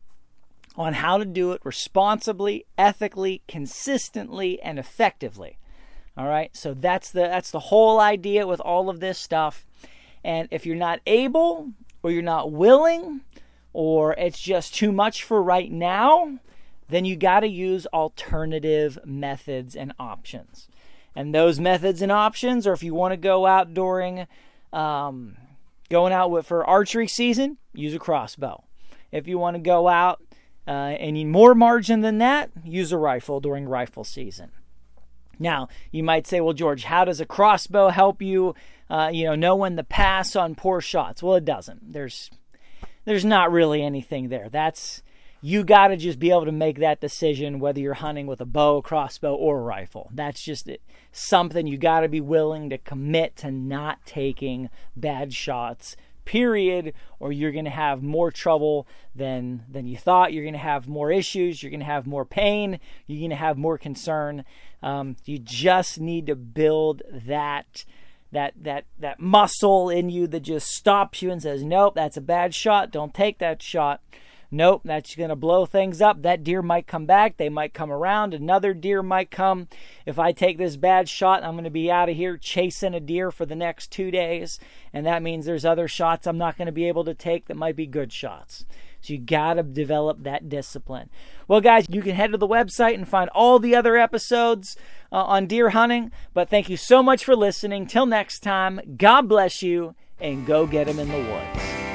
on 0.75 0.93
how 0.93 1.17
to 1.17 1.25
do 1.25 1.53
it 1.53 1.61
responsibly, 1.63 2.65
ethically, 2.77 3.41
consistently, 3.47 4.61
and 4.61 4.77
effectively. 4.77 5.57
All 6.17 6.27
right? 6.27 6.55
So 6.55 6.73
that's 6.73 7.11
the 7.11 7.21
that's 7.21 7.51
the 7.51 7.59
whole 7.59 7.99
idea 7.99 8.47
with 8.47 8.59
all 8.59 8.89
of 8.89 8.99
this 8.99 9.17
stuff. 9.17 9.65
And 10.23 10.47
if 10.51 10.65
you're 10.65 10.75
not 10.75 11.01
able 11.05 11.71
or 12.01 12.11
you're 12.11 12.21
not 12.21 12.51
willing 12.51 13.21
or 13.73 14.13
it's 14.13 14.39
just 14.39 14.73
too 14.73 14.91
much 14.91 15.23
for 15.23 15.43
right 15.43 15.71
now, 15.71 16.39
then 16.87 17.05
you 17.05 17.15
got 17.15 17.41
to 17.41 17.47
use 17.47 17.85
alternative 17.87 18.97
methods 19.05 19.75
and 19.75 19.93
options. 19.99 20.67
And 21.15 21.33
those 21.33 21.59
methods 21.59 22.01
and 22.01 22.11
options 22.11 22.65
or 22.65 22.73
if 22.73 22.83
you 22.83 22.93
want 22.93 23.11
to 23.11 23.17
go 23.17 23.45
out 23.45 23.73
during 23.73 24.27
um, 24.73 25.37
going 25.89 26.13
out 26.13 26.31
with, 26.31 26.45
for 26.45 26.65
archery 26.65 27.07
season, 27.07 27.57
use 27.73 27.93
a 27.93 27.99
crossbow. 27.99 28.63
If 29.11 29.27
you 29.27 29.37
want 29.37 29.55
to 29.55 29.61
go 29.61 29.87
out 29.87 30.21
uh, 30.67 30.71
and 30.71 31.13
need 31.13 31.27
more 31.27 31.55
margin 31.55 32.01
than 32.01 32.17
that, 32.17 32.49
use 32.63 32.91
a 32.91 32.97
rifle 32.97 33.39
during 33.39 33.67
rifle 33.67 34.03
season. 34.03 34.51
Now, 35.39 35.67
you 35.91 36.03
might 36.03 36.27
say, 36.27 36.41
well, 36.41 36.53
George, 36.53 36.83
how 36.83 37.05
does 37.05 37.19
a 37.19 37.25
crossbow 37.25 37.89
help 37.89 38.21
you, 38.21 38.55
uh, 38.89 39.09
you 39.13 39.25
know, 39.25 39.35
know 39.35 39.55
when 39.55 39.75
to 39.77 39.83
pass 39.83 40.35
on 40.35 40.55
poor 40.55 40.81
shots? 40.81 41.21
Well, 41.21 41.35
it 41.35 41.45
doesn't. 41.45 41.93
There's, 41.93 42.29
there's 43.05 43.25
not 43.25 43.51
really 43.51 43.83
anything 43.83 44.29
there. 44.29 44.49
That's 44.49 45.01
you 45.45 45.63
got 45.63 45.89
to 45.89 45.97
just 45.97 46.17
be 46.17 46.31
able 46.31 46.45
to 46.45 46.51
make 46.51 46.79
that 46.79 46.99
decision 46.99 47.59
whether 47.59 47.79
you're 47.79 47.93
hunting 47.93 48.25
with 48.25 48.41
a 48.41 48.45
bow, 48.45 48.81
crossbow, 48.81 49.35
or 49.35 49.61
rifle. 49.61 50.09
That's 50.11 50.41
just 50.41 50.67
it. 50.67 50.81
something 51.11 51.67
you 51.67 51.77
got 51.77 51.99
to 51.99 52.09
be 52.09 52.19
willing 52.19 52.71
to 52.71 52.79
commit 52.79 53.35
to 53.37 53.51
not 53.51 53.99
taking 54.07 54.71
bad 54.95 55.35
shots. 55.35 55.95
Period, 56.25 56.93
or 57.19 57.31
you're 57.31 57.51
going 57.51 57.65
to 57.65 57.71
have 57.71 58.01
more 58.01 58.31
trouble 58.31 58.87
than 59.15 59.63
than 59.69 59.85
you 59.85 59.97
thought. 59.97 60.33
You're 60.33 60.43
going 60.43 60.53
to 60.53 60.59
have 60.59 60.87
more 60.87 61.11
issues. 61.11 61.61
You're 61.61 61.69
going 61.69 61.79
to 61.79 61.85
have 61.85 62.07
more 62.07 62.25
pain. 62.25 62.79
You're 63.05 63.19
going 63.19 63.29
to 63.29 63.35
have 63.35 63.57
more 63.57 63.77
concern. 63.77 64.43
Um, 64.81 65.15
you 65.25 65.39
just 65.39 65.99
need 65.99 66.27
to 66.27 66.35
build 66.35 67.03
that 67.11 67.85
that 68.31 68.53
that 68.61 68.85
that 68.99 69.19
muscle 69.19 69.89
in 69.89 70.09
you 70.09 70.27
that 70.27 70.41
just 70.41 70.67
stops 70.67 71.21
you 71.21 71.31
and 71.31 71.41
says, 71.41 71.63
"Nope, 71.63 71.95
that's 71.95 72.17
a 72.17 72.21
bad 72.21 72.53
shot. 72.53 72.91
Don't 72.91 73.13
take 73.13 73.39
that 73.39 73.61
shot." 73.61 74.01
Nope, 74.51 74.81
that's 74.85 75.15
going 75.15 75.29
to 75.29 75.35
blow 75.35 75.65
things 75.65 76.01
up. 76.01 76.21
That 76.21 76.43
deer 76.43 76.61
might 76.61 76.87
come 76.87 77.05
back. 77.05 77.37
They 77.37 77.49
might 77.49 77.73
come 77.73 77.91
around. 77.91 78.33
Another 78.33 78.73
deer 78.73 79.01
might 79.03 79.31
come. 79.31 79.67
If 80.05 80.19
I 80.19 80.31
take 80.31 80.57
this 80.57 80.77
bad 80.77 81.09
shot, 81.09 81.43
I'm 81.43 81.53
going 81.53 81.63
to 81.63 81.69
be 81.69 81.91
out 81.91 82.09
of 82.09 82.15
here 82.15 82.37
chasing 82.37 82.93
a 82.93 82.99
deer 82.99 83.31
for 83.31 83.45
the 83.45 83.55
next 83.55 83.91
two 83.91 84.11
days. 84.11 84.59
And 84.93 85.05
that 85.05 85.23
means 85.23 85.45
there's 85.45 85.65
other 85.65 85.87
shots 85.87 86.27
I'm 86.27 86.37
not 86.37 86.57
going 86.57 86.67
to 86.67 86.71
be 86.71 86.87
able 86.87 87.03
to 87.05 87.13
take 87.13 87.45
that 87.45 87.57
might 87.57 87.75
be 87.75 87.87
good 87.87 88.13
shots. 88.13 88.65
So 89.01 89.13
you 89.13 89.19
got 89.19 89.55
to 89.55 89.63
develop 89.63 90.23
that 90.23 90.49
discipline. 90.49 91.09
Well, 91.47 91.61
guys, 91.61 91.85
you 91.89 92.01
can 92.01 92.15
head 92.15 92.31
to 92.31 92.37
the 92.37 92.47
website 92.47 92.95
and 92.95 93.07
find 93.07 93.29
all 93.29 93.59
the 93.59 93.75
other 93.75 93.97
episodes 93.97 94.75
uh, 95.11 95.23
on 95.23 95.45
deer 95.45 95.69
hunting. 95.71 96.11
But 96.33 96.49
thank 96.49 96.69
you 96.69 96.77
so 96.77 97.03
much 97.03 97.23
for 97.23 97.35
listening. 97.35 97.85
Till 97.85 98.07
next 98.07 98.39
time, 98.39 98.79
God 98.97 99.27
bless 99.27 99.61
you 99.61 99.95
and 100.19 100.45
go 100.45 100.65
get 100.65 100.87
them 100.87 100.97
in 100.97 101.09
the 101.09 101.17
woods. 101.17 101.94